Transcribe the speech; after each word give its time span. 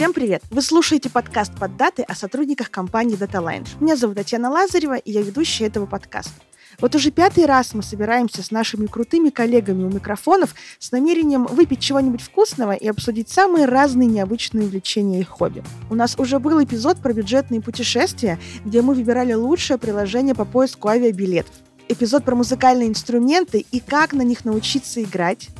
Всем 0.00 0.14
привет! 0.14 0.42
Вы 0.50 0.62
слушаете 0.62 1.10
подкаст 1.10 1.52
под 1.60 1.76
даты 1.76 2.02
о 2.04 2.14
сотрудниках 2.14 2.70
компании 2.70 3.18
Data. 3.18 3.44
Меня 3.80 3.96
зовут 3.96 4.16
Татьяна 4.16 4.48
Лазарева, 4.48 4.96
и 4.96 5.12
я 5.12 5.20
ведущая 5.20 5.66
этого 5.66 5.84
подкаста. 5.84 6.32
Вот 6.78 6.94
уже 6.94 7.10
пятый 7.10 7.44
раз 7.44 7.74
мы 7.74 7.82
собираемся 7.82 8.42
с 8.42 8.50
нашими 8.50 8.86
крутыми 8.86 9.28
коллегами 9.28 9.84
у 9.84 9.90
микрофонов 9.90 10.54
с 10.78 10.90
намерением 10.90 11.44
выпить 11.44 11.80
чего-нибудь 11.80 12.22
вкусного 12.22 12.72
и 12.72 12.88
обсудить 12.88 13.28
самые 13.28 13.66
разные 13.66 14.08
необычные 14.08 14.68
увлечения 14.68 15.20
и 15.20 15.22
хобби. 15.22 15.62
У 15.90 15.94
нас 15.94 16.18
уже 16.18 16.38
был 16.38 16.64
эпизод 16.64 17.02
про 17.02 17.12
бюджетные 17.12 17.60
путешествия, 17.60 18.38
где 18.64 18.80
мы 18.80 18.94
выбирали 18.94 19.34
лучшее 19.34 19.76
приложение 19.76 20.34
по 20.34 20.46
поиску 20.46 20.88
авиабилетов. 20.88 21.52
Эпизод 21.88 22.24
про 22.24 22.34
музыкальные 22.34 22.88
инструменты 22.88 23.66
и 23.70 23.80
как 23.80 24.14
на 24.14 24.22
них 24.22 24.46
научиться 24.46 25.02
играть. 25.02 25.50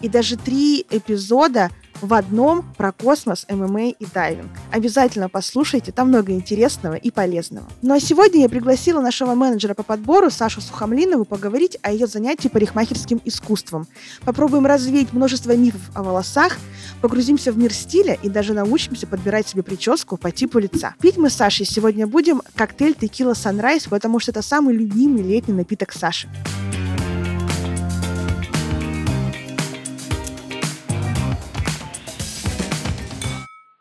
И 0.00 0.08
даже 0.08 0.36
три 0.36 0.84
эпизода 0.90 1.70
в 2.00 2.14
одном 2.14 2.64
про 2.76 2.92
космос, 2.92 3.46
ММА 3.48 3.90
и 3.90 4.06
дайвинг. 4.12 4.50
Обязательно 4.72 5.28
послушайте, 5.28 5.92
там 5.92 6.08
много 6.08 6.32
интересного 6.32 6.94
и 6.94 7.10
полезного. 7.10 7.66
Ну 7.82 7.94
а 7.94 8.00
сегодня 8.00 8.42
я 8.42 8.48
пригласила 8.48 9.00
нашего 9.00 9.34
менеджера 9.34 9.74
по 9.74 9.82
подбору 9.82 10.30
Сашу 10.30 10.60
Сухомлинову 10.60 11.24
поговорить 11.24 11.78
о 11.82 11.92
ее 11.92 12.06
занятии 12.06 12.48
парикмахерским 12.48 13.20
искусством. 13.24 13.86
Попробуем 14.24 14.66
развеять 14.66 15.12
множество 15.12 15.56
мифов 15.56 15.80
о 15.94 16.02
волосах, 16.02 16.56
погрузимся 17.00 17.52
в 17.52 17.58
мир 17.58 17.72
стиля 17.72 18.18
и 18.22 18.28
даже 18.28 18.54
научимся 18.54 19.06
подбирать 19.06 19.48
себе 19.48 19.62
прическу 19.62 20.16
по 20.16 20.30
типу 20.30 20.58
лица. 20.58 20.94
Пить 21.00 21.16
мы 21.16 21.30
с 21.30 21.34
Сашей 21.34 21.66
сегодня 21.66 22.06
будем 22.06 22.42
коктейль 22.54 22.94
Текила 22.94 23.32
Sunrise, 23.32 23.88
потому 23.88 24.18
что 24.20 24.30
это 24.30 24.42
самый 24.42 24.74
любимый 24.74 25.22
летний 25.22 25.54
напиток 25.54 25.92
Саши. 25.92 26.28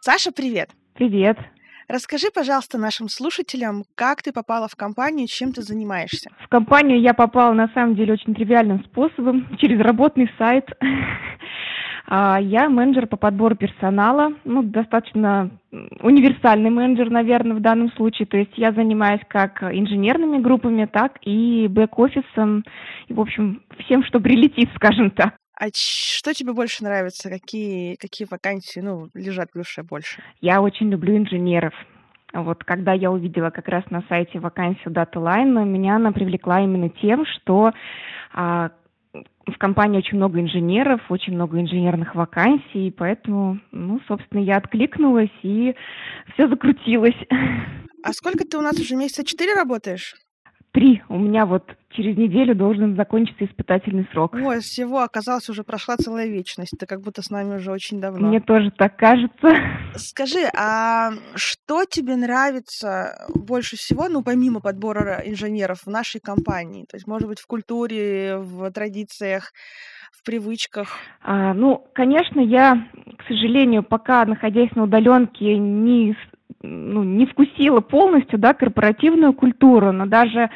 Саша, 0.09 0.31
привет! 0.31 0.69
Привет! 0.93 1.37
Расскажи, 1.89 2.27
пожалуйста, 2.33 2.77
нашим 2.77 3.09
слушателям, 3.09 3.83
как 3.93 4.21
ты 4.21 4.31
попала 4.31 4.69
в 4.69 4.75
компанию, 4.77 5.27
чем 5.27 5.51
ты 5.51 5.61
занимаешься? 5.61 6.29
В 6.45 6.47
компанию 6.47 7.01
я 7.01 7.13
попала 7.13 7.51
на 7.51 7.67
самом 7.73 7.95
деле 7.95 8.13
очень 8.13 8.33
тривиальным 8.33 8.85
способом, 8.85 9.57
через 9.57 9.81
работный 9.81 10.31
сайт. 10.37 10.65
А, 12.09 12.39
я 12.39 12.69
менеджер 12.69 13.05
по 13.05 13.17
подбору 13.17 13.57
персонала, 13.57 14.31
ну, 14.45 14.63
достаточно 14.63 15.51
универсальный 15.99 16.69
менеджер, 16.69 17.09
наверное, 17.09 17.57
в 17.57 17.59
данном 17.59 17.91
случае. 17.97 18.27
То 18.27 18.37
есть 18.37 18.53
я 18.55 18.71
занимаюсь 18.71 19.19
как 19.27 19.61
инженерными 19.61 20.37
группами, 20.37 20.85
так 20.85 21.17
и 21.23 21.67
бэк-офисом, 21.67 22.63
и, 23.09 23.13
в 23.13 23.19
общем, 23.19 23.61
всем, 23.79 24.05
что 24.05 24.21
прилетит, 24.21 24.69
скажем 24.75 25.11
так. 25.11 25.35
А 25.59 25.69
что 25.73 26.33
тебе 26.33 26.53
больше 26.53 26.83
нравится? 26.83 27.29
Какие, 27.29 27.95
какие 27.95 28.27
вакансии 28.29 28.79
ну, 28.79 29.09
лежат 29.15 29.49
в 29.53 29.57
душе 29.57 29.81
больше? 29.81 30.21
Я 30.39 30.61
очень 30.61 30.89
люблю 30.89 31.17
инженеров. 31.17 31.73
Вот 32.31 32.63
когда 32.63 32.93
я 32.93 33.09
увидела 33.09 33.49
как 33.49 33.67
раз 33.67 33.83
на 33.89 34.03
сайте 34.07 34.39
вакансию 34.39 34.93
DataLine, 34.93 35.65
меня 35.65 35.95
она 35.95 36.11
привлекла 36.11 36.61
именно 36.61 36.89
тем, 36.89 37.25
что 37.25 37.71
а, 38.33 38.69
в 39.47 39.57
компании 39.57 39.97
очень 39.97 40.17
много 40.17 40.39
инженеров, 40.39 41.01
очень 41.09 41.33
много 41.33 41.59
инженерных 41.59 42.13
вакансий, 42.13 42.91
поэтому, 42.91 43.59
ну, 43.71 43.99
собственно, 44.07 44.41
я 44.41 44.57
откликнулась 44.57 45.31
и 45.41 45.73
все 46.33 46.47
закрутилось. 46.47 47.17
А 48.03 48.13
сколько 48.13 48.45
ты 48.45 48.57
у 48.57 48.61
нас 48.61 48.79
уже 48.79 48.95
месяца 48.95 49.25
четыре 49.25 49.55
работаешь? 49.55 50.13
Три. 50.71 51.01
У 51.09 51.17
меня 51.17 51.45
вот 51.45 51.63
через 51.89 52.17
неделю 52.17 52.53
должен 52.53 52.95
закончиться 52.95 53.45
испытательный 53.45 54.07
срок. 54.11 54.35
Ой, 54.35 54.59
всего 54.59 55.01
оказалось, 55.01 55.49
уже 55.49 55.63
прошла 55.63 55.97
целая 55.97 56.27
вечность. 56.27 56.73
Ты 56.77 56.85
как 56.85 57.01
будто 57.01 57.21
с 57.21 57.29
нами 57.29 57.55
уже 57.55 57.71
очень 57.71 57.99
давно. 57.99 58.27
Мне 58.27 58.39
тоже 58.39 58.71
так 58.71 58.95
кажется. 58.97 59.55
Скажи, 59.95 60.41
а 60.55 61.11
что 61.35 61.85
тебе 61.85 62.15
нравится 62.15 63.27
больше 63.33 63.75
всего, 63.77 64.07
ну, 64.09 64.21
помимо 64.23 64.59
подбора 64.59 65.23
инженеров 65.25 65.79
в 65.85 65.89
нашей 65.89 66.21
компании? 66.21 66.85
То 66.89 66.97
есть, 66.97 67.07
может 67.07 67.27
быть, 67.27 67.39
в 67.39 67.47
культуре, 67.47 68.37
в 68.37 68.69
традициях, 68.71 69.53
в 70.11 70.23
привычках? 70.23 70.89
А, 71.21 71.53
ну, 71.53 71.87
конечно, 71.93 72.39
я, 72.39 72.87
к 73.17 73.27
сожалению, 73.27 73.83
пока 73.83 74.25
находясь 74.25 74.71
на 74.75 74.83
удаленке, 74.83 75.57
не 75.57 76.15
ну, 76.61 77.03
не 77.03 77.25
вкусила 77.25 77.81
полностью, 77.81 78.39
да, 78.39 78.53
корпоративную 78.53 79.33
культуру, 79.33 79.91
но 79.91 80.05
даже 80.05 80.49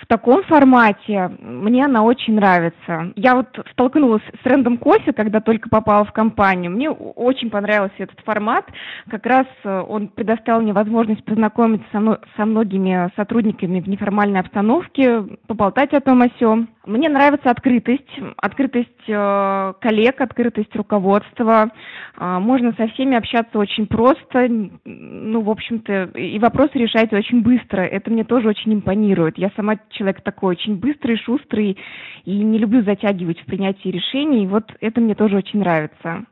в 0.00 0.06
таком 0.06 0.42
формате 0.44 1.30
мне 1.40 1.84
она 1.84 2.02
очень 2.02 2.34
нравится. 2.34 3.12
Я 3.16 3.34
вот 3.36 3.48
столкнулась 3.72 4.22
с 4.38 4.42
трендом 4.42 4.78
кофе, 4.78 5.12
когда 5.12 5.40
только 5.40 5.68
попала 5.68 6.04
в 6.04 6.12
компанию. 6.12 6.70
Мне 6.70 6.90
очень 6.90 7.50
понравился 7.50 7.94
этот 7.98 8.18
формат. 8.20 8.64
Как 9.10 9.26
раз 9.26 9.46
э, 9.64 9.84
он 9.86 10.08
предоставил 10.08 10.62
мне 10.62 10.72
возможность 10.72 11.24
познакомиться 11.24 11.86
со, 11.92 12.00
мной, 12.00 12.16
со 12.36 12.46
многими 12.46 13.10
сотрудниками 13.14 13.80
в 13.80 13.88
неформальной 13.88 14.40
обстановке, 14.40 15.22
поболтать 15.46 15.92
о 15.92 16.00
том 16.00 16.22
о 16.22 16.28
сём. 16.38 16.68
Мне 16.86 17.10
нравится 17.10 17.50
открытость, 17.50 18.08
открытость 18.38 18.88
э, 19.06 19.72
коллег, 19.80 20.18
открытость 20.18 20.74
руководства. 20.74 21.70
Э, 22.18 22.38
можно 22.38 22.72
со 22.72 22.88
всеми 22.88 23.16
общаться 23.16 23.58
очень 23.58 23.86
просто, 23.86 24.48
ну, 24.48 25.42
в 25.42 25.50
общем-то, 25.50 26.04
и 26.18 26.38
вопросы 26.38 26.78
решать 26.78 27.12
очень 27.12 27.42
быстро. 27.42 27.82
Это 27.82 28.10
мне 28.10 28.24
тоже 28.24 28.48
очень 28.48 28.72
импонирует. 28.72 29.36
Я 29.36 29.50
сама 29.56 29.76
человек 29.90 30.22
такой 30.22 30.52
очень 30.52 30.76
быстрый, 30.76 31.18
шустрый, 31.18 31.76
и 32.24 32.38
не 32.38 32.58
люблю 32.58 32.82
затягивать 32.82 33.40
в 33.40 33.44
принятии 33.44 33.88
решений. 33.88 34.46
Вот 34.46 34.64
это 34.80 35.02
мне 35.02 35.14
тоже 35.14 35.36
очень 35.36 35.58
нравится. 35.60 36.24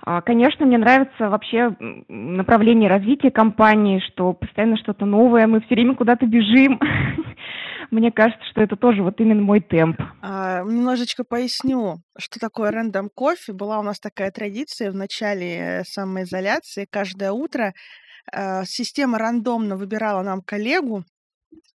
А, 0.00 0.22
конечно, 0.22 0.66
мне 0.66 0.78
нравится 0.78 1.28
вообще 1.28 1.76
направление 2.08 2.88
развития 2.88 3.30
компании, 3.30 4.00
что 4.00 4.32
постоянно 4.32 4.76
что-то 4.76 5.04
новое, 5.06 5.46
мы 5.46 5.60
все 5.60 5.74
время 5.74 5.94
куда-то 5.94 6.26
бежим. 6.26 6.80
Мне 7.90 8.12
кажется, 8.12 8.44
что 8.50 8.60
это 8.60 8.76
тоже 8.76 9.02
вот 9.02 9.20
именно 9.20 9.40
мой 9.40 9.60
темп. 9.60 10.00
А, 10.22 10.62
немножечко 10.62 11.24
поясню, 11.24 12.02
что 12.18 12.38
такое 12.38 12.70
рандом 12.70 13.10
кофе. 13.14 13.52
Была 13.52 13.78
у 13.78 13.82
нас 13.82 13.98
такая 13.98 14.30
традиция 14.30 14.90
в 14.90 14.94
начале 14.94 15.82
самоизоляции. 15.86 16.86
Каждое 16.90 17.32
утро 17.32 17.72
э, 18.32 18.64
система 18.64 19.18
рандомно 19.18 19.76
выбирала 19.76 20.22
нам 20.22 20.42
коллегу, 20.42 21.04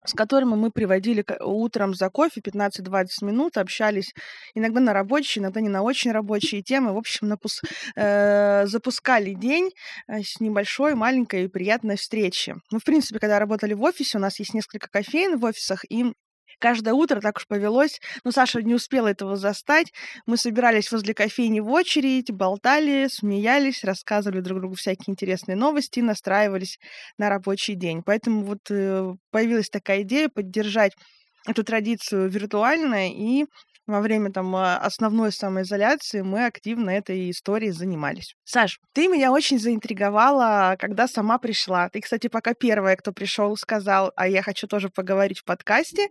с 0.05 0.13
которыми 0.13 0.55
мы 0.55 0.71
приводили 0.71 1.25
утром 1.39 1.93
за 1.93 2.09
кофе 2.09 2.41
15-20 2.41 3.07
минут, 3.21 3.57
общались 3.57 4.13
иногда 4.53 4.79
на 4.79 4.93
рабочие, 4.93 5.41
иногда 5.41 5.61
не 5.61 5.69
на 5.69 5.81
очень 5.81 6.11
рабочие 6.11 6.61
темы. 6.61 6.93
В 6.93 6.97
общем, 6.97 7.27
напус... 7.27 7.61
э, 7.95 8.65
запускали 8.65 9.33
день 9.33 9.71
э, 10.07 10.21
с 10.21 10.39
небольшой, 10.39 10.95
маленькой 10.95 11.45
и 11.45 11.47
приятной 11.47 11.95
встречи. 11.95 12.55
Мы, 12.71 12.79
в 12.79 12.83
принципе, 12.83 13.19
когда 13.19 13.39
работали 13.39 13.73
в 13.73 13.81
офисе, 13.81 14.17
у 14.17 14.21
нас 14.21 14.39
есть 14.39 14.53
несколько 14.53 14.89
кофеин 14.89 15.37
в 15.37 15.45
офисах, 15.45 15.85
и 15.89 16.13
каждое 16.59 16.93
утро 16.93 17.19
так 17.21 17.37
уж 17.37 17.47
повелось. 17.47 17.99
Но 18.23 18.31
Саша 18.31 18.61
не 18.61 18.73
успела 18.73 19.07
этого 19.07 19.35
застать. 19.35 19.91
Мы 20.25 20.37
собирались 20.37 20.91
возле 20.91 21.13
кофейни 21.13 21.59
в 21.59 21.69
очередь, 21.69 22.31
болтали, 22.31 23.07
смеялись, 23.09 23.83
рассказывали 23.83 24.41
друг 24.41 24.59
другу 24.59 24.75
всякие 24.75 25.11
интересные 25.11 25.55
новости, 25.55 25.99
настраивались 25.99 26.79
на 27.17 27.29
рабочий 27.29 27.75
день. 27.75 28.03
Поэтому 28.03 28.43
вот 28.43 28.69
э, 28.69 29.13
появилась 29.31 29.69
такая 29.69 30.01
идея 30.01 30.29
поддержать 30.29 30.93
эту 31.47 31.63
традицию 31.63 32.29
виртуально 32.29 33.11
и 33.11 33.45
во 33.87 34.01
время 34.01 34.31
там 34.31 34.55
а, 34.55 34.77
основной 34.77 35.31
самоизоляции 35.31 36.21
мы 36.21 36.45
активно 36.45 36.89
этой 36.89 37.29
историей 37.31 37.71
занимались. 37.71 38.35
Саш, 38.43 38.79
ты 38.93 39.07
меня 39.07 39.31
очень 39.31 39.59
заинтриговала, 39.59 40.75
когда 40.79 41.07
сама 41.07 41.37
пришла. 41.37 41.89
Ты, 41.89 42.01
кстати, 42.01 42.27
пока 42.27 42.53
первая, 42.53 42.95
кто 42.95 43.11
пришел, 43.11 43.55
сказал, 43.57 44.11
а 44.15 44.27
я 44.27 44.41
хочу 44.41 44.67
тоже 44.67 44.89
поговорить 44.89 45.39
в 45.39 45.45
подкасте 45.45 46.07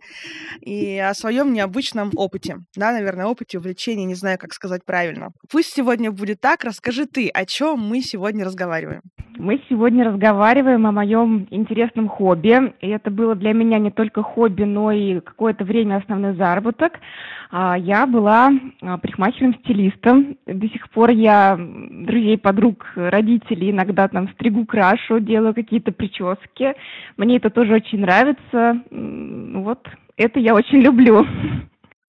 и 0.61 0.99
о 0.99 1.13
своем 1.13 1.53
необычном 1.53 2.11
опыте. 2.15 2.57
Да, 2.75 2.91
наверное, 2.91 3.25
опыте 3.25 3.57
увлечения, 3.57 4.05
не 4.05 4.15
знаю, 4.15 4.37
как 4.37 4.53
сказать 4.53 4.85
правильно. 4.85 5.31
Пусть 5.51 5.73
сегодня 5.73 6.11
будет 6.11 6.41
так. 6.41 6.63
Расскажи 6.63 7.05
ты, 7.05 7.29
о 7.29 7.45
чем 7.45 7.79
мы 7.79 8.01
сегодня 8.01 8.45
разговариваем. 8.45 9.01
Мы 9.37 9.61
сегодня 9.67 10.05
разговариваем 10.05 10.85
о 10.85 10.91
моем 10.91 11.47
интересном 11.49 12.07
хобби. 12.07 12.73
И 12.81 12.89
это 12.89 13.09
было 13.09 13.35
для 13.35 13.53
меня 13.53 13.79
не 13.79 13.89
только 13.89 14.21
хобби, 14.21 14.63
но 14.63 14.91
и 14.91 15.19
какое-то 15.21 15.63
время 15.63 15.97
основной 15.97 16.35
заработок. 16.35 16.93
А, 17.63 17.77
я 17.77 18.05
была 18.05 18.51
а, 18.81 18.97
парикмахером-стилистом. 18.97 20.35
До 20.45 20.67
сих 20.67 20.89
пор 20.89 21.11
я 21.11 21.57
друзей, 21.57 22.37
подруг, 22.37 22.85
родителей 22.95 23.71
иногда 23.71 24.09
там 24.09 24.27
стригу, 24.33 24.65
крашу, 24.65 25.21
делаю 25.21 25.53
какие-то 25.53 25.93
прически. 25.93 26.73
Мне 27.15 27.37
это 27.37 27.49
тоже 27.49 27.75
очень 27.75 27.99
нравится. 27.99 28.81
Вот 28.91 29.87
это 30.17 30.39
я 30.41 30.55
очень 30.55 30.81
люблю. 30.81 31.25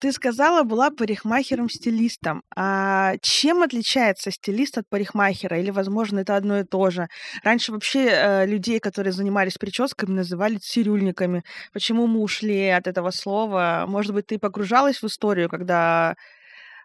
Ты 0.05 0.13
сказала, 0.13 0.65
была 0.65 0.91
парикмахером-стилистом. 0.91 2.43
А 2.55 3.15
чем 3.23 3.63
отличается 3.63 4.31
стилист 4.31 4.77
от 4.77 4.87
парикмахера? 4.87 5.59
Или, 5.59 5.71
возможно, 5.71 6.19
это 6.19 6.37
одно 6.37 6.59
и 6.59 6.65
то 6.65 6.91
же? 6.91 7.09
Раньше 7.43 7.73
вообще 7.73 8.11
э, 8.11 8.47
людей, 8.47 8.81
которые 8.81 9.15
занимались 9.15 9.57
прическами, 9.57 10.11
называли 10.11 10.57
цирюльниками. 10.57 11.43
Почему 11.73 12.07
мы 12.07 12.21
ушли 12.21 12.69
от 12.69 12.87
этого 12.87 13.13
слова? 13.13 13.87
Может 13.89 14.13
быть, 14.13 14.27
ты 14.27 14.39
погружалась 14.39 15.01
в 15.01 15.07
историю, 15.07 15.49
когда 15.49 16.17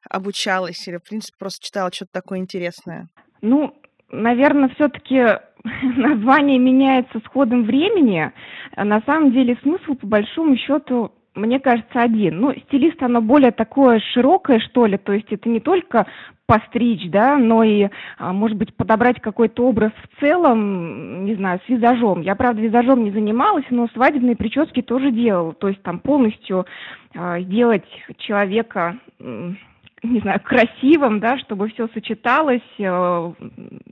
обучалась, 0.09 0.87
или, 0.87 0.95
в 0.95 1.03
принципе, 1.03 1.35
просто 1.37 1.65
читала 1.65 1.91
что-то 1.91 2.13
такое 2.13 2.39
интересное? 2.39 3.09
Ну, 3.41 3.75
наверное, 4.09 4.69
все-таки 4.75 5.17
название 5.97 6.57
меняется 6.57 7.19
с 7.19 7.27
ходом 7.27 7.65
времени. 7.65 8.31
На 8.77 9.01
самом 9.01 9.33
деле 9.33 9.57
смысл, 9.61 9.95
по 9.95 10.07
большому 10.07 10.55
счету, 10.55 11.11
мне 11.39 11.59
кажется, 11.59 12.01
один. 12.01 12.39
Ну, 12.39 12.53
стилист, 12.67 13.01
оно 13.01 13.21
более 13.21 13.51
такое 13.51 13.99
широкое, 14.13 14.59
что 14.59 14.85
ли, 14.85 14.97
то 14.97 15.13
есть 15.13 15.31
это 15.31 15.49
не 15.49 15.59
только 15.59 16.05
постричь, 16.45 17.09
да, 17.11 17.37
но 17.37 17.63
и, 17.63 17.89
а, 18.17 18.33
может 18.33 18.57
быть, 18.57 18.75
подобрать 18.75 19.21
какой-то 19.21 19.67
образ 19.67 19.91
в 20.01 20.19
целом, 20.19 21.23
не 21.25 21.35
знаю, 21.35 21.59
с 21.63 21.69
визажом. 21.69 22.21
Я, 22.21 22.35
правда, 22.35 22.59
визажом 22.59 23.03
не 23.03 23.11
занималась, 23.11 23.65
но 23.69 23.87
свадебные 23.89 24.35
прически 24.35 24.81
тоже 24.81 25.11
делала. 25.11 25.53
То 25.53 25.67
есть 25.67 25.83
там 25.83 25.99
полностью 25.99 26.65
э, 27.13 27.41
сделать 27.41 27.85
человека, 28.17 28.97
не 29.19 30.19
знаю, 30.21 30.39
красивым, 30.43 31.19
да, 31.19 31.37
чтобы 31.37 31.69
все 31.69 31.87
сочеталось, 31.89 32.61
э, 32.79 33.33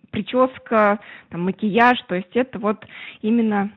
прическа, 0.10 1.00
там, 1.30 1.42
макияж, 1.44 2.02
то 2.08 2.16
есть 2.16 2.36
это 2.36 2.58
вот 2.58 2.84
именно 3.22 3.70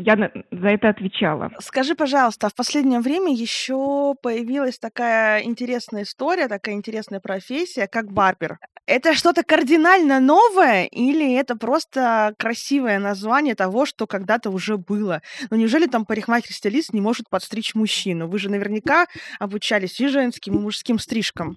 я 0.00 0.30
за 0.50 0.68
это 0.68 0.88
отвечала. 0.88 1.50
Скажи, 1.60 1.94
пожалуйста, 1.94 2.46
а 2.46 2.50
в 2.50 2.54
последнее 2.54 3.00
время 3.00 3.32
еще 3.32 4.14
появилась 4.22 4.78
такая 4.78 5.42
интересная 5.42 6.02
история, 6.02 6.48
такая 6.48 6.74
интересная 6.74 7.20
профессия, 7.20 7.86
как 7.86 8.12
барбер. 8.12 8.58
Это 8.86 9.14
что-то 9.14 9.44
кардинально 9.44 10.18
новое 10.18 10.86
или 10.86 11.34
это 11.34 11.54
просто 11.54 12.34
красивое 12.38 12.98
название 12.98 13.54
того, 13.54 13.86
что 13.86 14.08
когда-то 14.08 14.50
уже 14.50 14.78
было? 14.78 15.22
Ну 15.50 15.56
неужели 15.56 15.86
там 15.86 16.04
парикмахер-стилист 16.04 16.92
не 16.92 17.00
может 17.00 17.30
подстричь 17.30 17.76
мужчину? 17.76 18.26
Вы 18.26 18.40
же 18.40 18.50
наверняка 18.50 19.06
обучались 19.38 20.00
и 20.00 20.08
женским, 20.08 20.54
и 20.54 20.58
мужским 20.58 20.98
стрижкам. 20.98 21.54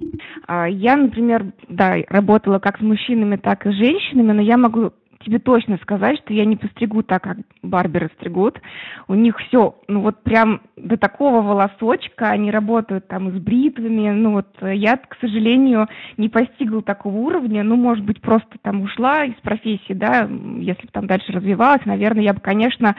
А, 0.48 0.68
я, 0.70 0.96
например, 0.96 1.54
да, 1.70 1.96
работала 2.10 2.60
как 2.60 2.78
с 2.78 2.82
мужчинами, 2.82 3.38
так 3.38 3.66
и 3.66 3.72
с 3.72 3.74
женщинами, 3.74 4.34
но 4.34 4.42
я 4.44 4.58
могу 4.58 4.94
тебе 5.24 5.40
точно 5.40 5.78
сказать, 5.82 6.18
что 6.20 6.34
я 6.34 6.46
не 6.46 6.56
постригу 6.56 7.04
так, 7.04 7.24
как 7.24 7.38
барберы 7.62 8.10
стригут. 8.18 8.60
У 9.08 9.16
них 9.16 9.38
все, 9.40 9.76
ну 9.88 10.02
вот 10.02 10.24
прям 10.24 10.62
до 10.76 10.98
такого 10.98 11.42
волосочка, 11.42 12.30
они 12.30 12.52
работают 12.52 13.08
там 13.08 13.32
с 13.32 13.40
бритвами. 13.40 14.10
Ну 14.12 14.34
вот 14.34 14.48
я, 14.62 14.98
к 14.98 15.18
сожалению, 15.20 15.88
не 16.18 16.30
постигла 16.30 16.82
такого 16.82 17.18
уровня. 17.18 17.64
Ну, 17.64 17.76
может 17.76 18.04
быть, 18.04 18.22
просто 18.22 18.58
там 18.62 18.82
ушла 18.82 19.26
из 19.26 19.36
профессии, 19.36 19.94
да, 19.94 20.30
если 20.58 20.84
бы 20.84 20.92
там 20.92 21.08
дальше 21.08 21.32
развивалась, 21.32 21.86
наверное, 21.86 22.24
я 22.24 22.34
бы, 22.34 22.40
конечно, 22.40 22.96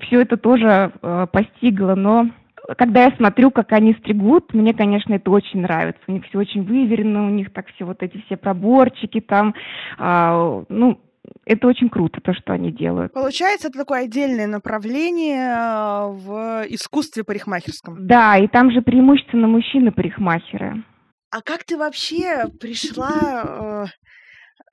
все 0.00 0.20
это 0.20 0.36
тоже 0.36 0.92
э, 1.02 1.26
постигла, 1.30 1.94
но 1.94 2.28
когда 2.76 3.04
я 3.04 3.10
смотрю, 3.16 3.50
как 3.50 3.72
они 3.72 3.94
стригут, 3.94 4.54
мне, 4.54 4.72
конечно, 4.72 5.14
это 5.14 5.30
очень 5.30 5.62
нравится. 5.62 6.00
У 6.06 6.12
них 6.12 6.24
все 6.26 6.38
очень 6.38 6.62
выверено, 6.62 7.26
у 7.26 7.30
них 7.30 7.52
так 7.52 7.66
все 7.74 7.84
вот 7.84 8.02
эти 8.02 8.22
все 8.26 8.36
проборчики 8.36 9.20
там, 9.20 9.54
а, 9.98 10.62
ну, 10.68 11.00
это 11.44 11.66
очень 11.66 11.88
круто, 11.88 12.20
то, 12.20 12.34
что 12.34 12.52
они 12.52 12.72
делают. 12.72 13.12
Получается, 13.12 13.68
это 13.68 13.78
такое 13.78 14.04
отдельное 14.04 14.46
направление 14.46 15.54
а, 15.56 16.08
в 16.08 16.64
искусстве 16.68 17.24
парикмахерском. 17.24 18.06
Да, 18.06 18.38
и 18.38 18.48
там 18.48 18.70
же 18.70 18.82
преимущественно 18.82 19.46
мужчины-парикмахеры. 19.48 20.84
А 21.30 21.40
как 21.40 21.64
ты 21.64 21.76
вообще 21.78 22.46
пришла 22.60 23.86
э, 23.86 23.86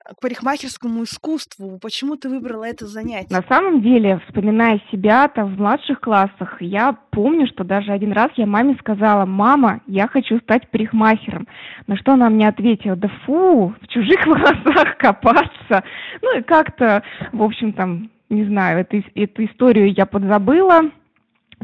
к 0.04 0.20
парикмахерскому 0.20 1.04
искусству? 1.04 1.78
Почему 1.80 2.16
ты 2.16 2.28
выбрала 2.28 2.64
это 2.64 2.86
занятие? 2.86 3.34
На 3.34 3.42
самом 3.42 3.82
деле, 3.82 4.20
вспоминая 4.26 4.80
себя 4.90 5.28
там 5.28 5.54
в 5.54 5.58
младших 5.58 6.00
классах, 6.00 6.60
я 6.60 6.96
помню, 7.10 7.46
что 7.46 7.64
даже 7.64 7.92
один 7.92 8.12
раз 8.12 8.30
я 8.36 8.46
маме 8.46 8.76
сказала, 8.80 9.26
мама, 9.26 9.80
я 9.86 10.08
хочу 10.08 10.38
стать 10.40 10.70
парикмахером. 10.70 11.46
На 11.86 11.96
что 11.96 12.12
она 12.12 12.30
мне 12.30 12.48
ответила, 12.48 12.96
да 12.96 13.08
фу, 13.24 13.74
в 13.80 13.88
чужих 13.88 14.26
волосах 14.26 14.96
копаться. 14.96 15.84
Ну 16.22 16.38
и 16.38 16.42
как-то, 16.42 17.02
в 17.32 17.42
общем, 17.42 17.72
там, 17.72 18.10
не 18.30 18.44
знаю, 18.44 18.80
эту, 18.80 19.02
эту 19.14 19.44
историю 19.44 19.92
я 19.92 20.06
подзабыла, 20.06 20.90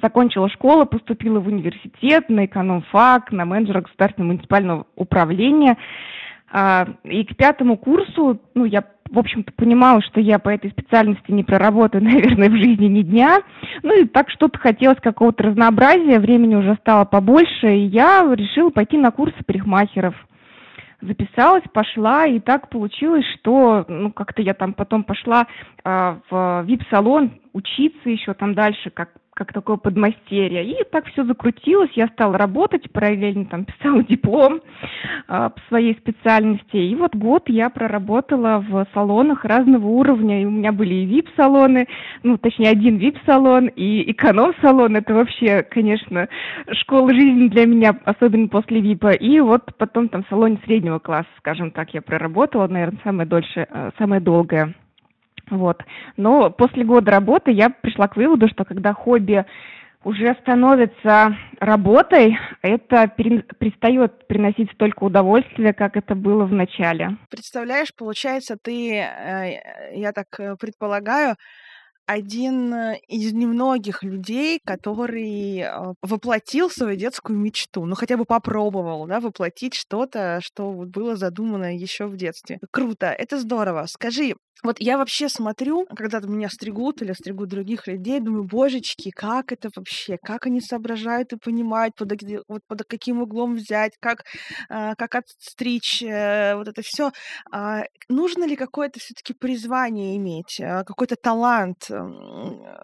закончила 0.01 0.49
школу, 0.51 0.87
поступила 0.87 1.41
в 1.41 1.49
университет, 1.49 2.29
на 2.29 2.45
экономфак, 2.45 3.33
на 3.33 3.45
менеджера 3.45 3.81
государственного 3.81 4.33
муниципального 4.33 4.87
управления. 4.95 5.77
А, 6.51 6.87
и 7.05 7.25
к 7.25 7.37
пятому 7.37 7.77
курсу, 7.77 8.41
ну, 8.55 8.65
я, 8.65 8.85
в 9.11 9.19
общем-то, 9.19 9.53
понимала, 9.53 10.01
что 10.03 10.21
я 10.21 10.39
по 10.39 10.49
этой 10.49 10.71
специальности 10.71 11.31
не 11.31 11.45
проработаю, 11.45 12.05
наверное, 12.05 12.49
в 12.49 12.57
жизни 12.57 12.87
ни 12.87 13.03
дня. 13.03 13.41
Ну, 13.83 14.03
и 14.03 14.07
так 14.07 14.31
что-то 14.31 14.59
хотелось 14.59 15.01
какого-то 15.01 15.45
разнообразия, 15.45 16.21
времени 16.21 16.55
уже 16.55 16.77
стало 16.81 17.05
побольше, 17.05 17.75
и 17.75 17.87
я 17.87 18.23
решила 18.35 18.71
пойти 18.71 18.97
на 18.97 19.11
курсы 19.11 19.37
парикмахеров. 19.45 20.15
Записалась, 21.03 21.65
пошла, 21.75 22.27
и 22.27 22.41
так 22.41 22.71
получилось, 22.71 23.25
что, 23.35 23.85
ну, 23.87 24.11
как-то 24.11 24.41
я 24.41 24.55
там 24.55 24.73
потом 24.73 25.05
пошла 25.05 25.47
э, 25.85 26.17
в 26.31 26.63
вип-салон 26.67 27.33
учиться 27.53 28.09
еще 28.09 28.33
там 28.33 28.55
дальше, 28.55 28.89
как 28.91 29.11
как 29.37 29.53
такое 29.53 29.77
подмастерье. 29.77 30.65
И 30.65 30.83
так 30.91 31.07
все 31.09 31.23
закрутилось, 31.25 31.91
я 31.95 32.09
стала 32.09 32.39
работать, 32.39 32.91
параллельно 32.91 33.45
там 33.45 33.67
писала 33.67 34.03
диплом 34.09 34.57
э, 34.57 34.61
по 35.29 35.61
своей 35.69 35.93
специальности. 35.95 36.77
И 36.77 36.95
вот 36.95 37.15
год 37.15 37.43
я 37.49 37.69
проработала 37.69 38.65
в 38.67 38.87
салонах 38.95 39.45
разного 39.45 39.87
уровня. 39.87 40.41
И 40.41 40.47
у 40.47 40.51
меня 40.51 40.73
были 40.73 40.95
и 40.95 41.07
VIP-салоны, 41.07 41.87
ну, 42.23 42.39
точнее, 42.39 42.71
один 42.71 42.97
VIP-салон, 42.97 43.67
и 43.67 44.11
эконом-салон. 44.11 44.97
Это 44.97 45.13
вообще, 45.13 45.63
конечно, 45.63 46.29
школа 46.73 47.13
жизни 47.13 47.49
для 47.49 47.67
меня, 47.67 47.95
особенно 48.07 48.49
после 48.49 48.81
VIP. 48.81 49.19
И 49.19 49.39
вот 49.41 49.77
потом 49.77 50.09
там 50.09 50.25
в 50.25 50.29
салоне 50.29 50.59
среднего 50.65 50.99
класса, 50.99 51.29
скажем 51.39 51.73
так, 51.73 51.93
я 51.93 52.01
проработала, 52.01 52.67
наверное, 52.69 53.01
самое 53.05 53.29
дольше, 53.29 53.67
э, 53.69 53.91
самое 53.99 54.23
долгое. 54.23 54.75
Вот. 55.51 55.83
Но 56.17 56.51
после 56.51 56.85
года 56.85 57.11
работы 57.11 57.51
я 57.51 57.71
пришла 57.71 58.09
к 58.09 58.17
выводу, 58.17 58.49
что 58.49 58.65
когда 58.65 58.93
хобби 58.93 59.45
уже 60.07 60.37
становится 60.41 61.37
работой, 61.59 62.39
это 62.63 63.09
перестает 63.09 64.29
приносить 64.29 64.71
столько 64.73 65.03
удовольствия, 65.03 65.73
как 65.73 65.97
это 65.97 66.15
было 66.15 66.45
в 66.45 66.53
начале. 66.53 67.17
Представляешь, 67.29 67.93
получается, 67.93 68.57
ты, 68.61 68.99
э, 68.99 69.95
я 69.95 70.13
так 70.13 70.27
э, 70.39 70.55
предполагаю, 70.61 71.35
один 72.07 72.73
э, 72.73 72.99
из 73.09 73.33
немногих 73.33 74.03
людей, 74.03 74.61
который 74.65 75.65
воплотил 76.03 76.71
свою 76.71 76.97
детскую 76.97 77.39
мечту, 77.39 77.85
ну 77.85 77.95
хотя 77.95 78.17
бы 78.17 78.25
попробовал, 78.25 79.07
да, 79.07 79.21
воплотить 79.21 79.75
что-то, 79.75 80.41
что 80.43 80.71
было 80.73 81.17
задумано 81.17 81.77
еще 81.77 82.07
в 82.07 82.17
детстве. 82.17 82.59
Круто, 82.71 83.07
это 83.07 83.39
здорово. 83.39 83.87
Скажи, 83.87 84.35
вот 84.63 84.77
я 84.81 84.97
вообще 84.97 85.29
смотрю, 85.29 85.87
когда 85.95 86.21
меня 86.21 86.49
стригут 86.49 87.03
или 87.03 87.13
стригут 87.13 87.49
других 87.51 87.87
людей, 87.87 88.21
думаю, 88.21 88.45
божечки, 88.45 89.11
как 89.11 89.53
это 89.53 89.71
вообще, 89.77 90.19
как 90.23 90.47
они 90.47 90.61
соображают 90.61 91.33
и 91.33 91.37
понимают, 91.37 91.95
под, 91.95 92.13
вот 92.49 92.63
под 92.67 92.85
каким 92.85 93.21
углом 93.21 93.57
взять, 93.57 93.93
как, 94.01 94.25
э, 94.71 94.95
как 94.97 95.15
отстричь, 95.15 96.03
э, 96.03 96.55
вот 96.57 96.69
это 96.69 96.83
все. 96.83 97.11
А, 97.53 97.83
нужно 98.09 98.45
ли 98.45 98.57
какое-то 98.57 98.99
все-таки 98.99 99.35
призвание 99.35 100.17
иметь, 100.17 100.59
э, 100.59 100.85
какой-то 100.85 101.17
талант, 101.17 101.91
э, 101.91 101.96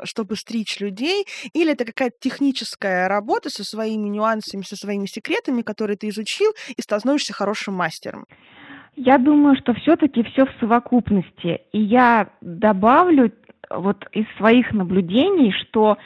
чтобы 0.05 0.37
стричь 0.37 0.81
людей, 0.81 1.27
или 1.53 1.73
это 1.73 1.85
какая-то 1.85 2.17
техническая 2.21 3.09
работа 3.09 3.51
со 3.51 3.65
своими 3.65 4.09
нюансами, 4.09 4.63
со 4.63 4.77
своими 4.77 5.07
секретами, 5.07 5.63
которые 5.63 5.97
ты 5.97 6.09
изучил, 6.09 6.53
и 6.77 6.83
становишься 6.83 7.33
хорошим 7.33 7.75
мастером? 7.75 8.27
Я 8.95 9.19
думаю, 9.19 9.57
что 9.57 9.75
все-таки 9.75 10.23
все 10.23 10.45
в 10.45 10.51
совокупности. 10.61 11.63
И 11.73 11.81
я 11.81 12.29
добавлю 12.41 13.33
вот 13.71 14.05
из 14.13 14.27
своих 14.37 14.73
наблюдений, 14.73 15.53
что 15.53 15.97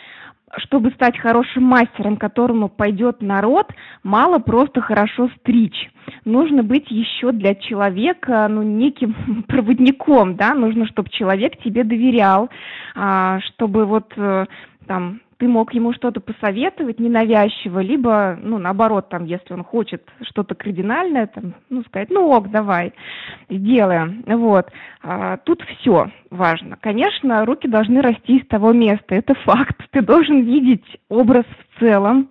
чтобы 0.59 0.91
стать 0.93 1.19
хорошим 1.19 1.65
мастером, 1.65 2.17
которому 2.17 2.69
пойдет 2.69 3.21
народ, 3.21 3.73
мало 4.03 4.39
просто 4.39 4.81
хорошо 4.81 5.29
стричь. 5.39 5.91
Нужно 6.25 6.63
быть 6.63 6.91
еще 6.91 7.33
для 7.33 7.55
человека 7.55 8.47
ну, 8.49 8.63
неким 8.63 9.43
проводником, 9.49 10.37
да, 10.37 10.55
нужно, 10.55 10.87
чтобы 10.87 11.11
человек 11.11 11.59
тебе 11.63 11.85
доверял, 11.85 12.49
а, 12.95 13.41
чтобы 13.41 13.85
вот 13.85 14.13
э, 14.17 14.47
там 14.87 15.21
ты 15.39 15.49
мог 15.49 15.75
ему 15.75 15.93
что-то 15.93 16.21
посоветовать 16.21 16.99
ненавязчиво, 16.99 17.81
либо, 17.81 18.39
ну, 18.41 18.59
наоборот, 18.59 19.09
там, 19.09 19.25
если 19.25 19.53
он 19.53 19.65
хочет 19.65 20.03
что-то 20.23 20.55
кардинальное, 20.55 21.27
там, 21.27 21.55
ну, 21.69 21.83
сказать, 21.85 22.11
ну, 22.11 22.29
ок, 22.31 22.51
давай, 22.51 22.93
сделаем, 23.51 24.25
вот. 24.27 24.71
А, 25.03 25.37
тут 25.39 25.63
все 25.63 26.11
важно. 26.31 26.77
Конечно, 26.81 27.45
руки 27.45 27.69
должны 27.69 28.01
расти 28.01 28.39
из 28.39 28.47
того 28.47 28.73
места, 28.73 29.15
это 29.15 29.35
факт. 29.35 29.77
Ты 29.91 30.01
должен 30.01 30.43
видеть 30.43 30.85
образ 31.09 31.45
в 31.45 31.81
целом, 31.81 32.29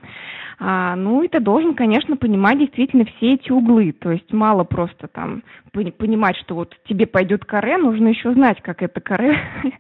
а, 0.60 0.96
ну, 0.96 1.24
и 1.24 1.28
ты 1.28 1.40
должен, 1.40 1.76
конечно, 1.76 2.18
понимать 2.18 2.60
действительно 2.60 3.06
все 3.06 3.34
эти 3.34 3.52
углы. 3.52 3.92
То 3.92 4.12
есть 4.12 4.32
мало 4.32 4.64
просто 4.64 5.08
там 5.08 5.44
понимать, 5.72 6.38
что 6.38 6.56
вот 6.56 6.76
тебе 6.88 7.06
пойдет 7.06 7.44
каре, 7.44 7.78
нужно 7.78 8.10
еще 8.10 8.34
знать, 8.34 8.62
как 8.62 8.82
это 8.82 9.02
каре 9.02 9.38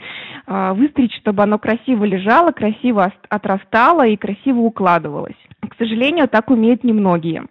а, 0.47 0.73
выстричь, 0.73 1.15
чтобы 1.17 1.43
оно 1.43 1.57
красиво 1.57 2.03
лежало, 2.03 2.51
красиво 2.51 3.13
отрастало 3.29 4.05
и 4.05 4.17
красиво 4.17 4.59
укладывалось. 4.59 5.37
К 5.61 5.75
сожалению, 5.77 6.27
так 6.27 6.49
умеют 6.49 6.83
немногие. 6.83 7.45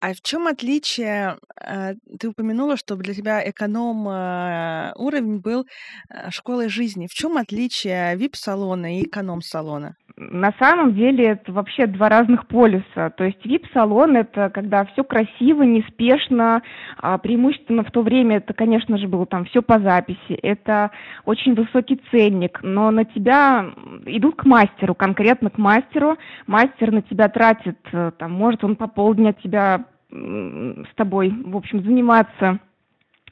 А 0.00 0.14
в 0.14 0.22
чем 0.22 0.46
отличие? 0.46 1.36
э, 1.60 1.92
Ты 2.18 2.28
упомянула, 2.30 2.76
что 2.78 2.96
для 2.96 3.12
тебя 3.12 3.48
эконом 3.48 4.08
э, 4.08 4.92
уровень 4.96 5.40
был 5.40 5.66
э, 6.08 6.30
школой 6.30 6.70
жизни. 6.70 7.06
В 7.06 7.12
чем 7.12 7.36
отличие 7.36 8.16
VIP-салона 8.16 8.98
и 8.98 9.04
эконом-салона? 9.04 9.96
На 10.16 10.52
самом 10.58 10.94
деле 10.94 11.28
это 11.28 11.52
вообще 11.52 11.86
два 11.86 12.08
разных 12.08 12.46
полюса. 12.46 13.10
То 13.16 13.24
есть 13.24 13.44
VIP-салон 13.44 14.16
это 14.16 14.50
когда 14.50 14.86
все 14.86 15.04
красиво, 15.04 15.62
неспешно, 15.62 16.62
а 16.96 17.18
преимущественно 17.18 17.84
в 17.84 17.90
то 17.90 18.02
время 18.02 18.38
это, 18.38 18.54
конечно 18.54 18.96
же, 18.96 19.06
было 19.06 19.26
там 19.26 19.44
все 19.46 19.60
по 19.62 19.78
записи. 19.78 20.32
Это 20.42 20.90
очень 21.26 21.54
высокий 21.54 22.00
ценник, 22.10 22.60
но 22.62 22.90
на 22.90 23.04
тебя 23.04 23.70
идут 24.06 24.36
к 24.36 24.44
мастеру, 24.44 24.94
конкретно 24.94 25.50
к 25.50 25.58
мастеру. 25.58 26.16
Мастер 26.46 26.90
на 26.90 27.02
тебя 27.02 27.28
тратит, 27.28 27.78
там, 28.18 28.32
может 28.32 28.64
он 28.64 28.76
по 28.76 28.88
полдня 28.88 29.32
тебя 29.32 29.84
с 30.10 30.94
тобой, 30.96 31.32
в 31.44 31.56
общем, 31.56 31.82
заниматься. 31.82 32.58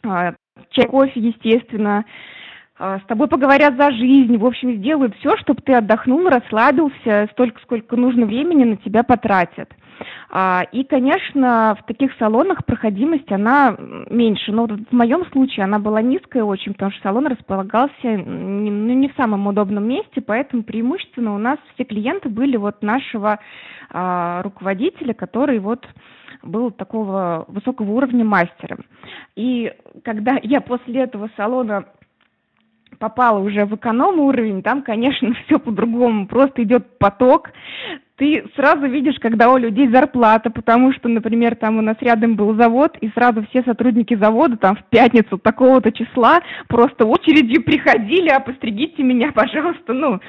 А, 0.04 0.35
чай, 0.70 0.87
кофе, 0.87 1.20
естественно, 1.20 2.04
а, 2.78 3.00
с 3.00 3.02
тобой 3.04 3.26
поговорят 3.28 3.76
за 3.76 3.90
жизнь, 3.90 4.37
в 4.37 4.47
общем, 4.47 4.76
сделают 4.76 5.16
все, 5.16 5.37
чтобы 5.38 5.62
ты 5.62 5.75
отдохнул, 5.75 6.28
расслабился, 6.28 7.28
столько, 7.32 7.61
сколько 7.62 7.97
нужно 7.97 8.26
времени 8.26 8.64
на 8.64 8.76
тебя 8.76 9.02
потратят. 9.02 9.73
А, 10.30 10.64
и, 10.70 10.85
конечно, 10.85 11.76
в 11.80 11.87
таких 11.87 12.12
салонах 12.18 12.64
проходимость, 12.64 13.30
она 13.32 13.76
меньше. 14.11 14.52
Но 14.52 14.66
в 14.66 14.92
моем 14.92 15.26
случае 15.32 15.64
она 15.64 15.78
была 15.78 16.02
низкая 16.02 16.44
очень, 16.44 16.75
потому 16.75 16.92
что 16.92 17.02
салон 17.02 17.26
располагался 17.26 18.04
не, 18.04 18.70
ну, 18.70 18.92
не 18.94 19.08
в 19.08 19.16
самом 19.16 19.47
удобном 19.47 19.88
месте, 19.88 20.20
поэтому 20.20 20.62
преимущественно 20.62 21.35
у 21.35 21.38
нас 21.38 21.58
все 21.75 21.85
клиенты 21.85 22.28
были 22.28 22.56
вот 22.56 22.82
нашего 22.82 23.40
а, 23.90 24.42
руководителя, 24.42 25.14
который 25.14 25.58
вот 25.58 25.85
был 26.42 26.71
такого 26.71 27.45
высокого 27.49 27.90
уровня 27.92 28.25
мастером. 28.25 28.85
И 29.37 29.73
когда 30.04 30.38
я 30.42 30.61
после 30.61 31.02
этого 31.02 31.30
салона 31.37 31.87
попала 32.99 33.38
уже 33.38 33.64
в 33.64 33.75
эконом 33.75 34.18
уровень, 34.21 34.62
там, 34.62 34.83
конечно, 34.83 35.35
все 35.47 35.59
по-другому, 35.59 36.26
просто 36.26 36.62
идет 36.62 36.99
поток, 36.99 37.50
ты 38.18 38.44
сразу 38.56 38.87
видишь, 38.87 39.16
когда 39.20 39.50
у 39.50 39.56
людей 39.56 39.88
зарплата, 39.88 40.50
потому 40.50 40.92
что, 40.92 41.08
например, 41.08 41.54
там 41.54 41.78
у 41.78 41.82
нас 41.82 41.96
рядом 42.00 42.34
был 42.34 42.54
завод, 42.56 42.96
и 43.00 43.08
сразу 43.10 43.46
все 43.48 43.62
сотрудники 43.62 44.14
завода 44.14 44.56
там 44.56 44.76
в 44.76 44.84
пятницу 44.90 45.38
такого-то 45.38 45.92
числа 45.92 46.40
просто 46.66 47.06
очередью 47.06 47.62
приходили, 47.62 48.28
а 48.28 48.40
постригите 48.40 49.04
меня, 49.04 49.30
пожалуйста, 49.32 49.92
ну, 49.92 50.20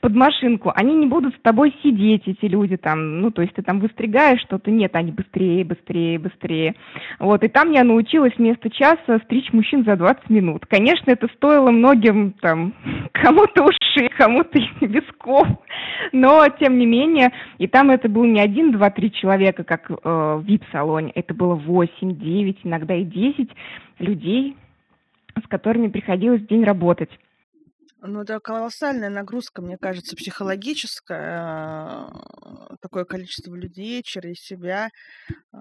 под 0.00 0.14
машинку. 0.14 0.72
Они 0.74 0.94
не 0.94 1.06
будут 1.06 1.34
с 1.34 1.40
тобой 1.42 1.74
сидеть, 1.82 2.22
эти 2.26 2.46
люди 2.46 2.78
там, 2.78 3.20
ну, 3.20 3.30
то 3.30 3.42
есть 3.42 3.54
ты 3.54 3.62
там 3.62 3.78
выстригаешь 3.78 4.40
что-то, 4.40 4.70
нет, 4.70 4.96
они 4.96 5.12
быстрее, 5.12 5.64
быстрее, 5.64 6.18
быстрее. 6.18 6.74
Вот, 7.18 7.44
и 7.44 7.48
там 7.48 7.72
я 7.72 7.84
научилась 7.84 8.32
вместо 8.38 8.70
часа 8.70 9.20
стричь 9.24 9.52
мужчин 9.52 9.84
за 9.84 9.96
20 9.96 10.30
минут. 10.30 10.64
Конечно, 10.66 11.10
это 11.10 11.28
стоило 11.36 11.70
многим 11.70 12.32
там, 12.40 12.72
кому-то 13.12 13.64
ушей, 13.64 14.08
кому-то 14.16 14.58
висков, 14.80 15.46
но, 16.12 16.46
тем 16.58 16.78
не 16.78 16.86
менее, 16.86 17.32
и 17.58 17.66
там 17.66 17.90
это 17.90 18.08
был 18.08 18.24
не 18.24 18.40
один, 18.40 18.72
два, 18.72 18.90
три 18.90 19.12
человека, 19.12 19.64
как 19.64 19.90
э, 19.90 19.94
в 19.94 20.44
VIP-салоне, 20.44 21.12
это 21.14 21.34
было 21.34 21.54
восемь, 21.54 22.18
девять, 22.18 22.58
иногда 22.64 22.94
и 22.94 23.04
десять 23.04 23.50
людей, 23.98 24.56
с 25.42 25.48
которыми 25.48 25.88
приходилось 25.88 26.46
день 26.46 26.64
работать. 26.64 27.10
Ну, 28.06 28.20
это 28.20 28.38
колоссальная 28.38 29.08
нагрузка, 29.08 29.62
мне 29.62 29.78
кажется, 29.78 30.14
психологическая, 30.14 32.06
э, 32.06 32.76
такое 32.82 33.06
количество 33.06 33.54
людей 33.54 34.02
через 34.02 34.40
себя 34.40 34.90
э, 35.26 35.56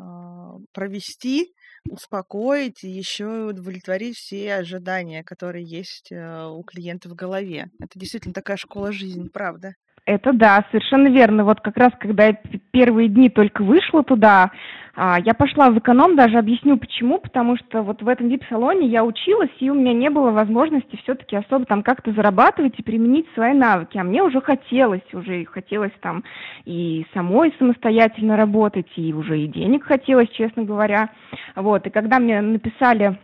провести, 0.74 1.54
успокоить 1.90 2.84
и 2.84 2.90
еще 2.90 3.46
удовлетворить 3.46 4.18
все 4.18 4.56
ожидания, 4.56 5.24
которые 5.24 5.64
есть 5.64 6.12
э, 6.12 6.46
у 6.48 6.64
клиента 6.64 7.08
в 7.08 7.16
голове. 7.16 7.70
Это 7.80 7.98
действительно 7.98 8.34
такая 8.34 8.58
школа 8.58 8.92
жизни, 8.92 9.30
правда? 9.30 9.76
Это 10.06 10.34
да, 10.34 10.66
совершенно 10.70 11.08
верно. 11.08 11.46
Вот 11.46 11.62
как 11.62 11.78
раз, 11.78 11.92
когда 11.98 12.26
я 12.26 12.38
первые 12.72 13.08
дни 13.08 13.30
только 13.30 13.64
вышла 13.64 14.04
туда, 14.04 14.52
а, 14.96 15.18
я 15.20 15.34
пошла 15.34 15.72
в 15.72 15.80
эконом, 15.80 16.18
даже 16.18 16.38
объясню 16.38 16.78
почему, 16.78 17.20
потому 17.20 17.56
что 17.58 17.82
вот 17.84 18.02
в 18.02 18.08
этом 18.08 18.28
вип-салоне 18.28 18.88
я 18.88 19.06
училась, 19.06 19.50
и 19.60 19.70
у 19.70 19.74
меня 19.74 19.94
не 19.94 20.10
было 20.10 20.32
возможности 20.32 20.98
все-таки 21.04 21.38
особо 21.38 21.66
там 21.66 21.84
как-то 21.84 22.12
зарабатывать 22.12 22.78
и 22.78 22.84
применить 22.84 23.28
свои 23.34 23.54
навыки. 23.54 23.98
А 23.98 24.04
мне 24.04 24.22
уже 24.22 24.42
хотелось, 24.42 25.02
уже 25.14 25.46
хотелось 25.46 25.94
там 26.02 26.24
и 26.66 27.06
самой 27.14 27.56
самостоятельно 27.58 28.36
работать, 28.36 28.92
и 28.98 29.14
уже 29.14 29.40
и 29.40 29.48
денег 29.48 29.86
хотелось, 29.86 30.30
честно 30.32 30.64
говоря. 30.64 31.10
Вот, 31.56 31.88
и 31.88 31.90
когда 31.90 32.20
мне 32.20 32.42
написали 32.42 33.18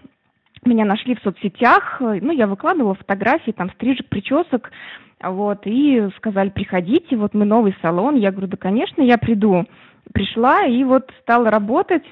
меня 0.66 0.86
нашли 0.86 1.16
в 1.16 1.22
соцсетях, 1.22 1.98
ну, 2.00 2.32
я 2.32 2.48
выкладывала 2.48 2.96
фотографии, 2.96 3.52
там, 3.52 3.70
стрижек, 3.72 4.08
причесок, 4.10 4.72
вот, 5.22 5.62
и 5.66 6.10
сказали, 6.18 6.50
приходите, 6.50 7.18
вот 7.18 7.34
мы 7.34 7.46
новый 7.46 7.76
салон. 7.82 8.16
Я 8.16 8.32
говорю, 8.32 8.48
да, 8.48 8.58
конечно, 8.58 9.02
я 9.02 9.18
приду. 9.18 9.66
Пришла 10.14 10.66
и 10.66 10.84
вот 10.84 11.12
стала 11.22 11.52
работать. 11.52 12.04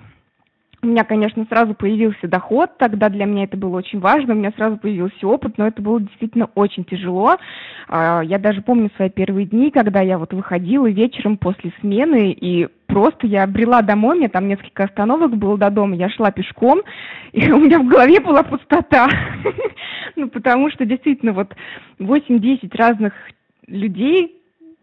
У 0.88 0.90
меня, 0.90 1.04
конечно, 1.04 1.46
сразу 1.50 1.74
появился 1.74 2.30
доход, 2.30 2.78
тогда 2.78 3.10
для 3.10 3.26
меня 3.26 3.44
это 3.44 3.58
было 3.58 3.76
очень 3.76 4.00
важно, 4.00 4.34
у 4.34 4.38
меня 4.38 4.54
сразу 4.56 4.78
появился 4.78 5.28
опыт, 5.28 5.58
но 5.58 5.68
это 5.68 5.82
было 5.82 6.00
действительно 6.00 6.50
очень 6.56 6.86
тяжело. 6.86 7.36
А, 7.90 8.22
я 8.22 8.40
даже 8.40 8.62
помню 8.62 8.90
свои 8.96 9.10
первые 9.10 9.46
дни, 9.48 9.70
когда 9.70 10.00
я 10.00 10.18
вот 10.18 10.32
выходила 10.32 10.90
вечером 10.90 11.36
после 11.36 11.74
смены, 11.82 12.32
и 12.32 12.70
просто 12.86 13.28
я 13.28 13.44
обрела 13.44 13.82
домой, 13.82 14.16
у 14.16 14.20
меня 14.20 14.30
там 14.30 14.48
несколько 14.48 14.86
остановок 14.86 15.36
было 15.36 15.58
до 15.58 15.70
дома, 15.70 15.94
я 15.94 16.08
шла 16.10 16.32
пешком, 16.32 16.80
и 17.34 17.52
у 17.52 17.60
меня 17.60 17.80
в 17.80 17.88
голове 17.88 18.22
была 18.22 18.44
пустота. 18.44 19.10
Ну, 20.16 20.30
потому 20.30 20.72
что 20.72 20.84
действительно 20.84 21.32
вот 21.32 21.56
8-10 22.00 22.76
разных 22.76 23.14
людей, 23.68 24.37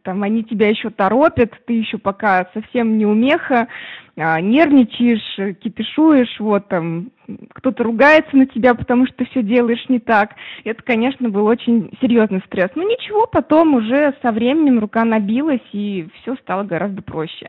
там 0.04 0.22
они 0.22 0.44
тебя 0.44 0.68
еще 0.68 0.90
торопят, 0.90 1.52
ты 1.66 1.72
еще 1.72 1.98
пока 1.98 2.48
совсем 2.54 2.98
не 2.98 3.06
умеха, 3.06 3.68
а, 4.16 4.40
нервничаешь, 4.40 5.58
кипишуешь, 5.58 6.38
вот 6.38 6.68
там 6.68 7.10
кто-то 7.54 7.82
ругается 7.82 8.36
на 8.36 8.46
тебя, 8.46 8.74
потому 8.74 9.06
что 9.06 9.16
ты 9.16 9.24
все 9.26 9.42
делаешь 9.42 9.84
не 9.88 9.98
так. 9.98 10.34
Это, 10.64 10.82
конечно, 10.82 11.30
был 11.30 11.46
очень 11.46 11.90
серьезный 12.00 12.42
стресс. 12.46 12.70
Но 12.74 12.82
ничего, 12.82 13.26
потом 13.26 13.74
уже 13.74 14.14
со 14.22 14.30
временем 14.30 14.78
рука 14.78 15.04
набилась, 15.04 15.64
и 15.72 16.06
все 16.20 16.36
стало 16.36 16.64
гораздо 16.64 17.02
проще. 17.02 17.48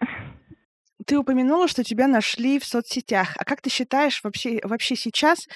Ты 1.05 1.19
упомянула, 1.19 1.67
что 1.67 1.83
тебя 1.83 2.07
нашли 2.07 2.57
в 2.57 2.65
соцсетях. 2.65 3.35
А 3.37 3.45
как 3.45 3.61
ты 3.61 3.69
считаешь 3.69 4.21
вообще, 4.23 4.59
вообще 4.63 4.95
сейчас, 4.95 5.47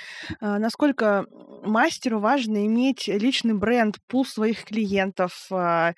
э, 0.42 0.58
насколько 0.60 1.26
мастеру 1.64 2.20
важно 2.20 2.68
иметь 2.68 3.08
личный 3.08 3.56
бренд, 3.56 3.96
пул 4.08 4.26
своих 4.26 4.66
клиентов? 4.66 5.32
Э, 5.52 5.94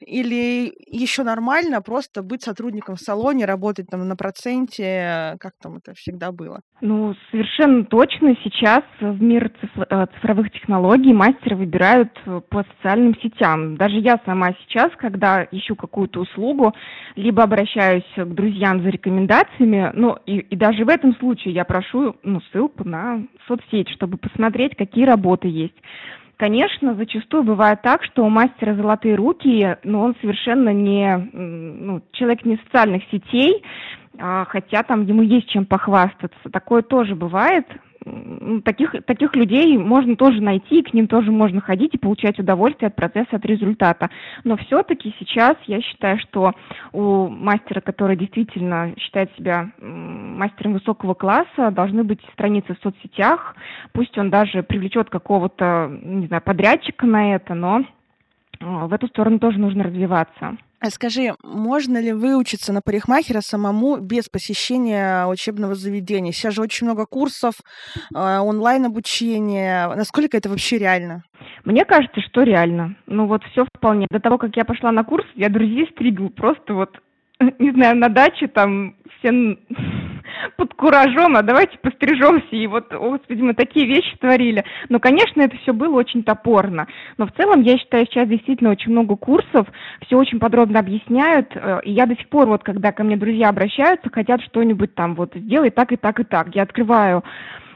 или 0.00 0.72
еще 0.86 1.22
нормально 1.22 1.82
просто 1.82 2.22
быть 2.22 2.42
сотрудником 2.42 2.96
в 2.96 3.00
салоне, 3.00 3.44
работать 3.44 3.88
там 3.90 4.08
на 4.08 4.16
проценте, 4.16 5.36
как 5.38 5.52
там 5.62 5.76
это 5.76 5.92
всегда 5.94 6.32
было? 6.32 6.60
Ну, 6.80 7.14
совершенно 7.30 7.84
точно 7.84 8.34
сейчас 8.42 8.84
в 9.00 9.22
мир 9.22 9.52
э, 9.90 10.06
цифровых 10.14 10.50
технологий 10.50 11.12
мастера 11.12 11.56
выбирают 11.56 12.10
по 12.48 12.64
социальным 12.76 13.14
сетям. 13.20 13.76
Даже 13.76 13.96
я 13.96 14.18
сама 14.24 14.54
сейчас, 14.62 14.90
когда 14.96 15.46
ищу 15.50 15.76
какую-то 15.76 16.20
услугу, 16.20 16.72
либо 17.16 17.42
обращаюсь 17.42 18.04
к 18.16 18.24
друзьям 18.24 18.82
за 18.82 18.93
рекомендациями, 18.94 19.90
ну 19.94 20.16
и, 20.26 20.38
и 20.38 20.56
даже 20.56 20.84
в 20.84 20.88
этом 20.88 21.14
случае 21.16 21.54
я 21.54 21.64
прошу 21.64 22.16
ну, 22.22 22.40
ссылку 22.50 22.88
на 22.88 23.22
соцсеть, 23.46 23.88
чтобы 23.90 24.16
посмотреть, 24.16 24.76
какие 24.76 25.04
работы 25.04 25.48
есть. 25.48 25.74
Конечно, 26.36 26.94
зачастую 26.94 27.44
бывает 27.44 27.82
так, 27.82 28.02
что 28.02 28.24
у 28.24 28.28
мастера 28.28 28.74
золотые 28.74 29.14
руки, 29.14 29.76
но 29.84 30.02
он 30.02 30.16
совершенно 30.20 30.70
не 30.70 31.16
ну, 31.32 32.02
человек 32.12 32.44
не 32.44 32.56
социальных 32.56 33.02
сетей, 33.12 33.62
а, 34.18 34.44
хотя 34.44 34.82
там 34.82 35.04
ему 35.04 35.22
есть 35.22 35.48
чем 35.50 35.64
похвастаться. 35.64 36.50
Такое 36.52 36.82
тоже 36.82 37.14
бывает 37.14 37.66
таких, 38.64 38.94
таких 39.06 39.34
людей 39.36 39.76
можно 39.78 40.16
тоже 40.16 40.40
найти, 40.40 40.82
к 40.82 40.92
ним 40.92 41.08
тоже 41.08 41.30
можно 41.30 41.60
ходить 41.60 41.94
и 41.94 41.98
получать 41.98 42.38
удовольствие 42.38 42.88
от 42.88 42.96
процесса, 42.96 43.36
от 43.36 43.44
результата. 43.44 44.10
Но 44.44 44.56
все-таки 44.56 45.14
сейчас 45.18 45.56
я 45.66 45.80
считаю, 45.80 46.18
что 46.18 46.52
у 46.92 47.28
мастера, 47.28 47.80
который 47.80 48.16
действительно 48.16 48.94
считает 48.98 49.30
себя 49.36 49.70
мастером 49.80 50.74
высокого 50.74 51.14
класса, 51.14 51.70
должны 51.70 52.04
быть 52.04 52.20
страницы 52.32 52.74
в 52.74 52.82
соцсетях, 52.82 53.56
пусть 53.92 54.16
он 54.18 54.30
даже 54.30 54.62
привлечет 54.62 55.10
какого-то, 55.10 55.90
не 56.02 56.26
знаю, 56.26 56.42
подрядчика 56.42 57.06
на 57.06 57.34
это, 57.34 57.54
но 57.54 57.84
в 58.60 58.92
эту 58.92 59.08
сторону 59.08 59.38
тоже 59.38 59.58
нужно 59.58 59.84
развиваться. 59.84 60.56
А 60.80 60.90
скажи, 60.90 61.32
можно 61.42 61.98
ли 61.98 62.12
выучиться 62.12 62.70
на 62.74 62.82
парикмахера 62.82 63.40
самому 63.40 63.96
без 63.96 64.28
посещения 64.28 65.26
учебного 65.26 65.74
заведения? 65.74 66.30
Сейчас 66.30 66.54
же 66.54 66.60
очень 66.60 66.86
много 66.86 67.06
курсов, 67.06 67.54
а, 68.14 68.42
онлайн-обучения. 68.42 69.88
Насколько 69.88 70.36
это 70.36 70.50
вообще 70.50 70.76
реально? 70.76 71.24
Мне 71.64 71.86
кажется, 71.86 72.20
что 72.20 72.42
реально. 72.42 72.96
Ну 73.06 73.26
вот 73.26 73.42
все 73.44 73.64
вполне. 73.64 74.06
До 74.10 74.20
того, 74.20 74.36
как 74.36 74.54
я 74.56 74.66
пошла 74.66 74.92
на 74.92 75.04
курс, 75.04 75.24
я 75.36 75.48
друзей 75.48 75.88
стригла 75.92 76.28
просто 76.28 76.74
вот, 76.74 77.00
не 77.58 77.70
знаю, 77.70 77.96
на 77.96 78.10
даче 78.10 78.46
там 78.48 78.96
все 79.18 79.56
под 80.56 80.74
куражом, 80.74 81.36
а 81.36 81.42
давайте 81.42 81.78
пострижемся. 81.78 82.48
И 82.50 82.66
вот, 82.66 82.92
господи, 82.92 83.42
мы 83.42 83.54
такие 83.54 83.86
вещи 83.86 84.16
творили. 84.18 84.64
Но, 84.88 85.00
конечно, 85.00 85.42
это 85.42 85.56
все 85.58 85.72
было 85.72 85.96
очень 85.96 86.22
топорно. 86.22 86.86
Но 87.18 87.26
в 87.26 87.32
целом, 87.32 87.62
я 87.62 87.78
считаю, 87.78 88.06
сейчас 88.06 88.28
действительно 88.28 88.70
очень 88.70 88.92
много 88.92 89.16
курсов, 89.16 89.66
все 90.06 90.16
очень 90.16 90.38
подробно 90.38 90.80
объясняют. 90.80 91.50
Э, 91.54 91.80
и 91.84 91.92
я 91.92 92.06
до 92.06 92.16
сих 92.16 92.28
пор, 92.28 92.46
вот, 92.46 92.62
когда 92.62 92.92
ко 92.92 93.04
мне 93.04 93.16
друзья 93.16 93.48
обращаются, 93.48 94.10
хотят 94.10 94.42
что-нибудь 94.42 94.94
там, 94.94 95.14
вот, 95.14 95.32
сделай 95.34 95.70
так 95.70 95.92
и 95.92 95.96
так 95.96 96.20
и 96.20 96.24
так. 96.24 96.54
Я 96.54 96.62
открываю 96.62 97.24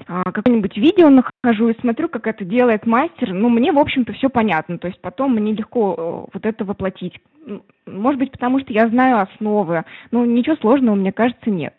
а, 0.07 0.23
какое-нибудь 0.33 0.77
видео 0.77 1.11
нахожу 1.11 1.69
и 1.69 1.81
смотрю, 1.81 2.09
как 2.09 2.27
это 2.27 2.45
делает 2.45 2.87
мастер, 2.87 3.33
ну, 3.35 3.49
мне, 3.49 3.73
в 3.73 3.79
общем-то, 3.79 4.13
все 4.15 4.29
понятно, 4.29 4.79
то 4.79 4.89
есть 4.89 5.01
потом 5.01 5.35
мне 5.35 5.53
легко 5.53 5.95
э, 5.97 6.31
вот 6.33 6.47
это 6.47 6.65
воплотить. 6.65 7.21
Может 7.87 8.19
быть, 8.19 8.33
потому 8.33 8.61
что 8.61 8.73
я 8.73 8.89
знаю 8.89 9.21
основы, 9.21 9.85
но 10.11 10.25
ничего 10.25 10.57
сложного, 10.57 10.95
мне 10.95 11.13
кажется, 11.13 11.51
нет. 11.51 11.75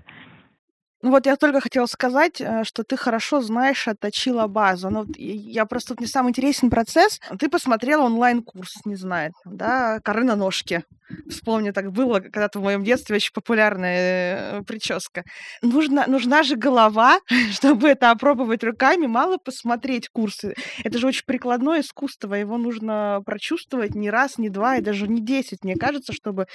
Ну 1.01 1.11
вот 1.11 1.25
я 1.25 1.37
только 1.37 1.61
хотела 1.61 1.85
сказать, 1.85 2.41
э, 2.41 2.63
что 2.65 2.83
ты 2.83 2.97
хорошо 2.97 3.41
знаешь, 3.41 3.87
отточила 3.87 4.47
базу. 4.47 4.89
Ну, 4.89 5.05
я 5.17 5.65
просто 5.65 5.93
вот 5.93 6.01
не 6.01 6.07
самый 6.07 6.29
интересный 6.29 6.69
процесс. 6.69 7.21
Ты 7.39 7.47
посмотрела 7.49 8.03
онлайн-курс, 8.03 8.81
не 8.85 8.95
знаю, 8.95 9.31
да, 9.45 9.99
коры 10.01 10.23
на 10.25 10.35
ножке. 10.35 10.83
Вспомни, 11.27 11.71
так 11.71 11.91
было 11.91 12.19
когда-то 12.19 12.59
в 12.59 12.63
моем 12.63 12.83
детстве 12.83 13.15
очень 13.15 13.31
популярная 13.33 14.59
э, 14.59 14.63
прическа. 14.63 15.23
Нужна, 15.61 16.05
нужна 16.07 16.43
же 16.43 16.55
голова, 16.55 17.19
чтобы 17.51 17.89
это 17.89 18.11
опробовать 18.11 18.63
руками. 18.63 19.07
Мало 19.07 19.37
посмотреть 19.37 20.09
курсы. 20.09 20.55
Это 20.83 20.97
же 20.97 21.07
очень 21.07 21.25
прикладное 21.25 21.81
искусство. 21.81 22.33
Его 22.33 22.57
нужно 22.57 23.21
прочувствовать 23.25 23.95
не 23.95 24.09
раз, 24.09 24.37
не 24.37 24.49
два 24.49 24.77
и 24.77 24.81
даже 24.81 25.07
не 25.07 25.21
десять, 25.21 25.63
мне 25.63 25.75
кажется, 25.75 26.13
чтобы, 26.13 26.45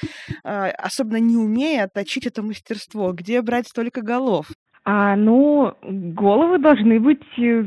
э, 0.44 0.68
особенно 0.70 1.18
не 1.18 1.36
умея, 1.36 1.84
отточить 1.84 2.26
это 2.26 2.42
мастерство. 2.42 3.12
Где 3.12 3.42
брать 3.42 3.68
столько 3.68 4.02
голов? 4.02 4.46
А, 4.84 5.16
ну, 5.16 5.74
головы 5.82 6.58
должны 6.58 7.00
быть 7.00 7.22
э, 7.38 7.64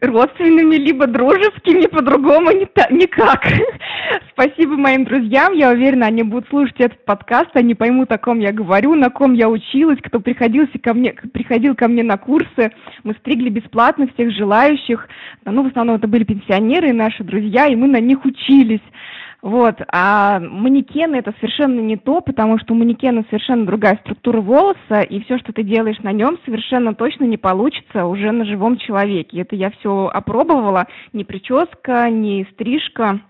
родственными, 0.00 0.76
либо 0.76 1.06
дружескими, 1.06 1.86
по-другому 1.86 2.52
не 2.52 2.68
никак. 2.90 3.44
Спасибо 4.32 4.76
моим 4.76 5.04
друзьям, 5.04 5.52
я 5.52 5.70
уверена, 5.70 6.06
они 6.06 6.22
будут 6.22 6.48
слушать 6.48 6.76
этот 6.78 7.04
подкаст, 7.04 7.50
они 7.54 7.74
поймут, 7.74 8.12
о 8.12 8.18
ком 8.18 8.38
я 8.38 8.52
говорю, 8.52 8.94
на 8.94 9.10
ком 9.10 9.32
я 9.32 9.48
училась, 9.48 9.98
кто 10.02 10.20
приходился 10.20 10.78
ко 10.78 10.94
мне, 10.94 11.12
приходил 11.12 11.74
ко 11.74 11.88
мне 11.88 12.02
на 12.02 12.16
курсы. 12.16 12.72
Мы 13.02 13.14
стригли 13.14 13.48
бесплатно 13.48 14.08
всех 14.14 14.30
желающих, 14.32 15.08
ну, 15.44 15.64
в 15.64 15.66
основном 15.66 15.96
это 15.96 16.06
были 16.06 16.24
пенсионеры 16.24 16.90
и 16.90 16.92
наши 16.92 17.24
друзья, 17.24 17.66
и 17.66 17.74
мы 17.74 17.88
на 17.88 18.00
них 18.00 18.24
учились. 18.24 18.82
Вот, 19.40 19.76
а 19.92 20.40
манекены 20.40 21.16
это 21.16 21.32
совершенно 21.38 21.78
не 21.80 21.96
то, 21.96 22.20
потому 22.20 22.58
что 22.58 22.74
у 22.74 22.76
манекена 22.76 23.24
совершенно 23.28 23.66
другая 23.66 23.96
структура 24.02 24.40
волоса, 24.40 25.02
и 25.02 25.20
все, 25.22 25.38
что 25.38 25.52
ты 25.52 25.62
делаешь 25.62 26.00
на 26.00 26.10
нем, 26.10 26.38
совершенно 26.44 26.92
точно 26.92 27.24
не 27.24 27.36
получится 27.36 28.06
уже 28.06 28.32
на 28.32 28.44
живом 28.44 28.78
человеке. 28.78 29.40
Это 29.40 29.54
я 29.54 29.70
все 29.70 30.10
опробовала, 30.12 30.88
ни 31.12 31.22
прическа, 31.22 32.10
ни 32.10 32.48
стрижка. 32.52 33.20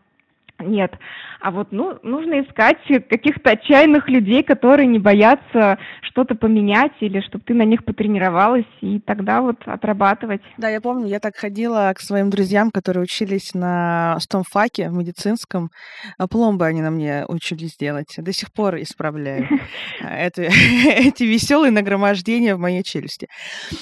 Нет. 0.60 0.92
А 1.40 1.52
вот 1.52 1.68
ну, 1.70 1.98
нужно 2.02 2.40
искать 2.40 2.78
каких-то 3.08 3.50
отчаянных 3.50 4.08
людей, 4.08 4.42
которые 4.42 4.88
не 4.88 4.98
боятся 4.98 5.78
что-то 6.02 6.34
поменять 6.34 6.92
или 7.00 7.20
чтобы 7.20 7.44
ты 7.44 7.54
на 7.54 7.62
них 7.62 7.84
потренировалась 7.84 8.66
и 8.80 8.98
тогда 8.98 9.40
вот 9.40 9.56
отрабатывать. 9.66 10.42
Да, 10.56 10.68
я 10.68 10.80
помню, 10.80 11.06
я 11.06 11.20
так 11.20 11.36
ходила 11.36 11.92
к 11.94 12.00
своим 12.00 12.30
друзьям, 12.30 12.72
которые 12.72 13.04
учились 13.04 13.54
на 13.54 14.18
стомфаке 14.18 14.88
в 14.88 14.94
медицинском. 14.94 15.70
А 16.18 16.26
пломбы 16.26 16.66
они 16.66 16.82
на 16.82 16.90
мне 16.90 17.24
учились 17.28 17.76
делать. 17.76 18.14
До 18.18 18.32
сих 18.32 18.52
пор 18.52 18.76
исправляю 18.76 19.46
эти 20.00 21.22
веселые 21.22 21.70
нагромождения 21.70 22.56
в 22.56 22.58
моей 22.58 22.82
челюсти. 22.82 23.28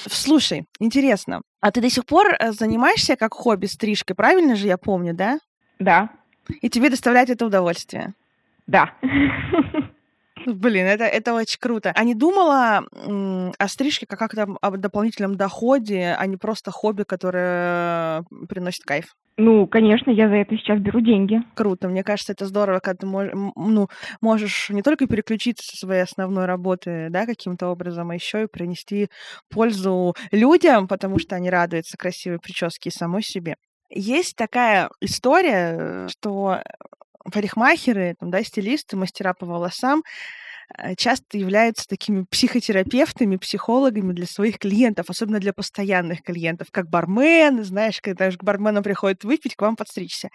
Слушай, 0.07 0.67
интересно, 0.79 1.41
а 1.61 1.71
ты 1.71 1.81
до 1.81 1.89
сих 1.89 2.05
пор 2.05 2.35
э, 2.39 2.53
занимаешься 2.53 3.17
как 3.17 3.33
хобби 3.33 3.67
стрижкой, 3.67 4.15
правильно 4.15 4.57
же 4.57 4.67
я 4.67 4.77
помню, 4.77 5.15
да? 5.15 5.39
Да. 5.79 6.11
И 6.61 6.69
тебе 6.69 6.91
доставляет 6.91 7.31
это 7.31 7.47
удовольствие? 7.47 8.15
Да. 8.67 8.93
Блин, 10.47 10.87
это, 10.87 11.05
это 11.05 11.35
очень 11.35 11.59
круто. 11.59 11.93
А 11.95 12.05
не 12.05 12.15
думала 12.15 12.85
о 13.59 13.69
стрижке 13.69 14.07
как 14.07 14.33
о 14.35 14.71
дополнительном 14.77 15.37
доходе, 15.37 16.15
а 16.17 16.27
не 16.27 16.37
просто 16.37 16.71
хобби, 16.71 17.03
которое 17.03 18.25
приносит 18.49 18.85
кайф? 18.85 19.17
Ну, 19.39 19.67
конечно, 19.67 20.11
я 20.11 20.29
за 20.29 20.37
это 20.37 20.57
сейчас 20.57 20.79
беру 20.79 21.01
деньги. 21.01 21.43
Круто. 21.55 21.89
Мне 21.89 22.03
кажется, 22.03 22.33
это 22.33 22.47
здорово, 22.47 22.79
когда 22.79 22.99
ты 22.99 23.07
мож, 23.07 23.29
ну, 23.55 23.89
можешь 24.23 24.71
не 24.71 24.83
только 24.83 25.07
переключиться 25.07 25.67
со 25.67 25.77
своей 25.77 26.03
основной 26.03 26.47
работы, 26.47 27.09
да, 27.11 27.27
каким-то 27.27 27.69
образом, 27.69 28.11
а 28.11 28.15
еще 28.15 28.45
и 28.45 28.47
принести 28.47 29.09
пользу 29.51 30.15
людям, 30.33 30.89
потому 30.89 31.19
что 31.19 31.37
они 31.37 31.51
радуются 31.51 31.99
красивой 31.99 32.39
прическе 32.39 32.89
и 32.89 32.93
самой 32.93 33.23
себе. 33.23 33.57
Есть 33.91 34.37
такая 34.37 34.91
история, 35.01 36.09
что 36.09 36.61
парикмахеры, 37.33 38.15
там, 38.19 38.31
да, 38.31 38.43
стилисты, 38.43 38.97
мастера 38.97 39.35
по 39.35 39.47
волосам 39.47 40.03
э, 40.79 40.95
часто 40.97 41.39
являются 41.39 41.89
такими 41.89 42.25
психотерапевтами, 42.31 43.37
психологами 43.37 44.13
для 44.13 44.27
своих 44.27 44.59
клиентов, 44.59 45.07
особенно 45.09 45.39
для 45.39 45.53
постоянных 45.53 46.23
клиентов, 46.23 46.69
как 46.71 46.89
бармен, 46.89 47.63
знаешь, 47.65 48.01
когда 48.01 48.31
же 48.31 48.39
к 48.39 48.45
бармену 48.45 48.83
приходит 48.83 49.25
выпить, 49.25 49.57
к 49.57 49.63
вам 49.63 49.77
подстричься 49.77 50.29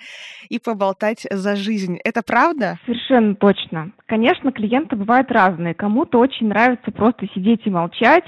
и 0.50 0.60
поболтать 0.60 1.26
за 1.30 1.56
жизнь. 1.56 1.98
Это 2.04 2.22
правда? 2.26 2.78
Совершенно 2.86 3.36
точно. 3.36 3.92
Конечно, 4.06 4.52
клиенты 4.52 4.96
бывают 4.96 5.32
разные. 5.32 5.74
Кому-то 5.74 6.20
очень 6.20 6.48
нравится 6.48 6.92
просто 6.92 7.28
сидеть 7.34 7.62
и 7.66 7.70
молчать, 7.70 8.26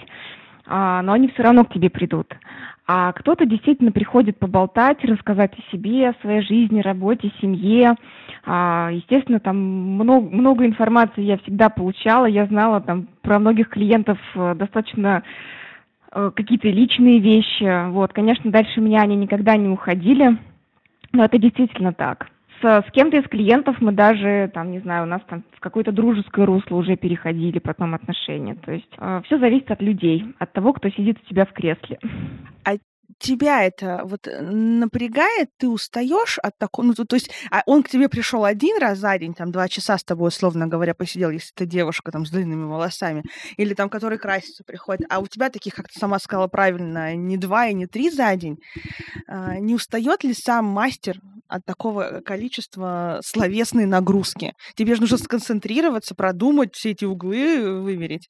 а, 0.66 1.02
но 1.02 1.14
они 1.14 1.28
все 1.30 1.44
равно 1.44 1.66
к 1.66 1.74
тебе 1.74 1.90
придут. 1.90 2.34
А 2.86 3.13
кто-то 3.13 3.46
действительно 3.46 3.91
приходит 3.91 4.38
поболтать, 4.38 5.04
рассказать 5.06 5.54
о 5.58 5.72
себе, 5.72 6.10
о 6.10 6.22
своей 6.22 6.41
жизни, 6.41 6.82
работе, 6.82 7.32
семье. 7.39 7.96
А, 8.46 8.89
естественно, 8.91 9.39
там 9.39 9.58
много, 9.58 10.30
много 10.30 10.65
информации 10.65 11.22
я 11.22 11.38
всегда 11.38 11.69
получала. 11.69 12.26
Я 12.26 12.46
знала 12.46 12.82
там 12.82 13.08
про 13.22 13.39
многих 13.39 13.69
клиентов 13.69 14.17
э, 14.36 14.54
достаточно 14.56 15.24
э, 16.12 16.32
какие-то 16.36 16.67
личные 16.67 17.19
вещи. 17.19 17.89
Вот, 17.89 18.12
конечно, 18.12 18.52
дальше 18.52 18.82
меня 18.82 19.02
они 19.02 19.15
никогда 19.15 19.56
не 19.56 19.69
уходили, 19.69 20.38
но 21.13 21.24
это 21.24 21.38
действительно 21.38 21.93
так 21.93 22.33
с, 22.63 22.91
кем-то 22.91 23.17
из 23.17 23.28
клиентов 23.28 23.78
мы 23.80 23.91
даже, 23.91 24.49
там, 24.54 24.71
не 24.71 24.80
знаю, 24.80 25.04
у 25.04 25.08
нас 25.08 25.21
там 25.28 25.43
в 25.56 25.60
какое-то 25.60 25.91
дружеское 25.91 26.45
русло 26.45 26.76
уже 26.76 26.95
переходили 26.95 27.60
потом 27.60 27.93
отношения. 27.93 28.56
То 28.56 28.71
есть 28.71 28.89
э, 28.97 29.21
все 29.26 29.39
зависит 29.39 29.71
от 29.71 29.82
людей, 29.82 30.26
от 30.39 30.54
того, 30.54 30.73
кто 30.73 30.89
сидит 30.89 31.17
у 31.23 31.30
тебя 31.30 31.45
в 31.45 31.54
кресле. 31.54 31.99
А 32.65 32.78
тебя 33.19 33.63
это 33.63 34.02
вот 34.04 34.28
э, 34.28 34.41
напрягает, 34.41 35.49
ты 35.58 35.67
устаешь 35.67 36.38
от 36.39 36.58
такого, 36.58 36.88
ну, 36.88 36.93
то, 36.93 37.06
то 37.06 37.15
есть, 37.15 37.32
а 37.52 37.63
он 37.65 37.84
к 37.84 37.89
тебе 37.89 38.10
пришел 38.10 38.43
один 38.43 38.78
раз 38.80 38.99
за 38.99 39.17
день, 39.17 39.34
там, 39.34 39.52
два 39.52 39.67
часа 39.67 39.97
с 39.97 40.04
тобой, 40.04 40.28
условно 40.28 40.67
говоря, 40.67 40.93
посидел, 40.93 41.30
если 41.30 41.52
ты 41.54 41.65
девушка, 41.65 42.12
там, 42.12 42.26
с 42.26 42.32
длинными 42.32 42.65
волосами, 42.65 43.23
или 43.58 43.73
там, 43.73 43.89
который 43.89 44.17
красится, 44.17 44.63
приходит, 44.63 45.08
а 45.10 45.19
у 45.19 45.28
тебя 45.28 45.49
таких, 45.49 45.73
как 45.73 45.88
ты 45.88 45.99
сама 45.99 46.19
сказала 46.19 46.47
правильно, 46.47 47.15
не 47.15 47.38
два 47.38 47.67
и 47.67 47.73
не 47.73 47.88
три 47.88 48.10
за 48.10 48.36
день, 48.36 48.58
а, 49.28 49.58
не 49.58 49.76
устает 49.76 50.23
ли 50.23 50.34
сам 50.34 50.65
мастер 50.65 51.19
от 51.54 51.66
такого 51.66 52.22
количества 52.26 53.20
словесной 53.22 53.86
нагрузки? 53.86 54.54
Тебе 54.76 54.96
же 54.96 55.02
нужно 55.02 55.18
сконцентрироваться, 55.18 56.16
продумать 56.16 56.74
все 56.74 56.92
эти 56.92 57.06
углы, 57.06 57.82
выверить. 57.82 58.28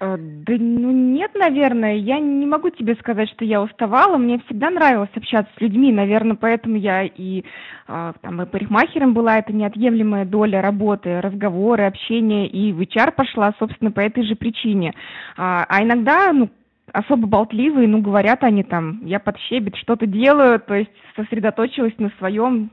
Э, 0.00 0.16
да 0.18 0.52
ну 0.58 0.90
нет, 0.90 1.34
наверное. 1.34 1.96
Я 1.96 2.20
не 2.20 2.46
могу 2.46 2.70
тебе 2.70 2.94
сказать, 2.96 3.30
что 3.30 3.44
я 3.44 3.62
уставала. 3.62 4.18
Мне 4.18 4.38
всегда 4.46 4.70
нравилось 4.70 5.10
общаться 5.14 5.50
с 5.56 5.60
людьми. 5.60 5.90
Наверное, 5.92 6.36
поэтому 6.36 6.76
я 6.76 7.04
и 7.04 7.44
э, 7.88 8.12
там 8.20 8.42
и 8.42 8.46
парикмахером 8.46 9.14
была. 9.14 9.38
Это 9.38 9.52
неотъемлемая 9.52 10.26
доля 10.26 10.60
работы, 10.60 11.20
разговоры, 11.20 11.86
общения. 11.86 12.46
И 12.46 12.72
в 12.72 12.80
HR 12.80 13.12
пошла, 13.12 13.54
собственно, 13.58 13.90
по 13.90 14.00
этой 14.00 14.24
же 14.24 14.36
причине. 14.36 14.92
А, 15.36 15.64
а 15.68 15.82
иногда, 15.82 16.32
ну, 16.32 16.50
особо 16.96 17.26
болтливые, 17.26 17.86
ну, 17.86 18.00
говорят 18.00 18.42
они 18.42 18.62
там, 18.62 19.04
я 19.04 19.20
под 19.20 19.38
щебет 19.38 19.76
что-то 19.76 20.06
делаю, 20.06 20.58
то 20.58 20.74
есть 20.74 20.90
сосредоточилась 21.14 21.92
на 21.98 22.10
своем, 22.18 22.70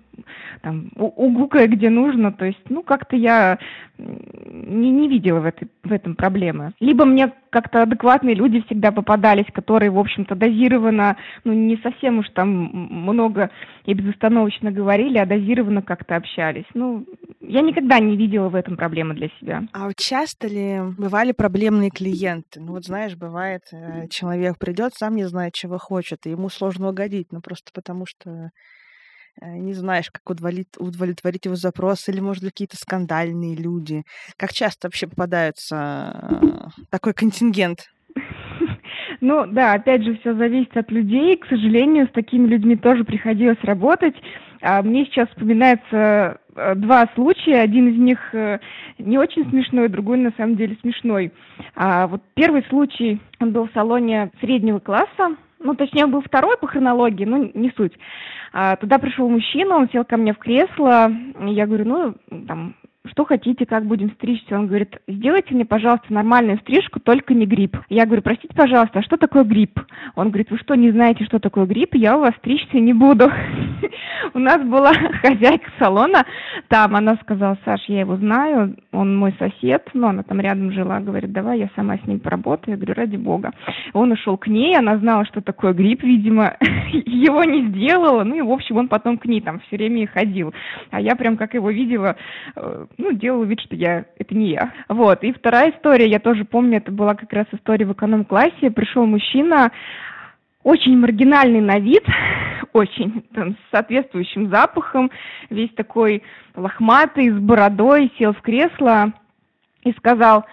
там, 0.61 0.89
угукая 0.95 1.67
где 1.67 1.89
нужно, 1.89 2.31
то 2.31 2.45
есть, 2.45 2.69
ну, 2.69 2.83
как-то 2.83 3.15
я 3.15 3.59
не, 3.97 4.89
не 4.89 5.07
видела 5.07 5.39
в, 5.39 5.45
этой, 5.45 5.67
в 5.83 5.91
этом 5.91 6.15
проблемы. 6.15 6.73
Либо 6.79 7.05
мне 7.05 7.31
как-то 7.49 7.83
адекватные 7.83 8.33
люди 8.33 8.61
всегда 8.65 8.91
попадались, 8.91 9.45
которые, 9.53 9.91
в 9.91 9.99
общем-то, 9.99 10.35
дозированно, 10.35 11.17
ну, 11.43 11.53
не 11.53 11.77
совсем 11.77 12.19
уж 12.19 12.29
там 12.29 12.49
много 12.49 13.51
и 13.85 13.93
безостановочно 13.93 14.71
говорили, 14.71 15.17
а 15.17 15.25
дозированно 15.25 15.81
как-то 15.81 16.15
общались. 16.15 16.65
Ну, 16.73 17.05
я 17.41 17.61
никогда 17.61 17.99
не 17.99 18.17
видела 18.17 18.49
в 18.49 18.55
этом 18.55 18.77
проблемы 18.77 19.13
для 19.13 19.29
себя. 19.39 19.63
А 19.73 19.85
вот 19.85 19.95
часто 19.97 20.47
ли 20.47 20.79
бывали 20.97 21.31
проблемные 21.31 21.91
клиенты? 21.91 22.59
Ну, 22.59 22.71
вот 22.73 22.85
знаешь, 22.85 23.15
бывает, 23.15 23.61
э, 23.71 24.07
человек 24.09 24.57
придет, 24.57 24.93
сам 24.95 25.15
не 25.15 25.25
знает, 25.25 25.53
чего 25.53 25.77
хочет, 25.77 26.25
и 26.25 26.31
ему 26.31 26.49
сложно 26.49 26.89
угодить, 26.89 27.27
ну, 27.31 27.41
просто 27.41 27.71
потому 27.73 28.05
что 28.07 28.49
не 29.41 29.73
знаешь, 29.73 30.09
как 30.11 30.29
удовлетворить, 30.29 30.67
удовлетворить 30.77 31.45
его 31.45 31.55
запрос, 31.55 32.07
или, 32.09 32.19
может, 32.19 32.43
какие-то 32.43 32.77
скандальные 32.77 33.55
люди. 33.55 34.03
Как 34.37 34.53
часто 34.53 34.87
вообще 34.87 35.07
попадаются 35.07 36.39
э, 36.41 36.81
такой 36.89 37.13
контингент? 37.13 37.89
Ну 39.21 39.45
да, 39.45 39.73
опять 39.73 40.03
же, 40.03 40.17
все 40.17 40.33
зависит 40.33 40.75
от 40.75 40.91
людей. 40.91 41.37
К 41.37 41.45
сожалению, 41.45 42.07
с 42.07 42.11
такими 42.11 42.45
людьми 42.45 42.75
тоже 42.75 43.05
приходилось 43.05 43.61
работать. 43.61 44.15
А 44.61 44.81
мне 44.81 45.05
сейчас 45.05 45.29
вспоминается 45.29 46.39
э, 46.55 46.75
два 46.75 47.07
случая. 47.15 47.61
Один 47.61 47.87
из 47.87 47.97
них 47.97 48.19
э, 48.33 48.59
не 48.97 49.17
очень 49.17 49.49
смешной, 49.49 49.87
другой 49.87 50.17
на 50.17 50.31
самом 50.35 50.57
деле 50.57 50.77
смешной. 50.81 51.31
А 51.75 52.07
вот 52.07 52.21
первый 52.33 52.63
случай, 52.69 53.21
он 53.39 53.53
был 53.53 53.67
в 53.67 53.73
салоне 53.73 54.31
среднего 54.41 54.79
класса, 54.79 55.37
ну, 55.63 55.75
точнее, 55.75 56.05
он 56.05 56.11
был 56.11 56.21
второй 56.21 56.57
по 56.57 56.67
хронологии, 56.67 57.25
ну, 57.25 57.49
не 57.53 57.71
суть. 57.75 57.93
А, 58.53 58.75
туда 58.75 58.99
пришел 58.99 59.27
мужчина, 59.27 59.75
он 59.77 59.89
сел 59.89 60.05
ко 60.05 60.15
мне 60.15 60.33
в 60.33 60.37
кресло, 60.37 61.11
я 61.39 61.65
говорю, 61.65 61.85
ну, 61.85 62.15
там, 62.47 62.75
что 63.05 63.25
хотите, 63.25 63.65
как 63.65 63.85
будем 63.85 64.11
стричься. 64.11 64.57
Он 64.57 64.67
говорит, 64.67 64.97
сделайте 65.07 65.53
мне, 65.53 65.65
пожалуйста, 65.65 66.13
нормальную 66.13 66.57
стрижку, 66.59 66.99
только 67.01 67.33
не 67.33 67.45
грипп. 67.45 67.77
Я 67.89 68.05
говорю, 68.05 68.21
простите, 68.21 68.53
пожалуйста, 68.55 68.99
а 68.99 69.03
что 69.03 69.17
такое 69.17 69.43
грипп? 69.43 69.79
Он 70.15 70.29
говорит, 70.29 70.49
вы 70.51 70.57
что, 70.57 70.75
не 70.75 70.91
знаете, 70.91 71.25
что 71.25 71.39
такое 71.39 71.65
грипп? 71.65 71.95
Я 71.95 72.17
у 72.17 72.21
вас 72.21 72.33
стричься 72.37 72.79
не 72.79 72.93
буду. 72.93 73.29
У 74.33 74.39
нас 74.39 74.61
была 74.63 74.93
хозяйка 75.21 75.69
салона, 75.79 76.25
там 76.69 76.95
она 76.95 77.17
сказала, 77.21 77.57
Саш, 77.65 77.83
я 77.87 78.01
его 78.01 78.15
знаю, 78.15 78.75
он 78.91 79.17
мой 79.17 79.35
сосед, 79.37 79.89
но 79.93 80.07
она 80.09 80.23
там 80.23 80.39
рядом 80.39 80.71
жила, 80.71 80.99
говорит, 80.99 81.31
давай 81.33 81.59
я 81.59 81.69
сама 81.75 81.97
с 81.97 82.07
ним 82.07 82.19
поработаю. 82.19 82.75
Я 82.75 82.77
говорю, 82.77 82.93
ради 82.93 83.17
бога. 83.17 83.51
Он 83.91 84.11
ушел 84.11 84.37
к 84.37 84.47
ней, 84.47 84.77
она 84.77 84.97
знала, 84.97 85.25
что 85.25 85.41
такое 85.41 85.73
грипп, 85.73 86.03
видимо, 86.03 86.55
его 86.93 87.43
не 87.43 87.69
сделала, 87.69 88.23
ну 88.23 88.35
и, 88.35 88.41
в 88.41 88.51
общем, 88.51 88.77
он 88.77 88.87
потом 88.87 89.17
к 89.17 89.25
ней 89.25 89.41
там 89.41 89.59
все 89.67 89.75
время 89.75 90.03
и 90.03 90.07
ходил. 90.07 90.53
А 90.89 91.01
я 91.01 91.15
прям, 91.15 91.35
как 91.35 91.53
его 91.53 91.69
видела, 91.69 92.15
э, 92.55 92.85
ну, 92.97 93.13
делала 93.13 93.43
вид, 93.43 93.59
что 93.61 93.75
я, 93.75 94.05
это 94.17 94.35
не 94.35 94.49
я. 94.49 94.71
Вот. 94.87 95.23
И 95.23 95.31
вторая 95.33 95.71
история, 95.71 96.07
я 96.07 96.19
тоже 96.19 96.45
помню, 96.45 96.77
это 96.77 96.91
была 96.91 97.15
как 97.15 97.31
раз 97.33 97.47
история 97.51 97.85
в 97.85 97.93
эконом-классе. 97.93 98.71
Пришел 98.71 99.05
мужчина, 99.05 99.71
очень 100.63 100.97
маргинальный 100.97 101.61
на 101.61 101.79
вид, 101.79 102.03
очень 102.73 103.23
там, 103.33 103.53
с 103.53 103.71
соответствующим 103.71 104.49
запахом, 104.49 105.11
весь 105.49 105.73
такой 105.73 106.23
лохматый, 106.55 107.29
с 107.29 107.39
бородой, 107.39 108.11
сел 108.17 108.33
в 108.33 108.41
кресло 108.41 109.13
и 109.83 109.91
сказал, 109.93 110.45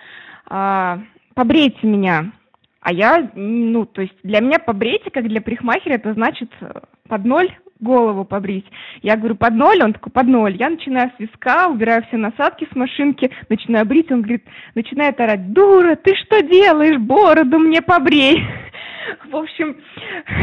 а, 0.47 1.01
побрейте 1.35 1.87
меня. 1.87 2.33
А 2.81 2.93
я, 2.93 3.31
ну, 3.35 3.85
то 3.85 4.03
есть 4.03 4.17
для 4.23 4.41
меня 4.41 4.59
побрейте, 4.59 5.11
как 5.11 5.29
для 5.29 5.43
парикмахера, 5.43 5.95
это 5.95 6.15
значит 6.15 6.51
под 7.09 7.25
ноль 7.25 7.51
голову 7.81 8.25
побрить. 8.25 8.67
Я 9.03 9.17
говорю, 9.17 9.37
под 9.37 9.55
ноль? 9.55 9.83
Он 9.83 9.93
такой, 9.93 10.13
под 10.13 10.27
ноль. 10.27 10.57
Я 10.57 10.71
начинаю 10.71 11.11
с 11.17 11.21
виска, 11.21 11.69
убираю 11.69 12.05
все 12.09 12.17
насадки 12.17 12.69
с 12.71 12.77
машинки, 12.77 13.31
начинаю 13.49 13.87
брить. 13.87 14.11
Он 14.11 14.23
говорит, 14.23 14.45
начинает 14.75 15.21
орать, 15.21 15.53
дура, 15.53 15.97
ты 15.97 16.15
что 16.17 16.43
делаешь? 16.43 16.99
Бороду 16.99 17.59
мне 17.59 17.83
побрей. 17.83 18.43
В 19.31 19.37
общем, 19.37 19.77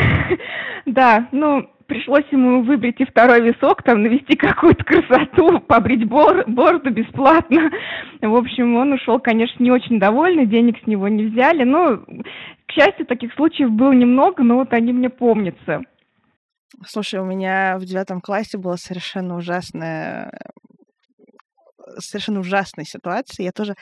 да, 0.86 1.28
ну, 1.32 1.70
пришлось 1.88 2.26
ему 2.32 2.62
выбрить 2.62 3.00
и 3.00 3.06
второй 3.06 3.42
висок, 3.42 3.82
там, 3.84 4.04
навести 4.04 4.36
какую-то 4.36 4.84
красоту, 4.84 5.60
побрить 5.62 6.06
бор 6.06 6.44
бороду 6.48 6.92
бесплатно. 6.92 7.72
В 8.22 8.36
общем, 8.36 8.76
он 8.76 8.94
ушел, 8.94 9.20
конечно, 9.20 9.64
не 9.64 9.72
очень 9.72 10.00
довольный, 10.00 10.46
денег 10.46 10.78
с 10.84 10.88
него 10.88 11.08
не 11.08 11.26
взяли. 11.26 11.64
Но, 11.64 11.98
к 11.98 12.72
счастью, 12.72 13.06
таких 13.06 13.34
случаев 13.34 13.72
было 13.72 13.92
немного, 13.92 14.44
но 14.44 14.58
вот 14.58 14.74
они 14.74 14.94
мне 14.94 15.10
помнятся. 15.10 15.82
Слушай, 16.86 17.20
у 17.20 17.26
меня 17.26 17.78
в 17.78 17.86
девятом 17.86 18.22
классе 18.22 18.58
была 18.58 18.78
совершенно 18.78 19.36
ужасная 19.36 20.32
совершенно 22.00 22.40
ужасная 22.40 22.86
ситуация. 22.86 23.46
Я 23.46 23.52
тоже... 23.52 23.76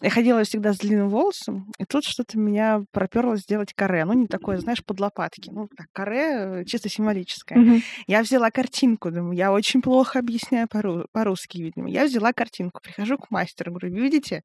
Я 0.00 0.10
ходила 0.10 0.42
всегда 0.44 0.72
с 0.72 0.78
длинным 0.78 1.08
волосом, 1.08 1.70
и 1.78 1.84
тут 1.84 2.04
что-то 2.04 2.38
меня 2.38 2.82
проперло 2.92 3.36
сделать 3.36 3.72
каре. 3.74 4.04
Ну, 4.04 4.12
не 4.14 4.26
такое, 4.26 4.58
знаешь, 4.58 4.84
под 4.84 5.00
лопатки. 5.00 5.50
Ну, 5.50 5.68
так, 5.76 5.86
каре 5.92 6.64
чисто 6.66 6.88
символическое. 6.88 7.58
Mm-hmm. 7.58 7.82
Я 8.06 8.22
взяла 8.22 8.50
картинку, 8.50 9.10
думаю, 9.10 9.36
я 9.36 9.52
очень 9.52 9.82
плохо 9.82 10.18
объясняю 10.18 10.68
по- 10.68 11.06
по-русски, 11.12 11.58
видимо. 11.58 11.88
Я 11.88 12.04
взяла 12.04 12.32
картинку, 12.32 12.80
прихожу 12.82 13.18
к 13.18 13.30
мастеру, 13.30 13.72
говорю, 13.72 13.94
видите, 13.94 14.42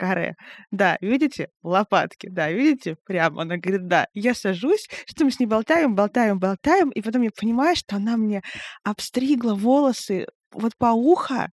каре. 0.00 0.34
Да, 0.70 0.96
видите? 1.02 1.48
Лопатки. 1.62 2.28
Да, 2.28 2.50
видите? 2.50 2.96
Прямо. 3.04 3.42
Она 3.42 3.58
говорит, 3.58 3.86
да. 3.86 4.06
Я 4.14 4.34
сажусь, 4.34 4.88
что 5.06 5.24
мы 5.24 5.30
с 5.30 5.38
ней 5.38 5.46
болтаем, 5.46 5.94
болтаем, 5.94 6.38
болтаем, 6.38 6.88
и 6.90 7.02
потом 7.02 7.22
я 7.22 7.30
понимаю, 7.30 7.76
что 7.76 7.96
она 7.96 8.16
мне 8.16 8.42
обстригла 8.82 9.54
волосы 9.54 10.26
вот 10.52 10.72
по 10.78 10.86
ухо, 10.86 11.50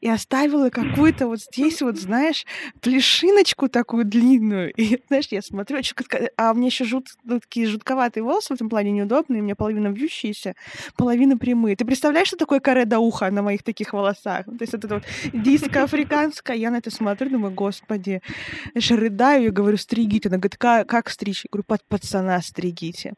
и 0.00 0.08
оставила 0.08 0.70
какую-то 0.70 1.26
вот 1.26 1.40
здесь 1.40 1.82
вот, 1.82 1.98
знаешь, 1.98 2.44
плешиночку 2.80 3.68
такую 3.68 4.04
длинную. 4.04 4.72
И, 4.72 5.00
знаешь, 5.08 5.28
я 5.30 5.42
смотрю, 5.42 5.80
а 6.36 6.54
мне 6.54 6.66
еще 6.66 6.84
жут, 6.84 7.08
ну, 7.24 7.40
такие 7.40 7.66
жутковатые 7.66 8.22
волосы 8.22 8.48
в 8.48 8.56
этом 8.56 8.68
плане 8.68 8.92
неудобные, 8.92 9.40
у 9.40 9.44
меня 9.44 9.54
половина 9.54 9.88
вьющиеся, 9.88 10.54
половина 10.96 11.36
прямые. 11.38 11.76
Ты 11.76 11.84
представляешь, 11.84 12.28
что 12.28 12.36
такое 12.36 12.60
каре 12.60 12.84
до 12.84 12.98
уха 12.98 13.30
на 13.30 13.42
моих 13.42 13.62
таких 13.62 13.92
волосах? 13.92 14.46
То 14.46 14.56
есть 14.60 14.74
это 14.74 14.88
вот 14.88 15.04
диско 15.32 15.84
африканская. 15.84 16.56
Я 16.56 16.70
на 16.70 16.76
это 16.76 16.90
смотрю, 16.90 17.30
думаю, 17.30 17.54
господи. 17.54 18.20
Я 18.74 18.96
рыдаю 18.96 19.46
и 19.46 19.50
говорю, 19.50 19.76
стригите. 19.76 20.28
Она 20.28 20.38
говорит, 20.38 20.56
как, 20.56 20.88
как 20.88 21.10
стричь? 21.10 21.44
Я 21.44 21.48
говорю, 21.52 21.64
под 21.66 21.84
пацана 21.86 22.40
стригите. 22.42 23.14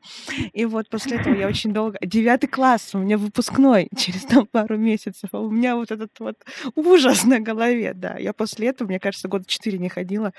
И 0.53 0.65
вот 0.65 0.89
после 0.89 1.19
этого 1.19 1.35
я 1.35 1.49
очень 1.49 1.73
долго... 1.73 1.99
Девятый 2.03 2.49
класс, 2.49 2.95
у 2.95 2.99
меня 2.99 3.19
выпускной 3.19 3.89
через 3.97 4.25
там 4.25 4.47
пару 4.47 4.77
месяцев. 4.77 5.31
А 5.33 5.41
у 5.41 5.51
меня 5.51 5.77
вот 5.77 5.91
этот 5.91 6.11
вот 6.21 6.37
ужас 6.75 7.25
на 7.25 7.41
голове, 7.41 7.95
да. 7.95 8.17
Я 8.19 8.33
после 8.33 8.69
этого, 8.69 8.89
мне 8.89 9.01
кажется, 9.01 9.29
года 9.29 9.45
четыре 9.47 9.79
не 9.79 9.89
ходила 9.89 10.33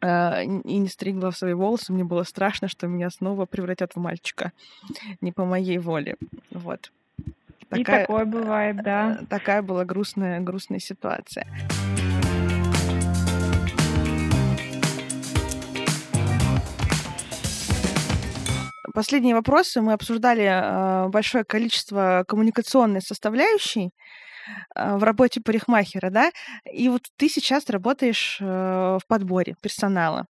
э, 0.00 0.44
и 0.44 0.78
не 0.78 0.88
стригла 0.88 1.30
в 1.30 1.36
свои 1.36 1.54
волосы. 1.54 1.92
Мне 1.92 2.04
было 2.04 2.22
страшно, 2.24 2.68
что 2.68 2.86
меня 2.86 3.10
снова 3.10 3.46
превратят 3.46 3.92
в 3.94 3.98
мальчика. 3.98 4.52
Не 5.20 5.32
по 5.32 5.44
моей 5.44 5.78
воле. 5.78 6.16
Вот. 6.50 6.92
Такая, 7.68 8.02
и 8.02 8.06
такое 8.06 8.24
бывает, 8.26 8.82
да. 8.82 9.18
Э, 9.22 9.26
такая 9.26 9.62
была 9.62 9.84
грустная, 9.84 10.40
грустная 10.40 10.78
ситуация. 10.78 11.46
Последние 18.94 19.34
вопросы. 19.34 19.80
Мы 19.80 19.94
обсуждали 19.94 20.44
э, 20.44 21.08
большое 21.08 21.44
количество 21.44 22.24
коммуникационной 22.28 23.00
составляющей 23.00 23.86
э, 23.86 23.90
в 24.74 25.02
работе 25.02 25.40
парикмахера, 25.40 26.10
да, 26.10 26.30
и 26.72 26.88
вот 26.88 27.02
ты 27.16 27.28
сейчас 27.28 27.68
работаешь 27.70 28.38
э, 28.40 28.44
в 28.44 29.06
подборе 29.06 29.54
персонала. 29.62 30.26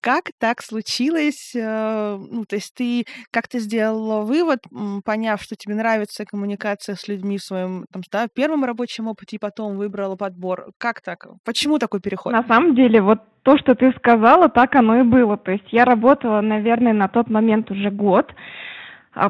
Как 0.00 0.30
так 0.38 0.62
случилось? 0.62 1.54
Э, 1.56 2.16
ну, 2.16 2.44
то 2.44 2.54
есть 2.54 2.72
ты 2.74 3.04
как-то 3.32 3.58
сделала 3.58 4.22
вывод, 4.22 4.60
поняв, 5.04 5.42
что 5.42 5.56
тебе 5.56 5.74
нравится 5.74 6.24
коммуникация 6.24 6.94
с 6.94 7.08
людьми 7.08 7.38
в 7.38 7.42
своем 7.42 7.84
там, 7.92 8.02
да, 8.12 8.28
первом 8.32 8.64
рабочем 8.64 9.08
опыте, 9.08 9.36
и 9.36 9.38
потом 9.40 9.76
выбрала 9.76 10.14
подбор. 10.14 10.70
Как 10.78 11.00
так? 11.00 11.26
Почему 11.44 11.78
такой 11.78 12.00
переход? 12.00 12.32
На 12.32 12.44
самом 12.44 12.76
деле, 12.76 13.02
вот 13.02 13.22
то, 13.42 13.58
что 13.58 13.74
ты 13.74 13.92
сказала, 13.98 14.48
так 14.48 14.76
оно 14.76 15.00
и 15.00 15.02
было. 15.02 15.36
То 15.36 15.50
есть 15.50 15.66
я 15.72 15.84
работала, 15.84 16.40
наверное, 16.42 16.92
на 16.92 17.08
тот 17.08 17.28
момент 17.28 17.70
уже 17.70 17.90
год 17.90 18.30
а, 18.30 18.34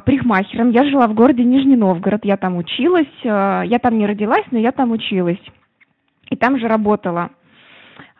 парикмахером. 0.05 0.71
Я 0.71 0.85
жила 0.85 1.07
в 1.07 1.15
городе 1.15 1.45
Нижний 1.45 1.77
Новгород, 1.77 2.25
я 2.25 2.37
там 2.37 2.57
училась. 2.57 3.07
Э, 3.25 3.63
я 3.65 3.79
там 3.79 3.99
не 3.99 4.07
родилась, 4.07 4.45
но 4.51 4.59
я 4.59 4.73
там 4.73 4.93
училась. 4.93 5.41
И 6.31 6.37
там 6.37 6.59
же 6.59 6.69
работала. 6.69 7.31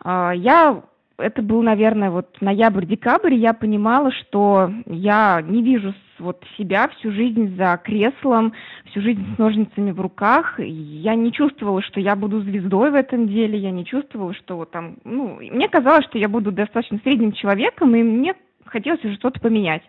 А, 0.03 0.31
я 0.31 0.81
это 1.19 1.41
был, 1.41 1.61
наверное, 1.61 2.09
вот 2.09 2.37
ноябрь-декабрь, 2.39 3.33
я 3.33 3.53
понимала, 3.53 4.11
что 4.11 4.71
я 4.85 5.41
не 5.45 5.61
вижу 5.61 5.93
вот 6.17 6.43
себя 6.57 6.87
всю 6.89 7.11
жизнь 7.11 7.55
за 7.57 7.79
креслом, 7.83 8.53
всю 8.85 9.01
жизнь 9.01 9.25
с 9.35 9.37
ножницами 9.37 9.91
в 9.91 10.01
руках. 10.01 10.59
Я 10.59 11.15
не 11.15 11.31
чувствовала, 11.31 11.81
что 11.81 11.99
я 11.99 12.15
буду 12.15 12.41
звездой 12.41 12.91
в 12.91 12.95
этом 12.95 13.27
деле, 13.27 13.57
я 13.57 13.71
не 13.71 13.85
чувствовала, 13.85 14.33
что 14.33 14.57
вот 14.57 14.71
там, 14.71 14.97
ну, 15.03 15.37
мне 15.39 15.67
казалось, 15.67 16.05
что 16.05 16.17
я 16.17 16.29
буду 16.29 16.51
достаточно 16.51 16.99
средним 17.03 17.31
человеком, 17.33 17.95
и 17.95 18.03
мне 18.03 18.33
хотелось 18.65 19.03
уже 19.03 19.15
что-то 19.15 19.39
поменять. 19.39 19.83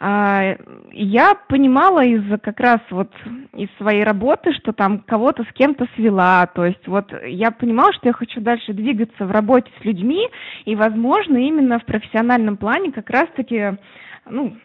А, 0.00 0.56
я 0.92 1.34
понимала 1.48 2.04
из 2.04 2.22
как 2.40 2.60
раз 2.60 2.80
вот 2.90 3.12
из 3.54 3.68
своей 3.78 4.04
работы, 4.04 4.52
что 4.52 4.72
там 4.72 5.00
кого-то 5.00 5.44
с 5.44 5.52
кем-то 5.54 5.88
свела, 5.96 6.46
то 6.46 6.64
есть 6.64 6.86
вот 6.86 7.12
я 7.26 7.50
понимала, 7.50 7.92
что 7.92 8.08
я 8.08 8.12
хочу 8.12 8.40
дальше 8.40 8.72
двигаться 8.72 9.26
в 9.26 9.30
работе 9.30 9.70
с 9.80 9.84
людьми, 9.84 10.28
и, 10.64 10.76
возможно, 10.76 11.36
именно 11.36 11.80
в 11.80 11.84
профессиональном 11.84 12.56
плане 12.56 12.92
как 12.92 13.10
раз-таки 13.10 13.76
ну, 14.30 14.56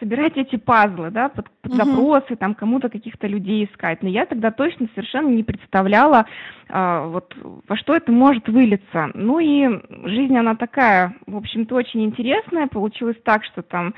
собирать 0.00 0.36
эти 0.36 0.56
пазлы, 0.56 1.10
да, 1.10 1.28
под, 1.28 1.50
под 1.62 1.72
uh-huh. 1.72 1.84
запросы, 1.84 2.36
там, 2.36 2.54
кому-то 2.54 2.88
каких-то 2.88 3.26
людей 3.26 3.64
искать. 3.64 4.02
Но 4.02 4.08
я 4.08 4.26
тогда 4.26 4.50
точно 4.50 4.88
совершенно 4.94 5.28
не 5.28 5.42
представляла, 5.42 6.26
а, 6.68 7.06
вот, 7.06 7.34
во 7.68 7.76
что 7.76 7.94
это 7.94 8.12
может 8.12 8.48
вылиться. 8.48 9.10
Ну 9.14 9.38
и 9.38 9.68
жизнь, 10.08 10.36
она 10.36 10.54
такая, 10.54 11.16
в 11.26 11.36
общем-то, 11.36 11.74
очень 11.74 12.04
интересная. 12.04 12.66
Получилось 12.66 13.16
так, 13.24 13.44
что 13.44 13.62
там 13.62 13.94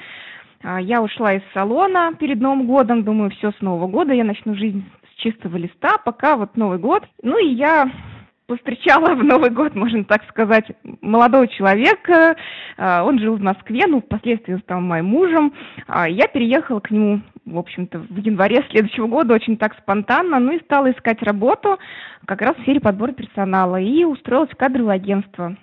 я 0.62 1.03
ушла 1.03 1.35
из 1.35 1.42
салона 1.55 2.14
перед 2.18 2.40
Новым 2.40 2.66
годом, 2.66 3.03
думаю, 3.05 3.31
все 3.31 3.53
с 3.53 3.61
Нового 3.61 3.87
года, 3.87 4.12
я 4.12 4.25
начну 4.25 4.55
жизнь 4.55 4.85
с 5.11 5.20
чистого 5.20 5.57
листа, 5.57 5.99
пока 6.05 6.37
вот 6.37 6.57
Новый 6.57 6.79
год. 6.79 7.05
Ну 7.23 7.38
и 7.38 7.55
я 7.55 7.90
повстречала 8.51 9.14
в 9.14 9.23
Новый 9.23 9.51
год, 9.51 9.75
можно 9.77 10.05
так 10.05 10.29
сказать, 10.29 10.64
молодого 11.01 11.46
человека. 11.46 12.37
А, 12.77 13.05
он 13.05 13.20
жил 13.20 13.37
в 13.37 13.40
Москве, 13.40 13.87
ну, 13.87 14.01
впоследствии 14.01 14.57
стал 14.59 14.81
моим 14.81 15.07
мужем. 15.07 15.53
А, 15.87 16.09
я 16.09 16.27
переехала 16.27 16.81
к 16.81 16.90
нему, 16.90 17.20
в 17.46 17.59
общем-то, 17.59 18.01
в 18.01 18.16
январе 18.16 18.64
следующего 18.70 19.07
года, 19.07 19.35
очень 19.35 19.57
так 19.57 19.77
спонтанно, 19.79 20.40
ну 20.40 20.53
и 20.53 20.62
стала 20.64 20.90
искать 20.90 21.23
работу 21.23 21.79
как 22.27 22.42
раз 22.42 22.57
в 22.57 22.62
сфере 22.62 22.81
подбора 22.81 23.12
персонала 23.12 23.81
и 23.81 24.05
устроилась 24.05 24.51
в 24.51 24.57
кадровое 24.57 24.96
агентство. 24.96 25.57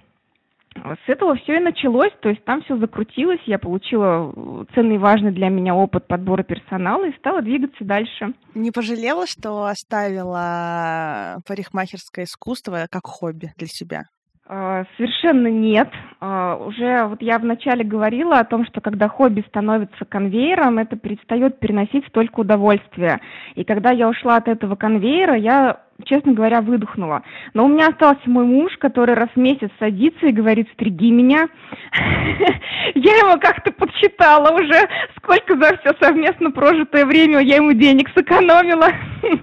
С 0.83 1.09
этого 1.09 1.35
все 1.35 1.57
и 1.57 1.59
началось, 1.59 2.11
то 2.21 2.29
есть 2.29 2.43
там 2.45 2.61
все 2.61 2.77
закрутилось, 2.77 3.41
я 3.45 3.59
получила 3.59 4.33
э, 4.35 4.65
ценный 4.73 4.95
и 4.95 4.99
важный 4.99 5.31
для 5.31 5.49
меня 5.49 5.75
опыт 5.75 6.07
подбора 6.07 6.43
персонала 6.43 7.05
и 7.05 7.17
стала 7.17 7.41
двигаться 7.41 7.83
дальше. 7.83 8.33
Не 8.55 8.71
пожалела, 8.71 9.27
что 9.27 9.65
оставила 9.65 11.39
парикмахерское 11.47 12.25
искусство 12.25 12.87
как 12.89 13.05
хобби 13.05 13.51
для 13.57 13.67
себя? 13.67 14.03
А, 14.49 14.85
совершенно 14.95 15.47
нет. 15.47 15.89
А, 16.21 16.55
уже 16.55 17.05
вот 17.05 17.21
я 17.21 17.37
вначале 17.37 17.83
говорила 17.83 18.39
о 18.39 18.45
том, 18.45 18.65
что 18.65 18.79
когда 18.79 19.09
хобби 19.09 19.43
становится 19.49 20.05
конвейером, 20.05 20.77
это 20.79 20.95
перестает 20.95 21.59
переносить 21.59 22.07
столько 22.07 22.41
удовольствия. 22.41 23.19
И 23.55 23.65
когда 23.65 23.91
я 23.91 24.07
ушла 24.07 24.37
от 24.37 24.47
этого 24.47 24.75
конвейера, 24.75 25.35
я 25.35 25.81
честно 26.05 26.33
говоря, 26.33 26.61
выдохнула. 26.61 27.23
Но 27.53 27.65
у 27.65 27.67
меня 27.67 27.87
остался 27.87 28.29
мой 28.29 28.45
муж, 28.45 28.77
который 28.77 29.15
раз 29.15 29.29
в 29.35 29.39
месяц 29.39 29.69
садится 29.79 30.27
и 30.27 30.31
говорит, 30.31 30.69
стриги 30.73 31.11
меня. 31.11 31.47
Я 32.95 33.17
ему 33.17 33.39
как-то 33.39 33.71
подсчитала 33.71 34.51
уже, 34.55 34.87
сколько 35.17 35.57
за 35.57 35.77
все 35.77 35.93
совместно 35.99 36.51
прожитое 36.51 37.05
время 37.05 37.39
я 37.39 37.57
ему 37.57 37.73
денег 37.73 38.09
сэкономила. 38.15 38.89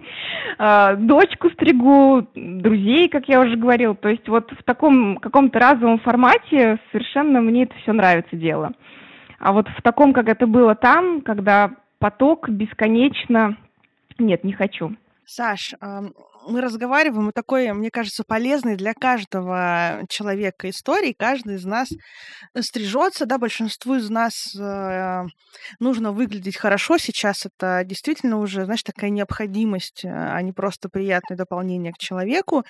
А, 0.56 0.94
дочку 0.94 1.50
стригу, 1.50 2.28
друзей, 2.34 3.08
как 3.08 3.28
я 3.28 3.40
уже 3.40 3.56
говорила. 3.56 3.96
То 3.96 4.08
есть 4.08 4.28
вот 4.28 4.52
в 4.52 4.62
таком 4.62 5.16
каком-то 5.16 5.58
разовом 5.58 5.98
формате 5.98 6.78
совершенно 6.92 7.40
мне 7.40 7.64
это 7.64 7.74
все 7.82 7.92
нравится 7.92 8.36
дело. 8.36 8.72
А 9.40 9.52
вот 9.52 9.66
в 9.68 9.82
таком, 9.82 10.12
как 10.12 10.28
это 10.28 10.46
было 10.46 10.76
там, 10.76 11.22
когда 11.22 11.72
поток 11.98 12.48
бесконечно, 12.48 13.56
нет, 14.18 14.44
не 14.44 14.52
хочу. 14.52 14.94
Саш, 15.26 15.74
мы 16.46 16.60
разговариваем, 16.60 17.30
и 17.30 17.32
такой, 17.32 17.72
мне 17.72 17.90
кажется, 17.90 18.24
полезный 18.26 18.76
для 18.76 18.94
каждого 18.94 20.02
человека 20.08 20.68
истории. 20.70 21.14
Каждый 21.16 21.56
из 21.56 21.64
нас 21.64 21.88
стрижется, 22.60 23.26
да, 23.26 23.38
большинству 23.38 23.94
из 23.94 24.10
нас 24.10 24.54
э, 24.56 25.22
нужно 25.80 26.12
выглядеть 26.12 26.56
хорошо. 26.56 26.98
Сейчас 26.98 27.46
это 27.46 27.82
действительно 27.84 28.38
уже, 28.38 28.64
знаешь, 28.64 28.82
такая 28.82 29.10
необходимость, 29.10 30.04
а 30.04 30.40
не 30.42 30.52
просто 30.52 30.88
приятное 30.88 31.36
дополнение 31.36 31.92
к 31.92 31.98
человеку. 31.98 32.64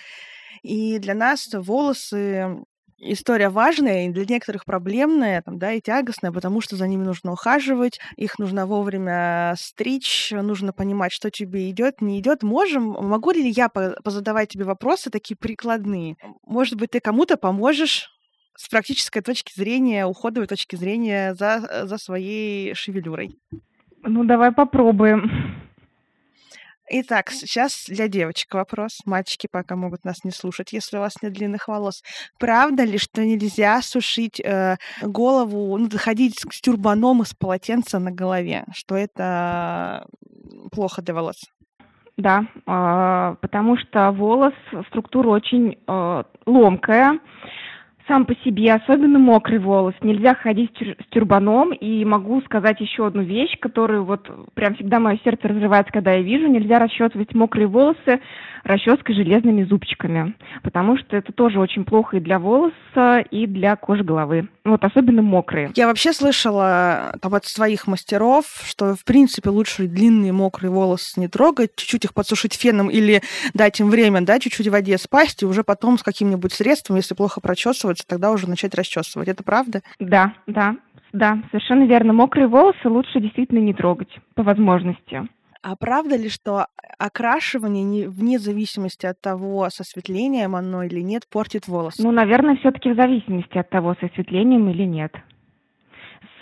И 0.62 0.98
для 0.98 1.14
нас 1.14 1.48
волосы 1.52 2.64
история 3.12 3.48
важная 3.48 4.06
и 4.06 4.10
для 4.10 4.24
некоторых 4.24 4.64
проблемная, 4.64 5.42
там, 5.42 5.58
да, 5.58 5.72
и 5.72 5.80
тягостная, 5.80 6.32
потому 6.32 6.60
что 6.60 6.76
за 6.76 6.88
ними 6.88 7.04
нужно 7.04 7.32
ухаживать, 7.32 8.00
их 8.16 8.38
нужно 8.38 8.66
вовремя 8.66 9.54
стричь, 9.58 10.32
нужно 10.32 10.72
понимать, 10.72 11.12
что 11.12 11.30
тебе 11.30 11.70
идет, 11.70 12.00
не 12.00 12.20
идет. 12.20 12.42
Можем, 12.42 12.84
могу 12.84 13.30
ли 13.30 13.48
я 13.48 13.68
позадавать 13.68 14.48
тебе 14.48 14.64
вопросы 14.64 15.10
такие 15.10 15.36
прикладные? 15.36 16.16
Может 16.46 16.78
быть, 16.78 16.90
ты 16.90 17.00
кому-то 17.00 17.36
поможешь 17.36 18.10
с 18.56 18.68
практической 18.68 19.20
точки 19.20 19.52
зрения, 19.54 20.06
уходовой 20.06 20.46
точки 20.46 20.76
зрения 20.76 21.34
за, 21.34 21.86
за 21.86 21.98
своей 21.98 22.74
шевелюрой? 22.74 23.36
Ну, 24.02 24.24
давай 24.24 24.52
попробуем. 24.52 25.30
Итак, 26.90 27.30
сейчас 27.30 27.86
для 27.88 28.08
девочек 28.08 28.52
вопрос. 28.52 29.00
Мальчики 29.06 29.48
пока 29.50 29.74
могут 29.74 30.04
нас 30.04 30.22
не 30.22 30.30
слушать, 30.30 30.74
если 30.74 30.98
у 30.98 31.00
вас 31.00 31.22
нет 31.22 31.32
длинных 31.32 31.66
волос. 31.66 32.02
Правда 32.38 32.84
ли, 32.84 32.98
что 32.98 33.24
нельзя 33.24 33.80
сушить 33.80 34.38
э, 34.40 34.76
голову, 35.00 35.78
ну, 35.78 35.88
ходить 35.96 36.40
с 36.40 36.60
тюрбаном 36.60 37.22
из 37.22 37.32
полотенца 37.32 37.98
на 37.98 38.10
голове? 38.10 38.64
Что 38.74 38.96
это 38.96 40.06
плохо 40.72 41.00
для 41.00 41.14
волос? 41.14 41.44
Да, 42.18 42.44
э, 42.66 43.36
потому 43.40 43.78
что 43.78 44.12
волос, 44.12 44.54
структура 44.88 45.28
очень 45.30 45.78
э, 45.86 46.22
ломкая, 46.44 47.18
сам 48.06 48.26
по 48.26 48.34
себе, 48.44 48.74
особенно 48.74 49.18
мокрый 49.18 49.58
волос. 49.58 49.94
Нельзя 50.02 50.34
ходить 50.34 50.76
с 50.78 51.10
тюрбаном. 51.10 51.72
И 51.72 52.04
могу 52.04 52.40
сказать 52.42 52.80
еще 52.80 53.06
одну 53.06 53.22
вещь, 53.22 53.58
которую 53.60 54.04
вот 54.04 54.28
прям 54.54 54.74
всегда 54.74 54.98
мое 54.98 55.18
сердце 55.24 55.48
разрывается, 55.48 55.92
когда 55.92 56.12
я 56.12 56.22
вижу. 56.22 56.46
Нельзя 56.46 56.78
расчесывать 56.78 57.34
мокрые 57.34 57.66
волосы 57.66 58.20
расческой 58.64 59.14
железными 59.14 59.64
зубчиками, 59.64 60.34
потому 60.62 60.96
что 60.96 61.16
это 61.16 61.32
тоже 61.32 61.60
очень 61.60 61.84
плохо 61.84 62.16
и 62.16 62.20
для 62.20 62.38
волоса, 62.38 63.22
и 63.30 63.46
для 63.46 63.76
кожи 63.76 64.02
головы. 64.02 64.48
Вот 64.64 64.82
особенно 64.82 65.20
мокрые. 65.20 65.70
Я 65.76 65.86
вообще 65.86 66.14
слышала 66.14 67.14
там, 67.20 67.34
от 67.34 67.44
своих 67.44 67.86
мастеров, 67.86 68.46
что 68.64 68.94
в 68.94 69.04
принципе 69.04 69.50
лучше 69.50 69.86
длинные 69.86 70.32
мокрые 70.32 70.70
волосы 70.70 71.20
не 71.20 71.28
трогать, 71.28 71.76
чуть-чуть 71.76 72.06
их 72.06 72.14
подсушить 72.14 72.54
феном 72.54 72.88
или 72.88 73.22
дать 73.52 73.78
им 73.80 73.90
время, 73.90 74.22
да, 74.22 74.38
чуть-чуть 74.38 74.68
в 74.68 74.70
воде 74.70 74.96
спасть, 74.96 75.42
и 75.42 75.46
уже 75.46 75.62
потом 75.62 75.98
с 75.98 76.02
каким-нибудь 76.02 76.54
средством, 76.54 76.96
если 76.96 77.14
плохо 77.14 77.42
прочесывается, 77.94 78.06
тогда 78.06 78.32
уже 78.32 78.48
начать 78.48 78.74
расчесывать. 78.74 79.28
Это 79.28 79.42
правда? 79.42 79.80
Да, 79.98 80.34
да, 80.46 80.76
да, 81.12 81.38
совершенно 81.50 81.84
верно. 81.84 82.12
Мокрые 82.12 82.46
волосы 82.46 82.88
лучше 82.88 83.20
действительно 83.20 83.60
не 83.60 83.74
трогать 83.74 84.10
по 84.34 84.42
возможности. 84.42 85.28
А 85.62 85.76
правда 85.76 86.16
ли, 86.16 86.28
что 86.28 86.66
окрашивание, 86.98 87.84
не, 87.84 88.06
вне 88.06 88.38
зависимости 88.38 89.06
от 89.06 89.20
того, 89.20 89.68
с 89.70 89.80
осветлением 89.80 90.56
оно 90.56 90.82
или 90.82 91.00
нет, 91.00 91.22
портит 91.30 91.68
волосы? 91.68 92.02
Ну, 92.02 92.10
наверное, 92.12 92.56
все-таки 92.56 92.90
в 92.90 92.96
зависимости 92.96 93.56
от 93.56 93.70
того, 93.70 93.94
с 93.94 94.02
осветлением 94.02 94.68
или 94.68 94.84
нет. 94.84 95.14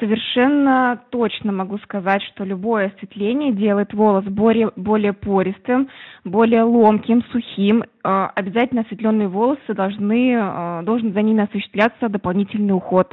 Совершенно 0.01 1.01
точно 1.11 1.53
могу 1.53 1.79
сказать, 1.79 2.23
что 2.23 2.43
любое 2.43 2.89
осветление 2.89 3.53
делает 3.53 3.95
волос 3.95 4.25
более, 4.25 4.73
более 4.75 5.13
пористым, 5.13 5.89
более 6.25 6.63
ломким, 6.63 7.23
сухим. 7.33 7.83
Э, 8.05 8.29
обязательно 8.35 8.83
осветленные 8.83 9.29
волосы 9.29 9.75
должны, 9.75 10.35
э, 10.35 10.83
должен 10.85 11.13
за 11.13 11.23
ними 11.23 11.43
осуществляться 11.43 12.09
дополнительный 12.09 12.75
уход. 12.75 13.13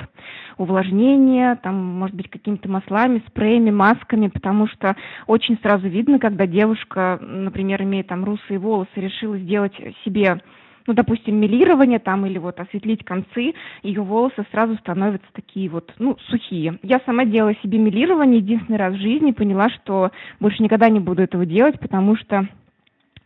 Увлажнение, 0.57 1.55
там, 1.55 1.75
может 1.75 2.15
быть, 2.15 2.29
какими-то 2.29 2.69
маслами, 2.69 3.23
спреями, 3.27 3.71
масками, 3.71 4.27
потому 4.27 4.67
что 4.67 4.95
очень 5.27 5.57
сразу 5.61 5.87
видно, 5.87 6.19
когда 6.19 6.45
девушка, 6.45 7.19
например, 7.21 7.81
имеет 7.83 8.07
там 8.07 8.23
русые 8.23 8.59
волосы, 8.59 8.89
решила 8.95 9.37
сделать 9.37 9.73
себе 10.03 10.39
ну, 10.87 10.95
допустим, 10.95 11.35
милирование 11.35 11.99
там 11.99 12.25
или 12.25 12.39
вот 12.39 12.59
осветлить 12.59 13.05
концы, 13.05 13.53
ее 13.83 14.01
волосы 14.01 14.43
сразу 14.51 14.75
становятся 14.77 15.27
такие 15.33 15.69
вот, 15.69 15.93
ну, 15.99 16.17
сухие. 16.29 16.79
Я 16.81 16.99
сама 17.05 17.25
делала 17.25 17.53
себе 17.61 17.77
милирование 17.77 18.39
единственный 18.39 18.77
раз 18.77 18.95
в 18.95 18.99
жизни, 18.99 19.29
поняла, 19.29 19.69
что 19.69 20.09
больше 20.39 20.63
никогда 20.63 20.89
не 20.89 20.99
буду 20.99 21.21
этого 21.21 21.45
делать, 21.45 21.79
потому 21.79 22.15
что 22.15 22.47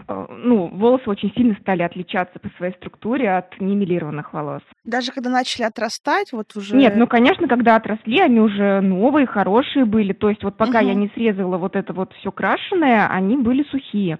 ну, 0.07 0.67
волосы 0.67 1.09
очень 1.09 1.31
сильно 1.33 1.55
стали 1.61 1.83
отличаться 1.83 2.39
по 2.39 2.49
своей 2.57 2.73
структуре 2.73 3.31
от 3.31 3.59
немилированных 3.59 4.33
волос. 4.33 4.61
Даже 4.83 5.11
когда 5.11 5.29
начали 5.29 5.63
отрастать, 5.63 6.33
вот 6.33 6.55
уже... 6.55 6.75
Нет, 6.75 6.95
ну, 6.95 7.07
конечно, 7.07 7.47
когда 7.47 7.75
отросли, 7.75 8.19
они 8.19 8.39
уже 8.39 8.81
новые, 8.81 9.25
хорошие 9.25 9.85
были. 9.85 10.13
То 10.13 10.29
есть 10.29 10.43
вот 10.43 10.57
пока 10.57 10.79
угу. 10.79 10.87
я 10.87 10.93
не 10.93 11.09
срезала 11.09 11.57
вот 11.57 11.75
это 11.75 11.93
вот 11.93 12.13
все 12.19 12.31
крашеное, 12.31 13.07
они 13.07 13.37
были 13.37 13.63
сухие. 13.63 14.19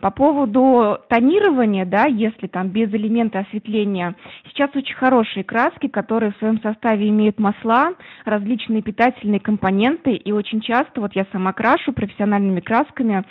По 0.00 0.10
поводу 0.10 0.98
тонирования, 1.08 1.86
да, 1.86 2.06
если 2.06 2.46
там 2.46 2.68
без 2.68 2.92
элемента 2.92 3.40
осветления, 3.40 4.16
сейчас 4.48 4.70
очень 4.74 4.96
хорошие 4.96 5.44
краски, 5.44 5.86
которые 5.88 6.32
в 6.32 6.38
своем 6.38 6.60
составе 6.60 7.08
имеют 7.08 7.38
масла, 7.38 7.94
различные 8.24 8.82
питательные 8.82 9.40
компоненты, 9.40 10.12
и 10.14 10.32
очень 10.32 10.60
часто, 10.60 11.00
вот 11.00 11.14
я 11.14 11.26
сама 11.32 11.52
крашу 11.52 11.92
профессиональными 11.92 12.60
красками, 12.60 13.24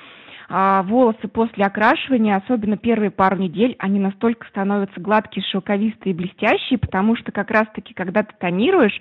а, 0.54 0.84
волосы 0.84 1.30
после 1.30 1.64
окрашивания, 1.64 2.36
особенно 2.36 2.76
первые 2.76 3.10
пару 3.10 3.38
недель, 3.38 3.76
они 3.80 4.00
настолько 4.00 4.46
становятся 4.48 5.00
гладкие, 5.00 5.46
шелковистые 5.46 6.12
и 6.12 6.16
блестящие, 6.16 6.78
потому 6.78 7.16
что 7.16 7.32
как 7.32 7.50
раз-таки, 7.52 7.94
когда 7.94 8.24
ты 8.24 8.34
тонируешь, 8.38 9.00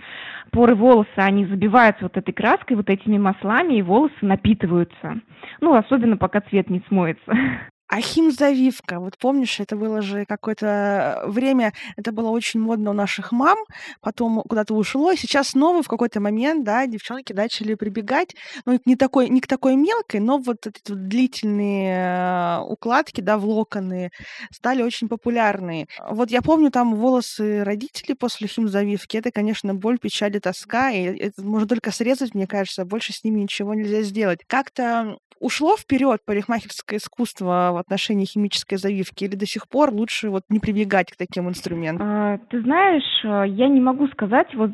поры 0.53 0.77
волоса, 0.77 1.09
они 1.17 1.47
забиваются 1.47 2.05
вот 2.05 2.17
этой 2.17 2.33
краской, 2.33 2.77
вот 2.77 2.89
этими 2.89 3.19
маслами, 3.19 3.75
и 3.75 3.83
волосы 3.83 4.15
напитываются. 4.23 5.21
Ну, 5.61 5.75
особенно 5.75 6.17
пока 6.17 6.41
цвет 6.41 6.71
не 6.71 6.83
смоется. 6.89 7.33
А 7.91 8.01
химзавивка, 8.01 9.01
вот 9.01 9.19
помнишь, 9.19 9.59
это 9.59 9.75
было 9.75 10.01
же 10.01 10.25
какое-то 10.25 11.25
время, 11.27 11.73
это 11.97 12.13
было 12.13 12.29
очень 12.29 12.61
модно 12.61 12.91
у 12.91 12.93
наших 12.93 13.33
мам, 13.33 13.59
потом 14.01 14.43
куда-то 14.49 14.75
ушло, 14.75 15.11
и 15.11 15.17
сейчас 15.17 15.49
снова 15.49 15.83
в 15.83 15.89
какой-то 15.89 16.21
момент, 16.21 16.65
да, 16.65 16.87
девчонки 16.87 17.33
начали 17.33 17.75
прибегать, 17.75 18.37
ну, 18.65 18.79
не, 18.85 18.95
такой, 18.95 19.29
не 19.29 19.41
к 19.41 19.49
такой 19.49 19.75
мелкой, 19.75 20.21
но 20.21 20.39
вот 20.39 20.69
эти 20.69 20.89
вот 20.89 21.09
длительные 21.09 22.61
э, 22.61 22.61
укладки, 22.61 23.23
да, 23.23 23.39
в 23.39 23.45
локоны 23.45 24.11
стали 24.53 24.85
очень 24.85 25.09
популярны. 25.09 25.89
Вот 26.09 26.31
я 26.31 26.43
помню 26.43 26.71
там 26.71 26.95
волосы 26.95 27.65
родителей 27.65 28.15
после 28.15 28.47
химзавивки, 28.47 29.17
это, 29.17 29.33
конечно, 29.33 29.75
боль, 29.75 29.99
печаль 29.99 30.37
и 30.37 30.39
тоска, 30.39 30.93
и 30.93 31.07
это 31.07 31.43
можно 31.43 31.67
только 31.67 31.91
срезать, 31.91 32.37
мне 32.37 32.47
кажется, 32.47 32.85
больше 32.85 33.13
с 33.13 33.25
ними 33.25 33.41
ничего 33.41 33.75
нельзя 33.75 34.03
сделать. 34.03 34.43
Как-то 34.47 35.17
ушло 35.41 35.77
вперед 35.77 36.21
парикмахерское 36.25 36.99
искусство 36.99 37.71
в 37.73 37.77
отношении 37.79 38.27
химической 38.27 38.77
завивки 38.77 39.25
или 39.25 39.35
до 39.35 39.47
сих 39.47 39.69
пор 39.69 39.91
лучше 39.91 40.31
вот 40.31 40.43
не 40.49 40.61
прибегать 40.61 41.11
к 41.11 41.17
таким 41.17 41.49
инструментам? 41.49 42.07
А, 42.09 42.39
ты 42.51 42.61
знаешь, 42.61 43.25
э, 43.25 43.49
я 43.49 43.69
не 43.69 43.81
могу 43.81 44.07
сказать, 44.09 44.55
вот 44.55 44.73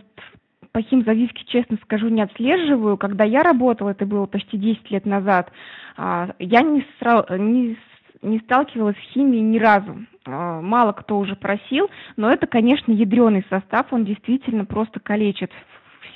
по 0.72 0.82
химзавивке, 0.82 1.42
честно 1.46 1.78
скажу, 1.84 2.08
не 2.08 2.20
отслеживаю. 2.20 2.98
Когда 2.98 3.24
я 3.24 3.42
работала, 3.42 3.90
это 3.90 4.04
было 4.04 4.26
почти 4.26 4.58
10 4.58 4.90
лет 4.90 5.06
назад, 5.06 5.50
а, 5.96 6.34
я 6.38 6.60
не, 6.60 6.84
не, 7.38 7.78
не 8.20 8.38
сталкивалась 8.40 8.96
с 8.96 9.12
химией 9.14 9.40
ни 9.40 9.58
разу. 9.58 9.96
А, 10.26 10.60
мало 10.60 10.92
кто 10.92 11.18
уже 11.18 11.36
просил, 11.36 11.88
но 12.16 12.30
это, 12.30 12.46
конечно, 12.46 12.92
ядреный 12.92 13.44
состав, 13.48 13.86
он 13.90 14.04
действительно 14.04 14.64
просто 14.64 15.00
калечит 15.00 15.50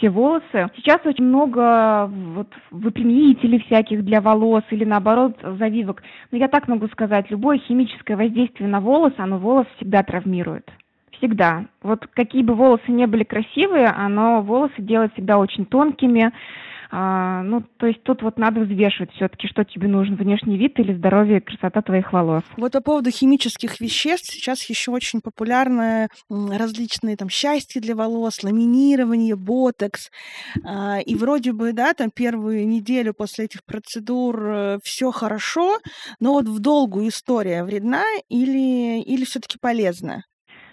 все 0.00 0.08
волосы. 0.08 0.70
Сейчас 0.76 1.00
очень 1.04 1.24
много 1.24 2.06
вот 2.06 2.48
выпрямителей 2.70 3.62
всяких 3.66 4.02
для 4.04 4.20
волос 4.20 4.64
или 4.70 4.84
наоборот 4.84 5.36
завивок. 5.42 6.02
Но 6.30 6.38
я 6.38 6.48
так 6.48 6.68
могу 6.68 6.88
сказать, 6.88 7.30
любое 7.30 7.58
химическое 7.58 8.16
воздействие 8.16 8.68
на 8.68 8.80
волос, 8.80 9.12
оно 9.18 9.38
волос 9.38 9.66
всегда 9.76 10.02
травмирует. 10.02 10.68
Всегда. 11.12 11.66
Вот 11.82 12.06
какие 12.06 12.42
бы 12.42 12.54
волосы 12.54 12.90
не 12.90 13.06
были 13.06 13.24
красивые, 13.24 13.88
оно 13.88 14.40
волосы 14.40 14.74
делает 14.78 15.12
всегда 15.12 15.36
очень 15.36 15.66
тонкими, 15.66 16.32
а, 16.92 17.42
ну, 17.42 17.62
то 17.76 17.86
есть 17.86 18.02
тут 18.02 18.22
вот 18.22 18.36
надо 18.36 18.60
взвешивать 18.60 19.12
все-таки, 19.12 19.46
что 19.46 19.64
тебе 19.64 19.86
нужен, 19.86 20.16
внешний 20.16 20.58
вид 20.58 20.78
или 20.80 20.92
здоровье 20.92 21.38
и 21.38 21.40
красота 21.40 21.82
твоих 21.82 22.12
волос. 22.12 22.42
Вот 22.56 22.72
по 22.72 22.80
поводу 22.80 23.10
химических 23.10 23.80
веществ 23.80 24.32
сейчас 24.32 24.68
еще 24.68 24.90
очень 24.90 25.20
популярны 25.20 26.08
различные 26.28 27.16
там 27.16 27.28
счастья 27.28 27.80
для 27.80 27.94
волос, 27.94 28.42
ламинирование, 28.42 29.36
ботокс. 29.36 30.10
А, 30.64 30.98
и 30.98 31.14
вроде 31.14 31.52
бы, 31.52 31.72
да, 31.72 31.94
там 31.94 32.10
первую 32.10 32.66
неделю 32.66 33.14
после 33.14 33.44
этих 33.44 33.64
процедур 33.64 34.44
э, 34.44 34.78
все 34.82 35.12
хорошо, 35.12 35.78
но 36.18 36.32
вот 36.32 36.46
в 36.46 36.58
долгую 36.58 37.08
история 37.08 37.62
вредна 37.62 38.02
или, 38.28 39.00
или 39.00 39.24
все-таки 39.24 39.58
полезна? 39.60 40.24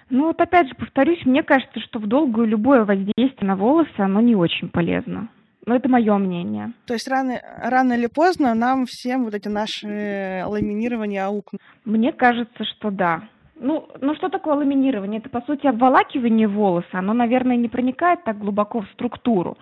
Ну 0.09 0.27
вот 0.27 0.39
опять 0.39 0.69
же 0.69 0.75
повторюсь, 0.75 1.25
мне 1.25 1.43
кажется, 1.43 1.79
что 1.81 1.99
в 1.99 2.07
долгую 2.07 2.47
любое 2.47 2.85
воздействие 2.85 3.47
на 3.47 3.55
волосы, 3.55 3.99
оно 3.99 4.21
не 4.21 4.35
очень 4.35 4.69
полезно. 4.69 5.29
Ну, 5.67 5.75
это 5.75 5.89
мое 5.89 6.17
мнение. 6.17 6.71
То 6.85 6.93
есть 6.93 7.09
рано, 7.09 7.41
рано 7.61 7.91
или 7.93 8.07
поздно 8.07 8.55
нам 8.55 8.85
всем 8.85 9.25
вот 9.25 9.33
эти 9.33 9.49
наши 9.49 10.41
ламинирования 10.47 11.25
аукнут? 11.25 11.61
Мне 11.83 12.13
кажется, 12.13 12.63
что 12.63 12.89
да. 12.89 13.23
Ну, 13.59 13.89
ну 13.99 14.15
что 14.15 14.29
такое 14.29 14.55
ламинирование? 14.55 15.19
Это, 15.19 15.29
по 15.29 15.41
сути, 15.41 15.67
обволакивание 15.67 16.47
волоса. 16.47 16.87
Оно, 16.93 17.11
наверное, 17.11 17.57
не 17.57 17.67
проникает 17.67 18.23
так 18.23 18.39
глубоко 18.39 18.79
в 18.79 18.87
структуру. 18.93 19.57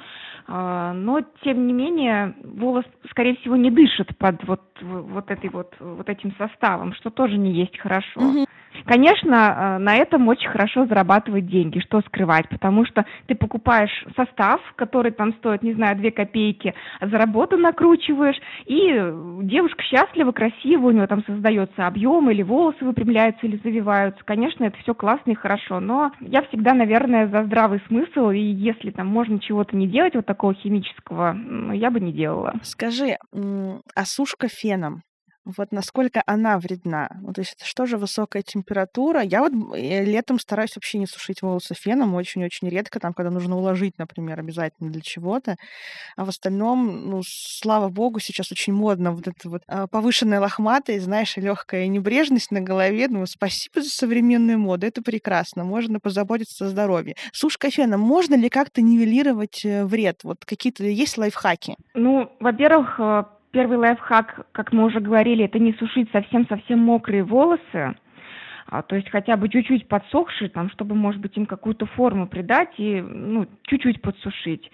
А, 0.47 0.93
но, 0.93 1.21
тем 1.43 1.65
не 1.65 1.73
менее, 1.73 2.35
волос, 2.43 2.85
скорее 3.09 3.35
всего, 3.37 3.55
не 3.55 3.71
дышит 3.71 4.15
под 4.17 4.43
вот, 4.45 4.61
вот, 4.81 5.31
этой 5.31 5.49
вот, 5.49 5.73
вот 5.79 6.07
этим 6.07 6.35
составом, 6.37 6.93
что 6.93 7.09
тоже 7.09 7.37
не 7.37 7.51
есть 7.51 7.77
хорошо. 7.79 8.19
Угу. 8.19 8.45
Конечно, 8.83 9.35
э, 9.35 9.77
на 9.79 9.95
этом 9.95 10.27
очень 10.27 10.49
хорошо 10.49 10.85
зарабатывать 10.85 11.47
деньги, 11.47 11.79
что 11.79 12.01
скрывать, 12.01 12.47
потому 12.49 12.85
что 12.85 13.05
ты 13.27 13.35
покупаешь 13.35 14.05
состав, 14.15 14.61
который 14.75 15.11
там 15.11 15.33
стоит, 15.35 15.63
не 15.63 15.73
знаю, 15.73 15.97
2 15.97 16.11
копейки, 16.11 16.73
а 16.99 17.07
за 17.07 17.17
работу 17.17 17.57
накручиваешь, 17.57 18.39
и 18.65 19.11
девушка 19.43 19.81
счастлива, 19.83 20.31
красива, 20.31 20.87
у 20.87 20.91
нее 20.91 21.07
там 21.07 21.23
создается 21.25 21.87
объем, 21.87 22.29
или 22.29 22.43
волосы 22.43 22.83
выпрямляются, 22.83 23.45
или 23.45 23.59
завиваются. 23.63 24.23
Конечно, 24.25 24.65
это 24.65 24.77
все 24.79 24.93
классно 24.93 25.31
и 25.31 25.35
хорошо, 25.35 25.79
но 25.79 26.11
я 26.19 26.41
всегда, 26.43 26.73
наверное, 26.73 27.27
за 27.27 27.43
здравый 27.45 27.81
смысл, 27.87 28.29
и 28.29 28.39
если 28.39 28.91
там 28.91 29.07
можно 29.07 29.39
чего-то 29.39 29.75
не 29.75 29.87
делать, 29.87 30.15
вот 30.15 30.25
такого 30.35 30.53
химического, 30.53 31.35
я 31.73 31.89
бы 31.89 31.99
не 31.99 32.11
делала. 32.11 32.59
Скажи, 32.63 33.17
а 33.31 34.05
сушка 34.05 34.47
феном, 34.49 35.01
вот 35.45 35.71
насколько 35.71 36.23
она 36.25 36.57
вредна? 36.57 37.09
Ну, 37.21 37.31
то 37.31 37.41
есть 37.41 37.53
это 37.55 37.65
что 37.65 37.85
же 37.85 37.97
высокая 37.97 38.41
температура? 38.41 39.21
Я 39.21 39.41
вот 39.41 39.53
э, 39.75 40.03
летом 40.03 40.39
стараюсь 40.39 40.75
вообще 40.75 40.97
не 40.97 41.05
сушить 41.05 41.41
волосы 41.41 41.75
феном, 41.75 42.15
очень-очень 42.15 42.67
редко, 42.67 42.99
там, 42.99 43.13
когда 43.13 43.29
нужно 43.29 43.57
уложить, 43.57 43.97
например, 43.97 44.39
обязательно 44.39 44.89
для 44.91 45.01
чего-то. 45.01 45.55
А 46.17 46.25
в 46.25 46.29
остальном, 46.29 47.09
ну, 47.09 47.21
слава 47.25 47.89
богу, 47.89 48.19
сейчас 48.19 48.51
очень 48.51 48.73
модно 48.73 49.11
вот 49.11 49.27
эта 49.27 49.49
вот 49.49 49.61
а, 49.67 49.87
повышенная 49.87 50.39
лохматость, 50.39 51.05
знаешь, 51.05 51.37
легкая 51.37 51.87
небрежность 51.87 52.51
на 52.51 52.61
голове. 52.61 53.07
Ну, 53.07 53.25
спасибо 53.27 53.81
за 53.81 53.89
современную 53.89 54.57
моду, 54.57 54.87
это 54.87 55.01
прекрасно. 55.01 55.63
Можно 55.63 55.99
позаботиться 55.99 56.65
о 56.65 56.69
здоровье. 56.69 57.15
Сушка 57.31 57.69
феном, 57.69 58.01
можно 58.01 58.35
ли 58.35 58.49
как-то 58.49 58.81
нивелировать 58.81 59.63
э, 59.63 59.85
вред? 59.85 60.21
Вот 60.23 60.43
какие-то 60.43 60.83
есть 60.83 61.17
лайфхаки? 61.17 61.75
Ну, 61.93 62.31
во-первых, 62.39 62.99
э, 62.99 63.23
Первый 63.55 63.77
лайфхак, 63.77 64.47
как 64.51 64.73
мы 64.73 64.83
уже 64.83 64.99
говорили, 64.99 65.45
это 65.45 65.59
не 65.59 65.71
сушить 65.75 66.11
совсем-совсем 66.11 66.77
мокрые 66.79 67.23
волосы, 67.23 67.95
а, 68.67 68.81
то 68.81 68.97
есть 68.97 69.09
хотя 69.09 69.37
бы 69.37 69.47
чуть-чуть 69.47 69.87
подсохшие, 69.87 70.49
там, 70.49 70.69
чтобы, 70.71 70.93
может 70.93 71.21
быть, 71.21 71.37
им 71.37 71.45
какую-то 71.45 71.85
форму 71.85 72.27
придать 72.27 72.73
и 72.77 72.99
ну, 72.99 73.47
чуть-чуть 73.63 74.01
подсушить. 74.01 74.69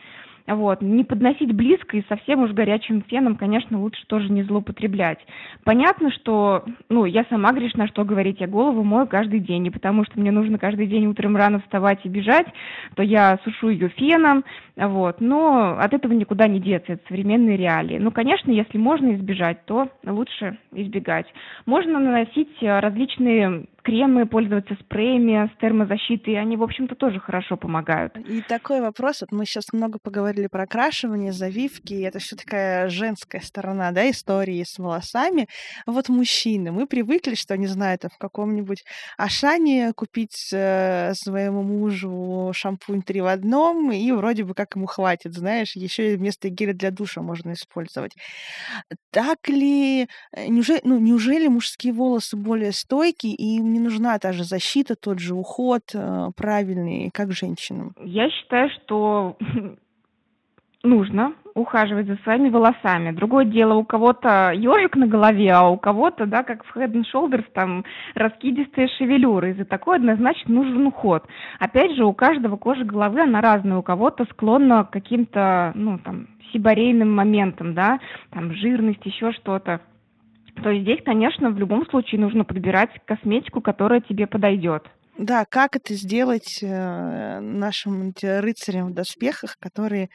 Вот. 0.48 0.82
Не 0.82 1.04
подносить 1.04 1.54
близко 1.54 1.98
и 1.98 2.06
совсем 2.08 2.44
уж 2.44 2.52
горячим 2.52 3.04
феном, 3.04 3.36
конечно, 3.36 3.80
лучше 3.80 4.06
тоже 4.08 4.32
не 4.32 4.44
злоупотреблять. 4.44 5.20
Понятно, 5.64 6.12
что, 6.12 6.66
ну, 6.90 7.06
я 7.06 7.26
сама 7.30 7.52
грешна, 7.52 7.88
что 7.88 8.04
говорить, 8.04 8.40
я 8.40 8.48
голову 8.48 8.84
мою 8.84 9.08
каждый 9.08 9.40
день, 9.40 9.68
и 9.68 9.70
потому 9.70 10.06
что 10.06 10.20
мне 10.20 10.32
нужно 10.32 10.58
каждый 10.58 10.88
день 10.88 11.08
утром 11.08 11.36
рано 11.36 11.60
вставать 11.62 12.00
и 12.06 12.10
бежать, 12.10 12.48
то 12.96 13.04
я 13.04 13.40
сушу 13.44 13.70
ее 13.70 13.90
феном, 13.90 14.44
вот. 14.76 15.22
Но 15.22 15.78
от 15.80 15.94
этого 15.94 16.14
никуда 16.14 16.48
не 16.48 16.60
деться, 16.60 16.94
это 16.94 17.04
современные 17.08 17.58
реалии. 17.58 17.98
Ну, 17.98 18.12
конечно, 18.12 18.52
если 18.52 18.78
можно 18.78 19.16
избежать, 19.16 19.66
то 19.66 19.90
лучше 20.06 20.58
избегать. 20.72 21.28
Можно 21.66 22.00
наносить 22.00 22.58
различные 22.62 23.66
кремы, 23.84 24.28
пользоваться 24.28 24.76
спреями 24.76 25.50
с 25.56 25.60
термозащитой, 25.60 26.40
они, 26.40 26.56
в 26.56 26.62
общем-то, 26.62 26.94
тоже 26.94 27.20
хорошо 27.20 27.58
помогают. 27.58 28.16
И 28.18 28.42
такой 28.42 28.80
вопрос, 28.80 29.22
вот 29.22 29.32
мы 29.32 29.46
сейчас 29.46 29.74
много 29.74 29.98
поговорили 30.02 30.31
про 30.48 30.64
окрашивание, 30.64 31.32
завивки, 31.32 31.94
это 32.02 32.20
все 32.20 32.36
такая 32.36 32.90
женская 32.90 33.42
сторона, 33.42 33.92
да, 33.92 34.10
истории 34.10 34.64
с 34.64 34.78
волосами. 34.80 35.48
Вот 35.86 36.10
мужчины, 36.10 36.72
мы 36.72 36.88
привыкли, 36.88 37.36
что, 37.36 37.58
не 37.58 37.68
знаю, 37.68 37.98
там 38.00 38.10
в 38.14 38.18
каком-нибудь 38.18 38.84
Ашане 39.18 39.94
купить 39.94 40.50
э, 40.54 41.14
своему 41.14 41.64
мужу 41.64 42.52
шампунь 42.54 43.02
три 43.02 43.22
в 43.22 43.28
одном, 43.28 43.92
и 43.92 44.12
вроде 44.12 44.44
бы 44.44 44.54
как 44.54 44.76
ему 44.76 44.86
хватит, 44.86 45.34
знаешь, 45.34 45.76
еще 45.76 46.14
и 46.14 46.16
вместо 46.16 46.50
геля 46.50 46.74
для 46.74 46.92
душа 46.92 47.22
можно 47.22 47.54
использовать. 47.54 48.12
Так 49.12 49.50
ли, 49.50 50.08
э, 50.34 50.48
неужели, 50.48 50.82
ну, 50.84 51.00
неужели 51.00 51.48
мужские 51.48 51.94
волосы 51.94 52.38
более 52.38 52.72
стойкие, 52.72 53.36
и 53.36 53.58
не 53.58 53.80
нужна 53.80 54.18
та 54.20 54.32
же 54.34 54.44
защита, 54.44 54.96
тот 54.96 55.20
же 55.20 55.36
уход 55.36 55.84
э, 55.94 56.30
правильный, 56.36 57.10
как 57.14 57.32
женщинам? 57.32 57.94
Я 58.04 58.30
считаю, 58.30 58.70
что 58.70 59.38
нужно 60.84 61.34
ухаживать 61.54 62.08
за 62.08 62.16
своими 62.18 62.50
волосами. 62.50 63.12
Другое 63.12 63.46
дело, 63.46 63.76
у 63.76 63.84
кого-то 63.84 64.52
ежик 64.54 64.96
на 64.96 65.08
голове, 65.08 65.52
а 65.52 65.70
у 65.70 65.78
кого-то, 65.78 66.26
да, 66.26 66.44
как 66.44 66.64
в 66.64 66.76
Head 66.76 66.94
and 66.94 67.04
Shoulders, 67.14 67.46
там 67.54 67.84
раскидистые 68.16 68.88
шевелюры. 68.88 69.52
И 69.52 69.54
за 69.54 69.66
такое 69.66 69.98
однозначно 69.98 70.56
нужен 70.56 70.88
уход. 70.88 71.26
Опять 71.60 71.96
же, 71.96 72.06
у 72.06 72.14
каждого 72.14 72.58
кожа 72.58 72.86
головы, 72.86 73.22
она 73.22 73.42
разная. 73.42 73.78
У 73.78 73.84
кого-то 73.84 74.26
склонна 74.32 74.86
к 74.86 74.92
каким-то, 74.92 75.72
ну, 75.76 76.00
там, 76.00 76.28
сибарейным 76.54 77.14
моментам, 77.14 77.74
да, 77.74 78.00
там, 78.32 78.54
жирность, 78.54 79.06
еще 79.06 79.32
что-то 79.34 79.82
то 80.64 80.70
есть 80.70 80.84
здесь, 80.84 81.00
конечно, 81.04 81.50
в 81.50 81.58
любом 81.58 81.88
случае 81.88 82.22
нужно 82.22 82.44
подбирать 82.44 82.90
косметику, 83.06 83.62
которая 83.62 84.02
тебе 84.02 84.28
подойдет. 84.28 84.86
Да, 85.22 85.46
как 85.46 85.76
это 85.76 85.94
сделать 85.94 86.64
э, 86.64 87.40
нашим 87.40 88.12
рыцарям 88.24 88.88
в 88.90 88.94
доспехах, 88.96 89.56
которые 89.60 90.10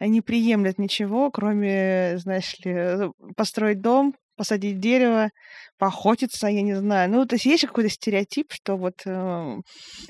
не 0.00 0.22
приемлят 0.22 0.78
ничего, 0.78 1.30
кроме, 1.30 2.14
знаешь 2.18 2.58
ли, 2.64 3.10
построить 3.36 3.82
дом, 3.82 4.14
посадить 4.38 4.78
дерево, 4.78 5.30
поохотиться, 5.78 6.48
я 6.48 6.62
не 6.62 6.74
знаю. 6.74 7.10
Ну, 7.10 7.26
то 7.26 7.34
есть 7.34 7.44
есть 7.44 7.66
какой-то 7.66 7.90
стереотип, 7.90 8.46
что 8.50 8.76
вот 8.76 8.94
э, 9.04 9.56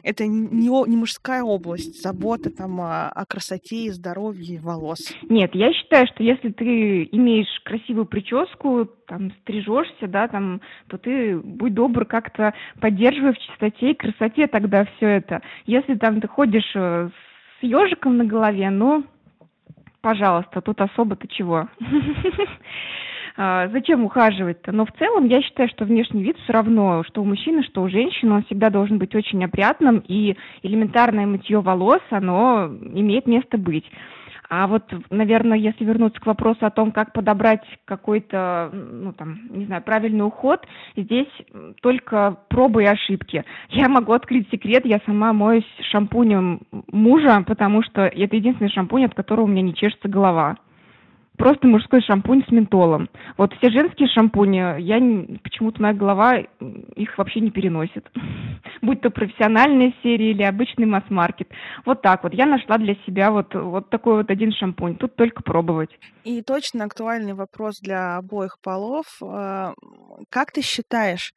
это 0.02 0.26
не, 0.26 0.68
не 0.88 0.96
мужская 0.96 1.42
область, 1.42 2.02
забота 2.02 2.50
там 2.50 2.80
о, 2.80 3.08
о 3.08 3.26
красоте 3.26 3.86
и 3.86 3.90
здоровье 3.90 4.60
волос. 4.60 5.14
Нет, 5.28 5.54
я 5.54 5.72
считаю, 5.72 6.06
что 6.06 6.22
если 6.22 6.50
ты 6.50 7.04
имеешь 7.12 7.48
красивую 7.64 8.06
прическу, 8.06 8.86
там 9.06 9.32
стрижешься, 9.42 10.06
да, 10.06 10.28
там, 10.28 10.60
то 10.88 10.98
ты 10.98 11.38
будь 11.38 11.74
добр 11.74 12.04
как-то 12.04 12.54
поддерживай 12.80 13.32
в 13.32 13.38
чистоте 13.38 13.90
и 13.90 13.94
красоте 13.94 14.46
тогда 14.46 14.84
все 14.96 15.06
это. 15.06 15.42
Если 15.66 15.94
там 15.96 16.20
ты 16.20 16.28
ходишь 16.28 16.70
э, 16.74 17.08
с 17.60 17.62
ежиком 17.62 18.16
на 18.18 18.24
голове, 18.24 18.70
ну, 18.70 19.04
пожалуйста, 20.00 20.60
тут 20.60 20.80
особо-то 20.80 21.26
чего. 21.28 21.68
А, 23.40 23.68
зачем 23.68 24.04
ухаживать-то? 24.04 24.72
Но 24.72 24.84
в 24.84 24.90
целом 24.98 25.26
я 25.26 25.40
считаю, 25.40 25.68
что 25.68 25.84
внешний 25.84 26.24
вид 26.24 26.36
все 26.42 26.52
равно, 26.52 27.04
что 27.04 27.22
у 27.22 27.24
мужчины, 27.24 27.62
что 27.62 27.82
у 27.82 27.88
женщины, 27.88 28.34
он 28.34 28.42
всегда 28.42 28.68
должен 28.68 28.98
быть 28.98 29.14
очень 29.14 29.44
опрятным, 29.44 30.02
и 30.08 30.36
элементарное 30.64 31.24
мытье 31.24 31.60
волос, 31.60 32.02
оно 32.10 32.66
имеет 32.66 33.28
место 33.28 33.56
быть. 33.56 33.84
А 34.50 34.66
вот, 34.66 34.92
наверное, 35.10 35.56
если 35.56 35.84
вернуться 35.84 36.20
к 36.20 36.26
вопросу 36.26 36.66
о 36.66 36.70
том, 36.70 36.90
как 36.90 37.12
подобрать 37.12 37.62
какой-то, 37.84 38.70
ну 38.72 39.12
там, 39.12 39.38
не 39.50 39.66
знаю, 39.66 39.82
правильный 39.82 40.26
уход, 40.26 40.66
здесь 40.96 41.28
только 41.80 42.38
пробы 42.48 42.82
и 42.82 42.86
ошибки. 42.86 43.44
Я 43.68 43.88
могу 43.88 44.14
открыть 44.14 44.50
секрет, 44.50 44.84
я 44.84 45.00
сама 45.06 45.32
моюсь 45.32 45.66
шампунем 45.92 46.62
мужа, 46.90 47.44
потому 47.46 47.84
что 47.84 48.02
это 48.02 48.34
единственный 48.34 48.70
шампунь, 48.70 49.04
от 49.04 49.14
которого 49.14 49.44
у 49.44 49.48
меня 49.48 49.62
не 49.62 49.74
чешется 49.74 50.08
голова 50.08 50.56
просто 51.38 51.66
мужской 51.66 52.02
шампунь 52.02 52.44
с 52.46 52.50
ментолом. 52.50 53.08
Вот 53.36 53.54
все 53.54 53.70
женские 53.70 54.08
шампуни, 54.08 54.80
я 54.80 55.38
почему-то 55.42 55.80
моя 55.80 55.94
голова 55.94 56.36
их 56.36 57.16
вообще 57.16 57.40
не 57.40 57.50
переносит. 57.50 58.06
Будь 58.82 59.00
то 59.00 59.10
профессиональная 59.10 59.94
серия 60.02 60.32
или 60.32 60.42
обычный 60.42 60.86
масс-маркет. 60.86 61.48
Вот 61.86 62.02
так 62.02 62.24
вот. 62.24 62.34
Я 62.34 62.46
нашла 62.46 62.76
для 62.78 62.94
себя 63.06 63.30
вот, 63.30 63.54
вот 63.54 63.88
такой 63.88 64.16
вот 64.16 64.30
один 64.30 64.52
шампунь. 64.52 64.96
Тут 64.96 65.16
только 65.16 65.42
пробовать. 65.42 65.90
И 66.24 66.42
точно 66.42 66.84
актуальный 66.84 67.32
вопрос 67.32 67.80
для 67.80 68.18
обоих 68.18 68.58
полов. 68.62 69.06
Э, 69.22 69.72
как 70.28 70.52
ты 70.52 70.60
считаешь, 70.60 71.32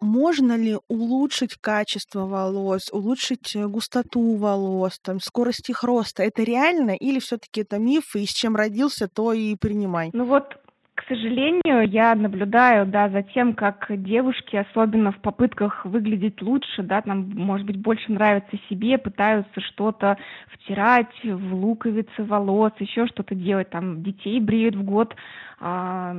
можно 0.00 0.56
ли 0.56 0.76
улучшить 0.88 1.56
качество 1.60 2.26
волос, 2.26 2.90
улучшить 2.92 3.54
э, 3.54 3.66
густоту 3.66 4.36
волос, 4.36 4.98
там, 5.00 5.20
скорость 5.20 5.68
их 5.70 5.82
роста? 5.82 6.22
Это 6.22 6.42
реально 6.42 6.92
или 6.92 7.18
все-таки 7.18 7.62
это 7.62 7.78
миф, 7.78 8.14
и 8.14 8.24
с 8.24 8.32
чем 8.32 8.56
родился, 8.56 9.08
то 9.08 9.32
и 9.32 9.56
принимай? 9.56 10.10
Ну 10.12 10.24
вот, 10.24 10.56
к 10.94 11.04
сожалению, 11.08 11.88
я 11.88 12.14
наблюдаю, 12.14 12.86
да, 12.86 13.08
за 13.08 13.22
тем, 13.22 13.54
как 13.54 13.86
девушки, 13.88 14.56
особенно 14.56 15.12
в 15.12 15.20
попытках 15.20 15.84
выглядеть 15.84 16.42
лучше, 16.42 16.82
да, 16.82 17.00
там, 17.00 17.30
может 17.34 17.66
быть, 17.66 17.78
больше 17.78 18.12
нравится 18.12 18.58
себе, 18.68 18.98
пытаются 18.98 19.60
что-то 19.60 20.18
втирать 20.52 21.12
в 21.24 21.54
луковицы 21.54 22.22
волос, 22.24 22.72
еще 22.78 23.06
что-то 23.06 23.34
делать, 23.34 23.70
там, 23.70 24.02
детей 24.02 24.40
бреют 24.40 24.76
в 24.76 24.82
год, 24.82 25.14
а, 25.58 26.14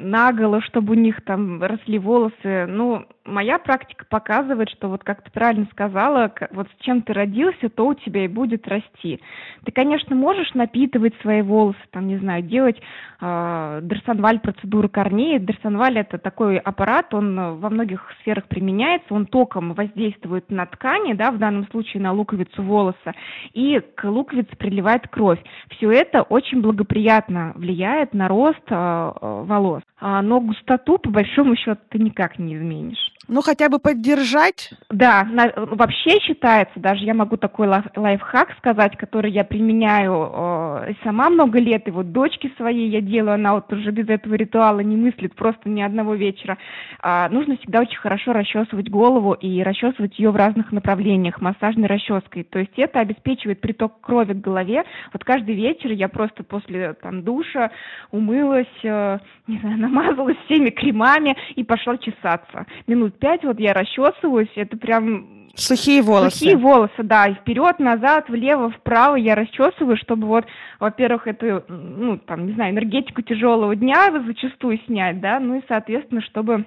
наголо, 0.00 0.60
чтобы 0.62 0.92
у 0.92 0.96
них 0.96 1.22
там 1.24 1.62
росли 1.62 1.98
волосы. 1.98 2.66
Ну, 2.66 3.06
моя 3.24 3.58
практика 3.58 4.04
показывает, 4.08 4.68
что 4.70 4.88
вот 4.88 5.04
как 5.04 5.22
ты 5.22 5.30
правильно 5.30 5.66
сказала, 5.70 6.32
вот 6.50 6.68
с 6.68 6.84
чем 6.84 7.02
ты 7.02 7.12
родился, 7.12 7.68
то 7.68 7.86
у 7.86 7.94
тебя 7.94 8.24
и 8.24 8.28
будет 8.28 8.66
расти. 8.66 9.20
Ты, 9.64 9.72
конечно, 9.72 10.16
можешь 10.16 10.54
напитывать 10.54 11.14
свои 11.20 11.42
волосы, 11.42 11.78
там, 11.90 12.08
не 12.08 12.18
знаю, 12.18 12.42
делать 12.42 12.80
э, 13.20 13.80
дерсонваль 13.82 14.40
процедуру 14.40 14.88
корней. 14.88 15.38
Дерсонваль 15.38 15.98
это 15.98 16.18
такой 16.18 16.58
аппарат, 16.58 17.12
он 17.14 17.58
во 17.58 17.70
многих 17.70 18.10
сферах 18.20 18.46
применяется, 18.46 19.14
он 19.14 19.26
током 19.26 19.74
воздействует 19.74 20.50
на 20.50 20.66
ткани, 20.66 21.12
да, 21.12 21.30
в 21.30 21.38
данном 21.38 21.68
случае 21.68 22.02
на 22.02 22.12
луковицу 22.12 22.62
волоса, 22.62 23.14
и 23.52 23.80
к 23.94 24.04
луковице 24.04 24.56
приливает 24.56 25.08
кровь. 25.08 25.40
Все 25.70 25.90
это 25.90 26.22
очень 26.22 26.62
благоприятно 26.62 27.52
влияет 27.54 28.14
на 28.14 28.28
рост 28.28 28.62
э, 28.70 29.12
волос. 29.20 29.82
А, 29.98 30.22
но 30.22 30.40
густоту, 30.40 30.98
по 30.98 31.10
большому 31.10 31.56
счету, 31.56 31.80
ты 31.88 31.98
никак 31.98 32.38
не 32.38 32.56
изменишь. 32.56 33.12
Ну, 33.32 33.42
хотя 33.42 33.68
бы 33.68 33.78
поддержать. 33.78 34.72
Да, 34.90 35.22
на, 35.22 35.52
вообще 35.54 36.18
считается, 36.18 36.80
даже 36.80 37.04
я 37.04 37.14
могу 37.14 37.36
такой 37.36 37.68
лайф, 37.68 37.84
лайфхак 37.94 38.56
сказать, 38.58 38.96
который 38.96 39.30
я 39.30 39.44
применяю 39.44 40.32
э, 40.32 40.94
сама 41.04 41.30
много 41.30 41.60
лет, 41.60 41.86
и 41.86 41.92
вот 41.92 42.10
дочке 42.10 42.50
своей 42.56 42.90
я 42.90 43.00
делаю, 43.00 43.34
она 43.34 43.54
вот 43.54 43.72
уже 43.72 43.92
без 43.92 44.08
этого 44.08 44.34
ритуала 44.34 44.80
не 44.80 44.96
мыслит 44.96 45.36
просто 45.36 45.68
ни 45.68 45.80
одного 45.80 46.16
вечера. 46.16 46.58
Э, 47.04 47.28
нужно 47.30 47.56
всегда 47.58 47.82
очень 47.82 47.98
хорошо 47.98 48.32
расчесывать 48.32 48.90
голову 48.90 49.34
и 49.34 49.62
расчесывать 49.62 50.18
ее 50.18 50.32
в 50.32 50.36
разных 50.36 50.72
направлениях 50.72 51.40
массажной 51.40 51.86
расческой. 51.86 52.42
То 52.42 52.58
есть 52.58 52.76
это 52.78 52.98
обеспечивает 52.98 53.60
приток 53.60 54.00
крови 54.00 54.32
к 54.32 54.40
голове. 54.40 54.82
Вот 55.12 55.22
каждый 55.22 55.54
вечер 55.54 55.92
я 55.92 56.08
просто 56.08 56.42
после 56.42 56.94
там, 56.94 57.22
душа 57.22 57.70
умылась, 58.10 58.66
э, 58.82 59.18
не 59.46 59.58
знаю, 59.58 59.78
намазалась 59.78 60.36
всеми 60.46 60.70
кремами 60.70 61.36
и 61.54 61.62
пошла 61.62 61.96
чесаться. 61.96 62.66
Минут 62.88 63.19
пять 63.20 63.44
вот 63.44 63.60
я 63.60 63.72
расчесываюсь, 63.72 64.50
это 64.56 64.76
прям 64.76 65.40
Сухие 65.54 66.00
волосы. 66.00 66.38
Сухие 66.38 66.56
волосы, 66.56 67.02
да, 67.02 67.26
и 67.26 67.34
вперед, 67.34 67.78
назад, 67.80 68.28
влево, 68.28 68.70
вправо 68.70 69.16
я 69.16 69.34
расчесываю, 69.34 69.96
чтобы 69.96 70.26
вот, 70.26 70.44
во-первых, 70.78 71.26
это, 71.26 71.64
ну, 71.68 72.18
там, 72.18 72.46
не 72.46 72.54
знаю, 72.54 72.72
энергетику 72.72 73.22
тяжелого 73.22 73.74
дня 73.74 74.10
зачастую 74.26 74.78
снять, 74.86 75.20
да, 75.20 75.40
ну 75.40 75.58
и, 75.58 75.62
соответственно, 75.68 76.22
чтобы 76.22 76.66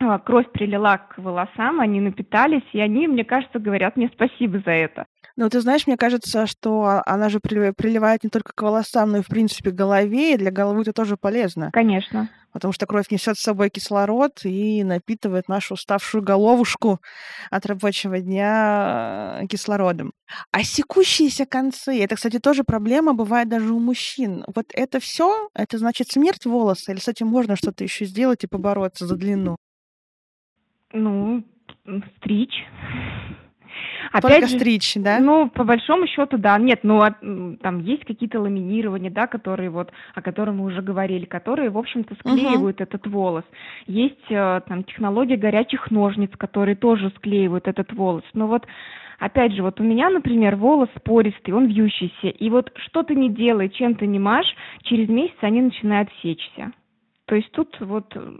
а, 0.00 0.18
кровь 0.18 0.50
прилила 0.50 0.98
к 0.98 1.18
волосам, 1.18 1.80
они 1.80 2.00
напитались, 2.00 2.64
и 2.72 2.80
они, 2.80 3.06
мне 3.06 3.24
кажется, 3.24 3.58
говорят 3.58 3.96
мне 3.96 4.10
спасибо 4.12 4.60
за 4.64 4.72
это. 4.72 5.06
Ну, 5.36 5.50
ты 5.50 5.60
знаешь, 5.60 5.86
мне 5.86 5.98
кажется, 5.98 6.46
что 6.46 7.02
она 7.04 7.28
же 7.28 7.40
приливает 7.40 8.24
не 8.24 8.30
только 8.30 8.52
к 8.54 8.62
волосам, 8.62 9.12
но 9.12 9.18
и, 9.18 9.22
в 9.22 9.28
принципе, 9.28 9.70
к 9.70 9.74
голове, 9.74 10.32
и 10.32 10.38
для 10.38 10.50
головы 10.50 10.80
это 10.80 10.94
тоже 10.94 11.18
полезно. 11.18 11.70
Конечно 11.72 12.30
потому 12.56 12.72
что 12.72 12.86
кровь 12.86 13.10
несет 13.10 13.36
с 13.36 13.42
собой 13.42 13.68
кислород 13.68 14.40
и 14.44 14.82
напитывает 14.82 15.46
нашу 15.46 15.74
уставшую 15.74 16.22
головушку 16.22 17.00
от 17.50 17.66
рабочего 17.66 18.18
дня 18.18 19.40
э, 19.42 19.46
кислородом. 19.46 20.14
А 20.52 20.62
секущиеся 20.62 21.44
концы, 21.44 22.02
это, 22.02 22.14
кстати, 22.14 22.38
тоже 22.38 22.64
проблема 22.64 23.12
бывает 23.12 23.50
даже 23.50 23.74
у 23.74 23.78
мужчин. 23.78 24.42
Вот 24.54 24.68
это 24.72 25.00
все, 25.00 25.50
это 25.52 25.76
значит 25.76 26.08
смерть 26.08 26.46
волоса, 26.46 26.92
или 26.92 26.98
с 26.98 27.08
этим 27.08 27.26
можно 27.26 27.56
что-то 27.56 27.84
еще 27.84 28.06
сделать 28.06 28.42
и 28.44 28.46
побороться 28.46 29.06
за 29.06 29.16
длину? 29.16 29.56
Ну, 30.94 31.44
стричь. 32.16 32.64
Опять 34.12 34.40
Только 34.40 34.46
же, 34.48 34.58
стричь, 34.58 34.94
да? 34.96 35.18
Ну, 35.20 35.48
по 35.48 35.64
большому 35.64 36.06
счету, 36.06 36.38
да. 36.38 36.58
Нет, 36.58 36.80
ну, 36.82 37.00
а, 37.02 37.14
там 37.62 37.80
есть 37.80 38.04
какие-то 38.04 38.40
ламинирования, 38.40 39.10
да, 39.10 39.26
которые 39.26 39.70
вот, 39.70 39.90
о 40.14 40.22
которых 40.22 40.54
мы 40.54 40.64
уже 40.64 40.82
говорили, 40.82 41.24
которые, 41.24 41.70
в 41.70 41.78
общем-то, 41.78 42.14
склеивают 42.16 42.80
uh-huh. 42.80 42.84
этот 42.84 43.06
волос. 43.06 43.44
Есть 43.86 44.30
э, 44.30 44.60
там 44.66 44.84
технология 44.84 45.36
горячих 45.36 45.90
ножниц, 45.90 46.30
которые 46.36 46.76
тоже 46.76 47.12
склеивают 47.16 47.68
этот 47.68 47.92
волос. 47.92 48.24
Но 48.34 48.46
вот 48.46 48.66
Опять 49.18 49.54
же, 49.54 49.62
вот 49.62 49.80
у 49.80 49.82
меня, 49.82 50.10
например, 50.10 50.56
волос 50.56 50.90
пористый, 51.02 51.54
он 51.54 51.66
вьющийся, 51.66 52.28
и 52.28 52.50
вот 52.50 52.70
что 52.76 53.02
ты 53.02 53.14
не 53.14 53.30
делай, 53.30 53.70
чем 53.70 53.94
ты 53.94 54.06
не 54.06 54.18
машь, 54.18 54.54
через 54.82 55.08
месяц 55.08 55.36
они 55.40 55.62
начинают 55.62 56.10
сечься. 56.22 56.72
То 57.26 57.34
есть 57.34 57.50
тут 57.50 57.76
вот 57.80 58.12
э, 58.14 58.32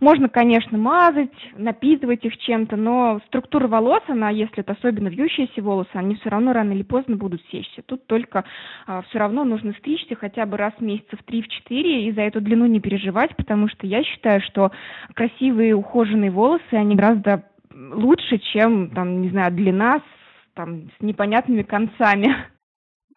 можно, 0.00 0.28
конечно, 0.28 0.76
мазать, 0.76 1.32
напитывать 1.56 2.26
их 2.26 2.36
чем-то, 2.36 2.76
но 2.76 3.20
структура 3.26 3.68
волос, 3.68 4.02
она, 4.06 4.28
если 4.28 4.58
это 4.58 4.72
особенно 4.72 5.08
вьющиеся 5.08 5.62
волосы, 5.62 5.88
они 5.94 6.14
все 6.16 6.28
равно 6.28 6.52
рано 6.52 6.72
или 6.72 6.82
поздно 6.82 7.16
будут 7.16 7.40
сечься. 7.50 7.80
Тут 7.86 8.06
только 8.06 8.44
а, 8.86 9.00
все 9.02 9.18
равно 9.18 9.44
нужно 9.44 9.72
стричься 9.78 10.14
хотя 10.14 10.44
бы 10.44 10.58
раз 10.58 10.74
в 10.74 10.82
месяц 10.82 11.06
в 11.10 11.26
3-4 11.26 11.46
и 11.70 12.12
за 12.12 12.20
эту 12.20 12.42
длину 12.42 12.66
не 12.66 12.80
переживать, 12.80 13.34
потому 13.34 13.66
что 13.68 13.86
я 13.86 14.04
считаю, 14.04 14.42
что 14.42 14.72
красивые 15.14 15.74
ухоженные 15.74 16.30
волосы, 16.30 16.72
они 16.72 16.96
гораздо 16.96 17.44
лучше, 17.72 18.38
чем, 18.52 18.90
там, 18.90 19.22
не 19.22 19.30
знаю, 19.30 19.52
длина 19.52 20.00
с, 20.00 20.54
там, 20.54 20.90
с 20.98 21.02
непонятными 21.02 21.62
концами. 21.62 22.36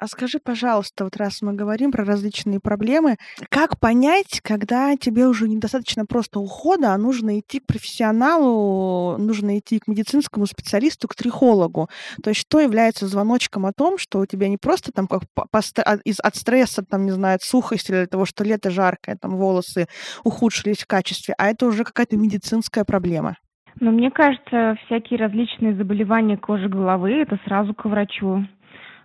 А 0.02 0.08
скажи, 0.08 0.40
пожалуйста, 0.44 1.04
вот 1.04 1.16
раз 1.18 1.44
мы 1.44 1.54
говорим 1.54 1.92
про 1.92 2.04
различные 2.04 2.60
проблемы, 2.60 3.18
как 3.50 3.80
понять, 3.80 4.42
когда 4.42 4.96
тебе 4.98 5.28
уже 5.28 5.48
недостаточно 5.48 6.08
просто 6.08 6.40
ухода, 6.40 6.96
а 6.96 6.98
нужно 6.98 7.40
идти 7.40 7.60
к 7.60 7.68
профессионалу, 7.68 9.20
нужно 9.20 9.60
идти 9.60 9.78
к 9.78 9.88
медицинскому 9.88 10.48
специалисту, 10.48 11.08
к 11.08 11.14
трихологу? 11.14 11.88
То 12.24 12.32
есть 12.32 12.42
что 12.42 12.60
является 12.60 13.06
звоночком 13.06 13.68
о 13.68 13.74
том, 13.74 14.00
что 14.00 14.22
у 14.22 14.26
тебя 14.26 14.48
не 14.48 14.58
просто 14.58 14.92
там 14.92 15.06
как 15.06 15.22
а, 15.36 15.98
из, 16.04 16.20
от 16.20 16.36
стресса, 16.36 16.82
там, 16.84 17.06
не 17.06 17.12
знаю, 17.12 17.36
от 17.36 17.44
сухости 17.44 17.92
или 17.92 18.06
того, 18.06 18.26
что 18.26 18.44
лето 18.44 18.72
жаркое, 18.72 19.18
там 19.22 19.38
волосы 19.38 19.86
ухудшились 20.24 20.80
в 20.80 20.88
качестве, 20.88 21.36
а 21.38 21.50
это 21.50 21.68
уже 21.68 21.84
какая-то 21.84 22.18
медицинская 22.18 22.86
проблема? 22.86 23.38
Но 23.80 23.92
мне 23.92 24.10
кажется, 24.10 24.78
всякие 24.86 25.20
различные 25.20 25.76
заболевания 25.76 26.38
кожи 26.38 26.68
головы– 26.68 27.12
это 27.22 27.40
сразу 27.46 27.76
к 27.76 27.86
врачу. 27.86 28.48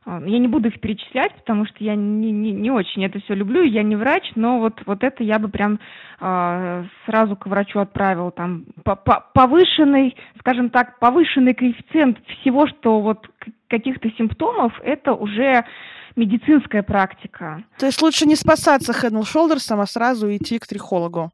Я 0.07 0.39
не 0.39 0.47
буду 0.47 0.69
их 0.69 0.81
перечислять, 0.81 1.35
потому 1.35 1.67
что 1.67 1.77
я 1.81 1.97
не, 1.97 2.31
не, 2.31 2.53
не 2.53 2.71
очень 2.71 3.05
это 3.05 3.19
все 3.21 3.35
люблю, 3.35 3.63
я 3.63 3.83
не 3.83 3.97
врач, 3.97 4.23
но 4.37 4.61
вот, 4.61 4.81
вот 4.87 5.03
это 5.03 5.25
я 5.25 5.41
бы 5.41 5.49
прям 5.49 5.81
э, 6.21 6.85
сразу 7.07 7.35
к 7.35 7.47
врачу 7.47 7.81
отправил. 7.81 8.31
Там 8.31 8.67
по, 8.85 8.95
по, 8.95 9.25
повышенный, 9.35 10.17
скажем 10.39 10.71
так, 10.71 11.01
повышенный 11.01 11.55
коэффициент 11.55 12.19
всего, 12.41 12.69
что 12.69 13.01
вот 13.01 13.29
каких-то 13.69 14.09
симптомов, 14.13 14.73
это 14.85 15.13
уже 15.13 15.65
медицинская 16.15 16.85
практика. 16.85 17.65
То 17.79 17.87
есть 17.87 18.01
лучше 18.01 18.27
не 18.27 18.37
спасаться 18.37 18.93
Head 18.93 19.21
Shoulders, 19.23 19.75
а 19.77 19.87
сразу 19.87 20.35
идти 20.35 20.61
к 20.61 20.67
трихологу? 20.69 21.33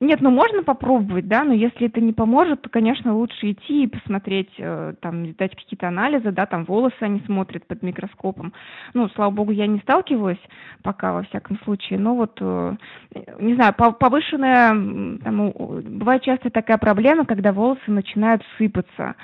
Нет, 0.00 0.20
ну 0.20 0.30
можно 0.30 0.62
попробовать, 0.62 1.26
да, 1.26 1.42
но 1.42 1.52
если 1.52 1.88
это 1.88 2.00
не 2.00 2.12
поможет, 2.12 2.62
то, 2.62 2.68
конечно, 2.68 3.16
лучше 3.16 3.50
идти 3.50 3.82
и 3.82 3.86
посмотреть, 3.88 4.50
э, 4.56 4.94
там, 5.00 5.32
дать 5.34 5.56
какие-то 5.56 5.88
анализы, 5.88 6.30
да, 6.30 6.46
там 6.46 6.64
волосы 6.64 6.94
они 7.00 7.20
смотрят 7.26 7.66
под 7.66 7.82
микроскопом. 7.82 8.52
Ну, 8.94 9.08
слава 9.08 9.32
богу, 9.32 9.50
я 9.50 9.66
не 9.66 9.80
сталкивалась 9.80 10.38
пока, 10.84 11.12
во 11.12 11.24
всяком 11.24 11.58
случае, 11.64 11.98
но 11.98 12.14
вот, 12.14 12.38
э, 12.40 12.76
не 13.40 13.54
знаю, 13.56 13.74
повышенная, 13.74 14.68
там, 15.18 15.52
бывает 15.98 16.22
часто 16.22 16.50
такая 16.50 16.78
проблема, 16.78 17.24
когда 17.26 17.52
волосы 17.52 17.90
начинают 17.90 18.42
сыпаться. 18.56 19.16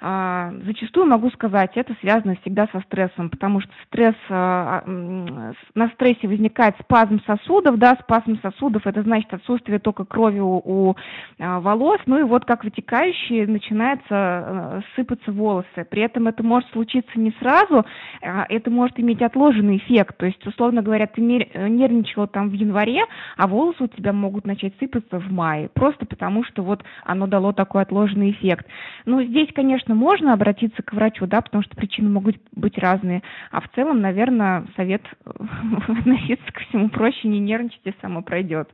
А, 0.00 0.52
зачастую 0.64 1.06
могу 1.06 1.30
сказать, 1.30 1.72
это 1.74 1.94
связано 2.00 2.36
всегда 2.40 2.66
со 2.72 2.80
стрессом, 2.80 3.28
потому 3.28 3.60
что 3.60 3.70
стресс, 3.86 4.14
а, 4.30 4.82
на 4.86 5.88
стрессе 5.94 6.26
возникает 6.26 6.74
спазм 6.80 7.20
сосудов, 7.26 7.78
да, 7.78 7.96
спазм 8.00 8.38
сосудов, 8.40 8.86
это 8.86 9.02
значит 9.02 9.32
отсутствие 9.34 9.78
тока 9.78 10.04
крови 10.04 10.38
у, 10.40 10.60
у 10.64 10.96
а, 11.38 11.60
волос, 11.60 12.00
ну 12.06 12.18
и 12.18 12.22
вот 12.22 12.46
как 12.46 12.64
вытекающие 12.64 13.46
начинается 13.46 14.82
сыпаться 14.96 15.32
волосы. 15.32 15.86
При 15.90 16.02
этом 16.02 16.28
это 16.28 16.42
может 16.42 16.70
случиться 16.70 17.18
не 17.18 17.32
сразу, 17.38 17.84
это 18.20 18.70
может 18.70 18.98
иметь 18.98 19.20
отложенный 19.20 19.76
эффект, 19.76 20.16
то 20.16 20.26
есть, 20.26 20.44
условно 20.46 20.82
говоря, 20.82 21.06
ты 21.06 21.20
нервничала 21.20 22.26
там 22.26 22.48
в 22.48 22.52
январе, 22.54 23.04
а 23.36 23.46
волосы 23.46 23.84
у 23.84 23.88
тебя 23.88 24.12
могут 24.12 24.46
начать 24.46 24.72
сыпаться 24.78 25.18
в 25.18 25.30
мае, 25.30 25.68
просто 25.68 26.06
потому 26.06 26.44
что 26.44 26.62
вот 26.62 26.82
оно 27.04 27.26
дало 27.26 27.52
такой 27.52 27.82
отложенный 27.82 28.30
эффект. 28.30 28.66
Ну, 29.04 29.22
здесь, 29.22 29.48
конечно, 29.54 29.89
конечно, 29.90 29.94
можно 29.94 30.32
обратиться 30.32 30.82
к 30.82 30.92
врачу, 30.92 31.26
да, 31.26 31.40
потому 31.40 31.62
что 31.62 31.76
причины 31.76 32.08
могут 32.08 32.36
быть 32.52 32.78
разные. 32.78 33.22
А 33.50 33.60
в 33.60 33.68
целом, 33.74 34.00
наверное, 34.00 34.66
совет 34.76 35.02
относиться 35.24 36.52
ко 36.52 36.60
всему 36.68 36.88
проще, 36.88 37.28
не 37.28 37.40
нервничать, 37.40 37.96
само 38.00 38.22
пройдет. 38.22 38.68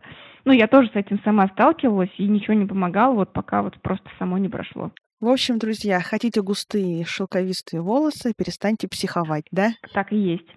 Ну, 0.44 0.52
я 0.52 0.66
тоже 0.66 0.90
с 0.90 0.96
этим 0.96 1.20
сама 1.24 1.48
сталкивалась, 1.48 2.10
и 2.18 2.26
ничего 2.26 2.54
не 2.54 2.66
помогало, 2.66 3.14
вот 3.14 3.32
пока 3.32 3.62
вот 3.62 3.80
просто 3.82 4.08
само 4.18 4.38
не 4.38 4.48
прошло. 4.48 4.90
В 5.20 5.28
общем, 5.28 5.58
друзья, 5.58 6.00
хотите 6.00 6.42
густые 6.42 7.04
шелковистые 7.04 7.80
волосы, 7.80 8.32
перестаньте 8.36 8.86
психовать, 8.86 9.46
да? 9.50 9.70
Так 9.92 10.12
и 10.12 10.16
есть. 10.16 10.48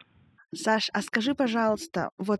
Саш, 0.53 0.89
а 0.93 1.01
скажи, 1.01 1.35
пожалуйста, 1.35 2.09
вот 2.17 2.39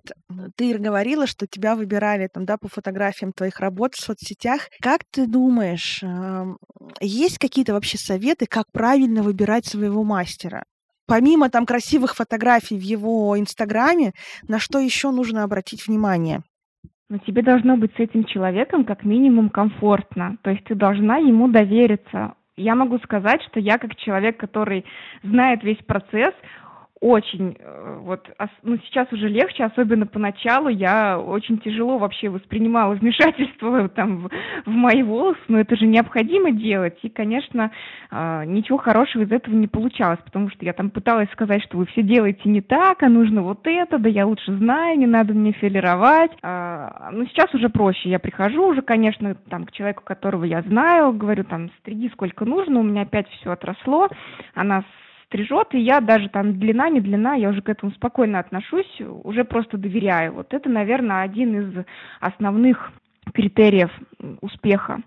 ты 0.55 0.75
говорила, 0.77 1.27
что 1.27 1.45
тебя 1.45 1.75
выбирали 1.75 2.27
там, 2.27 2.45
да, 2.45 2.57
по 2.57 2.67
фотографиям 2.67 3.33
твоих 3.33 3.59
работ 3.59 3.93
в 3.93 4.01
соцсетях. 4.01 4.69
Как 4.81 5.01
ты 5.11 5.27
думаешь, 5.27 6.03
есть 7.01 7.37
какие-то 7.37 7.73
вообще 7.73 7.97
советы, 7.99 8.47
как 8.47 8.71
правильно 8.71 9.21
выбирать 9.21 9.65
своего 9.65 10.03
мастера? 10.03 10.63
Помимо 11.05 11.49
там 11.49 11.65
красивых 11.65 12.15
фотографий 12.15 12.77
в 12.77 12.81
его 12.81 13.39
инстаграме, 13.39 14.13
на 14.47 14.59
что 14.59 14.79
еще 14.79 15.11
нужно 15.11 15.43
обратить 15.43 15.87
внимание? 15.87 16.41
Но 17.09 17.17
тебе 17.17 17.41
должно 17.41 17.77
быть 17.77 17.91
с 17.95 17.99
этим 17.99 18.25
человеком 18.25 18.85
как 18.85 19.03
минимум 19.03 19.49
комфортно. 19.49 20.37
То 20.43 20.51
есть 20.51 20.63
ты 20.65 20.75
должна 20.75 21.17
ему 21.17 21.47
довериться. 21.47 22.33
Я 22.57 22.75
могу 22.75 22.99
сказать, 22.99 23.41
что 23.49 23.59
я 23.59 23.77
как 23.77 23.95
человек, 23.95 24.37
который 24.37 24.85
знает 25.23 25.63
весь 25.63 25.83
процесс, 25.85 26.33
очень, 27.01 27.55
э, 27.57 27.97
вот, 28.01 28.29
ну, 28.63 28.77
сейчас 28.83 29.11
уже 29.13 29.29
легче, 29.29 29.63
особенно 29.63 30.05
поначалу, 30.05 30.67
я 30.67 31.17
очень 31.17 31.57
тяжело 31.59 31.97
вообще 31.97 32.27
воспринимала 32.27 32.93
вмешательство 32.93 33.87
там 33.95 34.17
в, 34.17 34.29
в 34.65 34.69
мои 34.69 35.01
волосы, 35.01 35.39
но 35.47 35.59
это 35.59 35.77
же 35.77 35.85
необходимо 35.85 36.51
делать, 36.51 36.97
и, 37.01 37.09
конечно, 37.09 37.71
а, 38.11 38.43
ничего 38.43 38.77
хорошего 38.77 39.23
из 39.23 39.31
этого 39.31 39.55
не 39.55 39.67
получалось, 39.67 40.19
потому 40.25 40.49
что 40.49 40.65
я 40.65 40.73
там 40.73 40.89
пыталась 40.89 41.31
сказать, 41.31 41.63
что 41.63 41.77
вы 41.77 41.85
все 41.85 42.03
делаете 42.03 42.41
не 42.45 42.61
так, 42.61 43.01
а 43.01 43.07
нужно 43.07 43.43
вот 43.43 43.61
это, 43.63 43.97
да 43.97 44.09
я 44.09 44.25
лучше 44.25 44.53
знаю, 44.57 44.99
не 44.99 45.07
надо 45.07 45.33
мне 45.33 45.53
филировать, 45.53 46.31
а, 46.41 47.11
ну, 47.13 47.25
сейчас 47.27 47.53
уже 47.53 47.69
проще, 47.69 48.09
я 48.09 48.19
прихожу 48.19 48.67
уже, 48.67 48.81
конечно, 48.81 49.35
там, 49.49 49.65
к 49.65 49.71
человеку, 49.71 50.03
которого 50.03 50.43
я 50.43 50.61
знаю, 50.63 51.13
говорю, 51.13 51.45
там, 51.45 51.69
стриги 51.79 52.09
сколько 52.11 52.43
нужно, 52.43 52.81
у 52.81 52.83
меня 52.83 53.03
опять 53.03 53.29
все 53.29 53.51
отросло, 53.51 54.09
она 54.53 54.83
стрижет, 55.29 55.73
и 55.73 55.79
я 55.79 56.01
даже 56.01 56.27
там 56.29 56.59
длина, 56.59 56.89
не 56.89 56.99
длина, 56.99 57.35
я 57.35 57.49
уже 57.49 57.61
к 57.61 57.69
этому 57.69 57.91
спокойно 57.93 58.39
отношусь, 58.39 59.01
уже 59.23 59.43
просто 59.43 59.77
доверяю. 59.77 60.33
Вот 60.33 60.53
это, 60.53 60.69
наверное, 60.69 61.21
один 61.21 61.59
из 61.59 61.85
основных 62.19 62.91
критериев 63.33 63.91
успеха. 64.41 65.01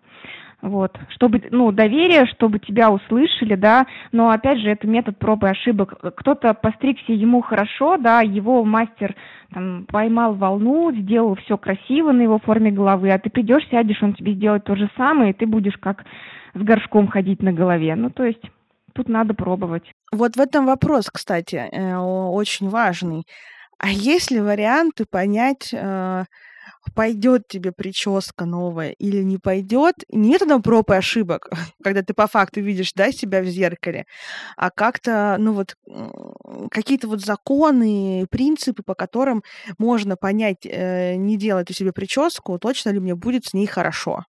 Вот, 0.62 0.97
чтобы, 1.09 1.43
ну, 1.51 1.73
доверие, 1.73 2.25
чтобы 2.27 2.61
тебя 2.61 2.93
услышали, 2.93 3.57
да, 3.57 3.85
но 4.12 4.31
опять 4.31 4.61
же, 4.61 4.70
это 4.70 4.87
метод 4.87 5.18
пробы 5.18 5.49
и 5.49 5.51
ошибок. 5.51 5.99
Кто-то 6.14 6.55
постригся 6.55 7.12
ему 7.12 7.41
хорошо, 7.41 7.97
да, 7.97 8.20
его 8.20 8.62
мастер 8.64 9.16
там 9.53 9.87
поймал 9.91 10.35
волну, 10.35 10.93
сделал 10.93 11.35
все 11.35 11.59
красиво 11.59 12.12
на 12.12 12.23
его 12.23 12.39
форме 12.39 12.70
головы, 12.70 13.11
а 13.11 13.18
ты 13.18 13.29
придешь, 13.29 13.66
сядешь, 13.70 14.01
он 14.05 14.14
тебе 14.14 14.35
сделает 14.35 14.62
то 14.62 14.77
же 14.77 14.89
самое, 14.97 15.33
и 15.33 15.35
ты 15.35 15.47
будешь 15.47 15.77
как 15.79 16.05
с 16.55 16.61
горшком 16.61 17.09
ходить 17.09 17.43
на 17.43 17.53
голове. 17.53 17.97
Ну, 17.97 18.11
то 18.11 18.25
есть 18.25 18.43
тут 18.93 19.09
надо 19.09 19.34
пробовать. 19.34 19.93
Вот 20.12 20.36
в 20.36 20.40
этом 20.40 20.66
вопрос, 20.66 21.09
кстати, 21.12 21.57
э, 21.57 21.97
очень 21.97 22.68
важный. 22.68 23.26
А 23.78 23.90
есть 23.90 24.30
ли 24.30 24.40
варианты 24.40 25.05
понять, 25.07 25.70
э, 25.72 26.24
пойдет 26.95 27.49
тебе 27.49 27.72
прическа 27.72 28.45
новая 28.45 28.90
или 28.90 29.22
не 29.22 29.38
пойдет? 29.38 29.97
Не 30.09 30.30
методом 30.30 30.62
проб 30.62 30.90
и 30.90 30.95
ошибок, 30.95 31.49
когда 31.82 32.03
ты 32.03 32.14
по 32.14 32.26
факту 32.26 32.61
видишь 32.61 32.93
да, 32.95 33.12
себя 33.12 33.43
в 33.43 33.47
зеркале, 33.47 34.07
а 34.57 34.70
как-то, 34.70 35.36
ну 35.38 35.53
вот, 35.53 35.76
какие-то 36.70 37.09
вот 37.09 37.20
законы, 37.20 38.26
принципы, 38.30 38.82
по 38.82 38.95
которым 38.95 39.43
можно 39.78 40.16
понять, 40.16 40.64
э, 40.64 41.16
не 41.16 41.36
делать 41.36 41.70
у 41.70 41.74
себя 41.74 41.93
прическу, 41.93 42.59
точно 42.59 42.90
ли 42.90 43.01
мне 43.01 43.14
будет 43.14 43.47
с 43.47 43.55
ней 43.55 43.66
хорошо. 43.66 44.24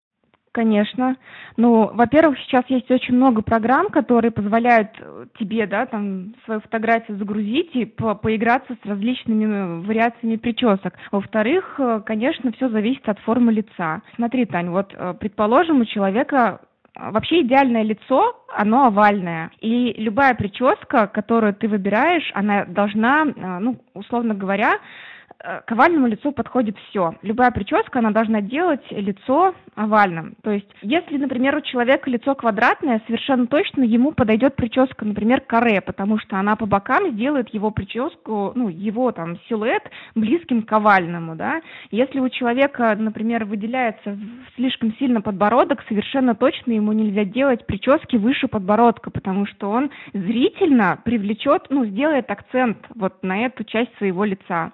Конечно. 0.58 1.14
Ну, 1.56 1.88
во-первых, 1.94 2.36
сейчас 2.40 2.64
есть 2.66 2.90
очень 2.90 3.14
много 3.14 3.42
программ, 3.42 3.90
которые 3.90 4.32
позволяют 4.32 4.88
э, 4.98 5.26
тебе, 5.38 5.68
да, 5.68 5.86
там, 5.86 6.34
свою 6.44 6.58
фотографию 6.58 7.16
загрузить 7.16 7.76
и 7.76 7.84
по 7.84 8.16
поиграться 8.16 8.74
с 8.82 8.84
различными 8.84 9.44
э, 9.44 9.86
вариациями 9.86 10.34
причесок. 10.34 10.94
Во-вторых, 11.12 11.76
э, 11.78 12.00
конечно, 12.04 12.50
все 12.50 12.68
зависит 12.70 13.08
от 13.08 13.20
формы 13.20 13.52
лица. 13.52 14.02
Смотри, 14.16 14.46
Тань, 14.46 14.70
вот, 14.70 14.92
предположим, 15.20 15.80
у 15.80 15.84
человека 15.84 16.62
Вообще 17.00 17.42
идеальное 17.42 17.84
лицо, 17.84 18.44
оно 18.56 18.86
овальное. 18.86 19.52
И 19.60 19.92
любая 19.98 20.34
прическа, 20.34 21.06
которую 21.06 21.54
ты 21.54 21.68
выбираешь, 21.68 22.28
она 22.34 22.64
должна, 22.64 23.24
ну, 23.24 23.76
условно 23.94 24.34
говоря, 24.34 24.80
к 25.38 25.70
овальному 25.70 26.08
лицу 26.08 26.32
подходит 26.32 26.76
все. 26.88 27.14
Любая 27.22 27.52
прическа, 27.52 28.00
она 28.00 28.10
должна 28.10 28.40
делать 28.40 28.82
лицо 28.90 29.54
овальным. 29.76 30.34
То 30.42 30.50
есть, 30.50 30.68
если, 30.82 31.16
например, 31.16 31.54
у 31.56 31.60
человека 31.60 32.10
лицо 32.10 32.34
квадратное, 32.34 33.00
совершенно 33.06 33.46
точно 33.46 33.84
ему 33.84 34.10
подойдет 34.10 34.56
прическа, 34.56 35.04
например, 35.04 35.40
каре, 35.40 35.80
потому 35.80 36.18
что 36.18 36.36
она 36.38 36.56
по 36.56 36.66
бокам 36.66 37.12
сделает 37.12 37.50
его 37.50 37.70
прическу, 37.70 38.50
ну, 38.56 38.68
его 38.68 39.12
там 39.12 39.38
силуэт 39.48 39.84
близким 40.16 40.62
к 40.62 40.72
овальному, 40.72 41.36
да. 41.36 41.60
Если 41.92 42.18
у 42.18 42.28
человека, 42.28 42.96
например, 42.98 43.44
выделяется 43.44 44.18
слишком 44.56 44.92
сильно 44.96 45.20
подбородок, 45.20 45.84
совершенно 45.88 46.34
точно 46.34 46.72
ему 46.72 46.92
нельзя 46.92 47.24
делать 47.24 47.64
прически 47.66 48.16
выше 48.16 48.48
подбородка, 48.48 49.10
потому 49.10 49.46
что 49.46 49.70
он 49.70 49.90
зрительно 50.12 50.98
привлечет, 51.04 51.66
ну, 51.70 51.84
сделает 51.84 52.28
акцент 52.28 52.78
вот 52.96 53.22
на 53.22 53.46
эту 53.46 53.62
часть 53.62 53.96
своего 53.98 54.24
лица. 54.24 54.72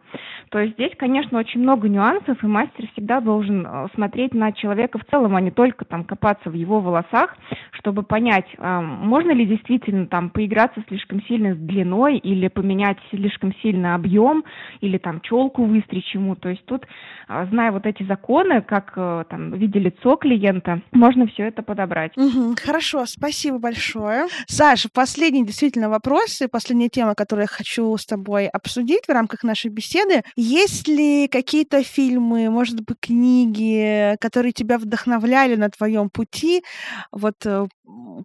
То 0.55 0.61
есть 0.61 0.74
здесь, 0.74 0.92
конечно, 0.96 1.40
очень 1.40 1.62
много 1.62 1.88
нюансов, 1.88 2.40
и 2.40 2.46
мастер 2.46 2.86
всегда 2.92 3.20
должен 3.20 3.66
э, 3.66 3.88
смотреть 3.92 4.34
на 4.34 4.52
человека 4.52 5.00
в 5.00 5.05
целом, 5.11 5.34
а 5.34 5.40
не 5.40 5.50
только 5.50 5.84
там 5.84 6.05
копаться 6.05 6.48
в 6.48 6.52
его 6.52 6.78
волосах, 6.78 7.36
чтобы 7.72 8.05
понять, 8.05 8.46
э, 8.57 8.80
можно 8.80 9.32
ли 9.32 9.46
действительно 9.46 10.07
там 10.07 10.30
поиграться 10.30 10.80
слишком 10.86 11.20
сильно 11.24 11.57
с 11.57 11.59
длиной 11.59 12.18
или 12.18 12.46
поменять 12.46 12.98
слишком 13.11 13.52
сильно 13.62 13.96
объем, 13.96 14.44
или 14.80 14.96
там 14.96 15.22
челку 15.22 15.64
выстричь 15.64 16.14
ему. 16.14 16.36
То 16.36 16.50
есть 16.50 16.64
тут, 16.66 16.86
э, 17.28 17.46
зная 17.50 17.72
вот 17.72 17.84
эти 17.84 18.05
законы, 18.05 18.62
как 18.62 18.94
там 19.28 19.55
видя 19.55 19.80
лицо 19.80 20.14
клиента, 20.14 20.82
можно 20.92 21.26
все 21.26 21.48
это 21.48 21.64
подобрать. 21.64 22.16
Угу, 22.16 22.55
хорошо, 22.64 23.07
спасибо 23.07 23.59
большое. 23.59 24.26
Саша, 24.46 24.88
последний 24.94 25.44
действительно 25.44 25.88
вопрос 25.88 26.40
и 26.42 26.46
последняя 26.46 26.90
тема, 26.90 27.16
которую 27.16 27.42
я 27.42 27.48
хочу 27.48 27.96
с 27.96 28.07
тобой 28.07 28.46
обсудить 28.46 29.07
в 29.09 29.11
рамках 29.11 29.42
нашей 29.42 29.72
беседы. 29.72 30.22
Есть 30.47 30.88
ли 30.88 31.26
какие-то 31.26 31.82
фильмы, 31.82 32.51
может 32.51 32.76
быть, 32.86 32.99
книги, 33.01 34.14
которые 34.20 34.53
тебя 34.53 34.76
вдохновляли 34.76 35.57
на 35.57 35.70
твоем 35.70 36.11
пути 36.11 36.62
вот 37.11 37.47
э, 37.47 37.64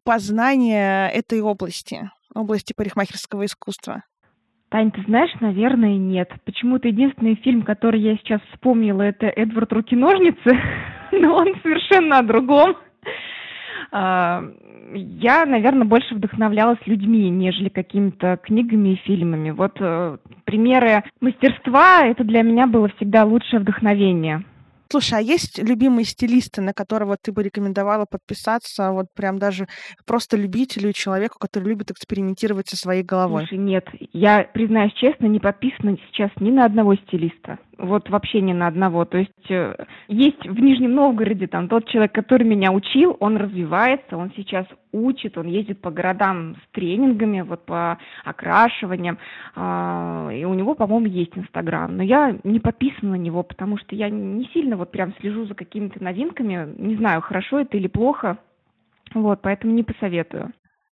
познания 0.03 1.07
этой 1.07 1.39
области, 1.39 2.11
области 2.35 2.73
парикмахерского 2.75 3.45
искусства? 3.45 4.03
Тань, 4.67 4.91
ты 4.91 5.01
знаешь, 5.03 5.31
наверное, 5.39 5.97
нет. 5.97 6.29
Почему-то 6.43 6.89
единственный 6.89 7.35
фильм, 7.35 7.61
который 7.61 8.01
я 8.01 8.17
сейчас 8.17 8.41
вспомнила, 8.51 9.01
это 9.01 9.27
«Эдвард 9.27 9.71
Руки-ножницы», 9.71 10.59
но 11.13 11.35
он 11.35 11.55
совершенно 11.63 12.17
о 12.17 12.23
другом. 12.23 12.75
А, 13.91 14.43
я, 14.93 15.45
наверное, 15.45 15.85
больше 15.85 16.15
вдохновлялась 16.15 16.79
людьми, 16.85 17.29
нежели 17.29 17.69
какими-то 17.69 18.37
книгами 18.37 18.89
и 18.89 18.95
фильмами. 18.97 19.51
Вот 19.51 19.77
э, 19.79 20.17
примеры 20.45 21.03
мастерства, 21.21 22.05
это 22.05 22.23
для 22.23 22.41
меня 22.41 22.67
было 22.67 22.89
всегда 22.97 23.23
лучшее 23.23 23.59
вдохновение. 23.59 24.43
Слушай, 24.91 25.19
а 25.19 25.21
есть 25.21 25.59
любимые 25.59 26.03
стилисты, 26.05 26.61
на 26.61 26.73
которого 26.73 27.15
ты 27.21 27.31
бы 27.31 27.43
рекомендовала 27.43 28.05
подписаться, 28.09 28.91
вот 28.91 29.05
прям 29.15 29.37
даже 29.37 29.67
просто 30.07 30.35
любителю, 30.35 30.93
человеку, 30.93 31.37
который 31.39 31.69
любит 31.69 31.91
экспериментировать 31.91 32.69
со 32.69 32.75
своей 32.75 33.03
головой? 33.03 33.41
Слушай, 33.41 33.59
нет, 33.59 33.87
я, 34.13 34.49
признаюсь 34.51 34.93
честно, 34.93 35.27
не 35.27 35.39
подписана 35.39 35.95
сейчас 36.07 36.31
ни 36.39 36.49
на 36.49 36.65
одного 36.65 36.95
стилиста. 36.95 37.59
Вот 37.77 38.09
вообще 38.09 38.41
ни 38.41 38.51
на 38.51 38.67
одного. 38.67 39.05
То 39.05 39.19
есть 39.19 39.51
э, 39.51 39.75
есть 40.07 40.45
в 40.45 40.59
Нижнем 40.59 40.95
Новгороде 40.95 41.47
там 41.47 41.69
тот 41.69 41.87
человек, 41.87 42.11
который 42.11 42.43
меня 42.43 42.71
учил, 42.71 43.15
он 43.19 43.37
развивается, 43.37 44.17
он 44.17 44.33
сейчас 44.35 44.65
учит, 44.91 45.37
он 45.37 45.47
ездит 45.47 45.81
по 45.81 45.91
городам 45.91 46.55
с 46.55 46.73
тренингами, 46.73 47.41
вот 47.41 47.65
по 47.65 47.97
окрашиваниям, 48.23 49.17
а, 49.55 50.29
и 50.31 50.43
у 50.45 50.53
него, 50.53 50.75
по-моему, 50.75 51.07
есть 51.07 51.37
Инстаграм, 51.37 51.95
но 51.95 52.03
я 52.03 52.37
не 52.43 52.59
подписана 52.59 53.11
на 53.11 53.15
него, 53.15 53.43
потому 53.43 53.77
что 53.77 53.95
я 53.95 54.09
не 54.09 54.45
сильно 54.53 54.77
вот 54.77 54.91
прям 54.91 55.13
слежу 55.19 55.45
за 55.45 55.55
какими-то 55.55 56.03
новинками, 56.03 56.73
не 56.77 56.95
знаю, 56.95 57.21
хорошо 57.21 57.59
это 57.59 57.77
или 57.77 57.87
плохо, 57.87 58.37
вот, 59.13 59.41
поэтому 59.41 59.73
не 59.73 59.83
посоветую. 59.83 60.51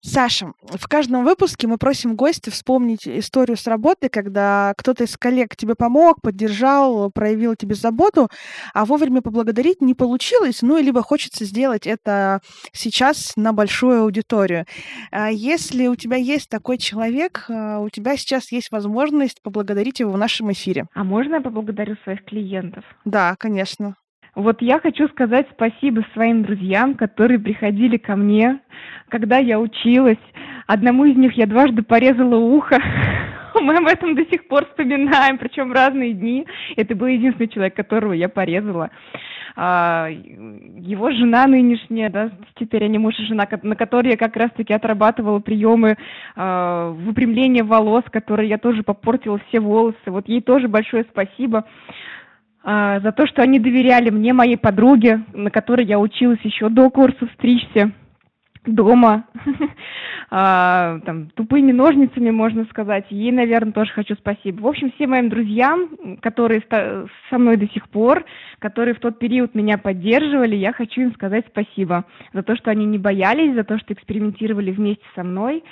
Саша, 0.05 0.51
в 0.61 0.85
каждом 0.89 1.23
выпуске 1.23 1.65
мы 1.65 1.77
просим 1.77 2.17
гостя 2.17 2.51
вспомнить 2.51 3.07
историю 3.07 3.55
с 3.55 3.65
работы, 3.67 4.09
когда 4.09 4.73
кто-то 4.77 5.05
из 5.05 5.15
коллег 5.15 5.55
тебе 5.55 5.75
помог, 5.75 6.21
поддержал, 6.21 7.09
проявил 7.09 7.55
тебе 7.55 7.73
заботу, 7.73 8.27
а 8.73 8.83
вовремя 8.83 9.21
поблагодарить 9.21 9.79
не 9.79 9.93
получилось, 9.93 10.61
ну, 10.61 10.77
либо 10.77 11.01
хочется 11.01 11.45
сделать 11.45 11.87
это 11.87 12.41
сейчас 12.73 13.31
на 13.37 13.53
большую 13.53 14.01
аудиторию. 14.01 14.65
А 15.11 15.31
если 15.31 15.87
у 15.87 15.95
тебя 15.95 16.17
есть 16.17 16.49
такой 16.49 16.77
человек, 16.77 17.45
а, 17.47 17.79
у 17.79 17.87
тебя 17.87 18.17
сейчас 18.17 18.51
есть 18.51 18.71
возможность 18.71 19.41
поблагодарить 19.41 20.01
его 20.01 20.11
в 20.11 20.17
нашем 20.17 20.51
эфире. 20.51 20.85
А 20.93 21.05
можно 21.05 21.35
я 21.35 21.41
поблагодарю 21.41 21.95
своих 22.03 22.25
клиентов? 22.25 22.83
Да, 23.05 23.37
конечно. 23.39 23.95
Вот 24.35 24.63
я 24.63 24.79
хочу 24.79 25.07
сказать 25.09 25.47
спасибо 25.51 26.03
своим 26.13 26.41
друзьям, 26.41 26.95
которые 26.95 27.39
приходили 27.39 27.97
ко 27.97 28.15
мне, 28.15 28.59
когда 29.09 29.37
я 29.37 29.59
училась. 29.59 30.17
Одному 30.65 31.05
из 31.05 31.15
них 31.15 31.33
я 31.33 31.45
дважды 31.45 31.83
порезала 31.83 32.35
ухо. 32.37 32.79
Мы 33.61 33.77
об 33.77 33.85
этом 33.85 34.15
до 34.15 34.25
сих 34.25 34.47
пор 34.47 34.65
вспоминаем, 34.65 35.37
причем 35.37 35.71
разные 35.71 36.13
дни. 36.13 36.47
Это 36.75 36.95
был 36.95 37.05
единственный 37.05 37.47
человек, 37.47 37.75
которого 37.75 38.13
я 38.13 38.27
порезала. 38.27 38.89
А, 39.55 40.09
его 40.09 41.11
жена 41.11 41.45
нынешняя, 41.45 42.09
да, 42.09 42.31
теперь 42.55 42.85
они 42.85 42.97
муж 42.97 43.13
и 43.19 43.25
жена, 43.25 43.47
на 43.61 43.75
которой 43.75 44.11
я 44.11 44.17
как 44.17 44.35
раз-таки 44.35 44.73
отрабатывала 44.73 45.37
приемы 45.37 45.95
а, 46.35 46.89
выпрямления 46.89 47.63
волос, 47.63 48.03
которые 48.11 48.49
я 48.49 48.57
тоже 48.57 48.81
попортила 48.81 49.39
все 49.47 49.59
волосы. 49.59 49.97
Вот 50.07 50.27
ей 50.27 50.41
тоже 50.41 50.67
большое 50.67 51.05
спасибо. 51.11 51.65
А, 52.63 53.01
за 53.01 53.11
то, 53.11 53.27
что 53.27 53.41
они 53.41 53.59
доверяли 53.59 54.09
мне, 54.09 54.31
моей 54.31 54.57
подруге, 54.57 55.23
на 55.33 55.51
которой 55.51 55.85
я 55.85 55.99
училась 55.99 56.39
еще 56.43 56.69
до 56.69 56.89
курса 56.89 57.27
стричься 57.33 57.91
дома, 58.65 59.25
а, 60.31 60.99
там, 61.05 61.29
тупыми 61.31 61.73
ножницами, 61.73 62.31
можно 62.31 62.65
сказать. 62.65 63.05
Ей, 63.09 63.33
наверное, 63.33 63.73
тоже 63.73 63.91
хочу 63.91 64.15
спасибо. 64.15 64.61
В 64.61 64.67
общем, 64.67 64.91
всем 64.91 65.09
моим 65.09 65.27
друзьям, 65.27 66.17
которые 66.21 66.63
со 66.69 67.37
мной 67.37 67.57
до 67.57 67.67
сих 67.67 67.89
пор, 67.89 68.23
которые 68.59 68.95
в 68.95 68.99
тот 68.99 69.19
период 69.19 69.53
меня 69.53 69.77
поддерживали, 69.77 70.55
я 70.55 70.71
хочу 70.71 71.01
им 71.01 71.13
сказать 71.13 71.45
спасибо 71.49 72.05
за 72.31 72.43
то, 72.43 72.55
что 72.55 72.71
они 72.71 72.85
не 72.85 72.97
боялись, 72.97 73.53
за 73.53 73.65
то, 73.65 73.77
что 73.77 73.93
экспериментировали 73.93 74.71
вместе 74.71 75.03
со 75.15 75.23
мной, 75.23 75.63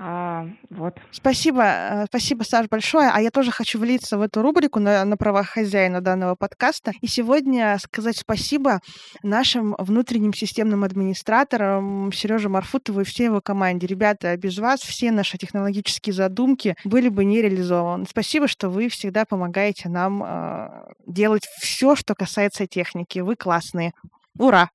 а, 0.00 0.46
вот. 0.70 0.96
Спасибо, 1.10 1.62
э, 1.64 2.06
спасибо, 2.06 2.44
Саш, 2.44 2.68
большое. 2.68 3.10
А 3.12 3.20
я 3.20 3.32
тоже 3.32 3.50
хочу 3.50 3.80
влиться 3.80 4.16
в 4.16 4.22
эту 4.22 4.42
рубрику 4.42 4.78
на, 4.78 5.04
на 5.04 5.16
правах 5.16 5.48
хозяина 5.48 6.00
данного 6.00 6.36
подкаста. 6.36 6.92
И 7.00 7.08
сегодня 7.08 7.76
сказать 7.80 8.16
спасибо 8.16 8.80
нашим 9.24 9.74
внутренним 9.76 10.32
системным 10.32 10.84
администраторам 10.84 12.12
Сереже 12.12 12.48
Марфутову 12.48 13.00
и 13.00 13.04
всей 13.04 13.24
его 13.24 13.40
команде. 13.40 13.88
Ребята, 13.88 14.36
без 14.36 14.58
вас 14.58 14.80
все 14.80 15.10
наши 15.10 15.36
технологические 15.36 16.12
задумки 16.12 16.76
были 16.84 17.08
бы 17.08 17.24
не 17.24 17.42
реализованы. 17.42 18.06
Спасибо, 18.08 18.46
что 18.46 18.68
вы 18.68 18.88
всегда 18.88 19.24
помогаете 19.24 19.88
нам 19.88 20.22
э, 20.22 20.92
делать 21.06 21.48
все, 21.60 21.96
что 21.96 22.14
касается 22.14 22.68
техники. 22.68 23.18
Вы 23.18 23.34
классные. 23.34 23.92
Ура! 24.38 24.70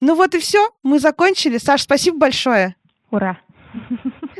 Ну 0.00 0.14
вот 0.14 0.34
и 0.34 0.38
все, 0.38 0.70
мы 0.82 1.00
закончили. 1.00 1.58
Саш, 1.58 1.82
спасибо 1.82 2.16
большое. 2.16 2.76
Ура! 3.10 3.38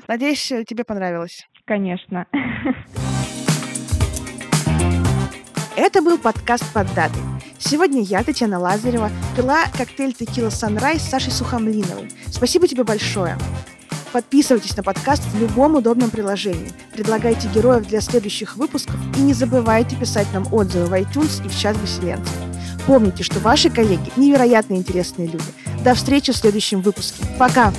Надеюсь, 0.09 0.51
э, 0.53 0.65
тебе 0.65 0.85
понравилось. 0.85 1.47
Конечно. 1.65 2.27
Это 5.77 6.03
был 6.03 6.19
подкаст 6.19 6.71
под 6.73 6.93
датой. 6.95 7.23
Сегодня 7.59 8.03
я, 8.03 8.23
Татьяна 8.23 8.59
Лазарева, 8.59 9.11
пила 9.37 9.65
коктейль 9.77 10.13
текила 10.13 10.49
Sunrise 10.49 10.99
с 10.99 11.09
Сашей 11.09 11.33
Сухомлиновой. 11.33 12.11
Спасибо 12.27 12.67
тебе 12.67 12.85
большое. 12.85 13.37
Подписывайтесь 14.13 14.77
на 14.77 14.83
подкаст 14.83 15.23
в 15.23 15.41
любом 15.41 15.77
удобном 15.77 16.11
приложении. 16.11 16.73
Предлагайте 16.93 17.49
героев 17.49 17.87
для 17.87 18.01
следующих 18.03 18.57
выпусков 18.57 18.97
и 19.17 19.21
не 19.21 19.33
забывайте 19.33 19.97
писать 19.97 20.27
нам 20.35 20.53
отзывы 20.53 20.87
в 20.87 20.93
iTunes 20.93 21.45
и 21.45 21.49
в 21.49 21.59
чат 21.59 21.77
выселенцев. 21.79 22.35
Помните, 22.87 23.23
что 23.23 23.39
ваши 23.39 23.71
коллеги 23.71 24.13
невероятно 24.17 24.75
интересные 24.75 25.29
люди. 25.29 25.45
До 25.83 25.95
встречи 25.95 26.33
в 26.33 26.37
следующем 26.37 26.83
выпуске. 26.83 27.25
Пока! 27.39 27.73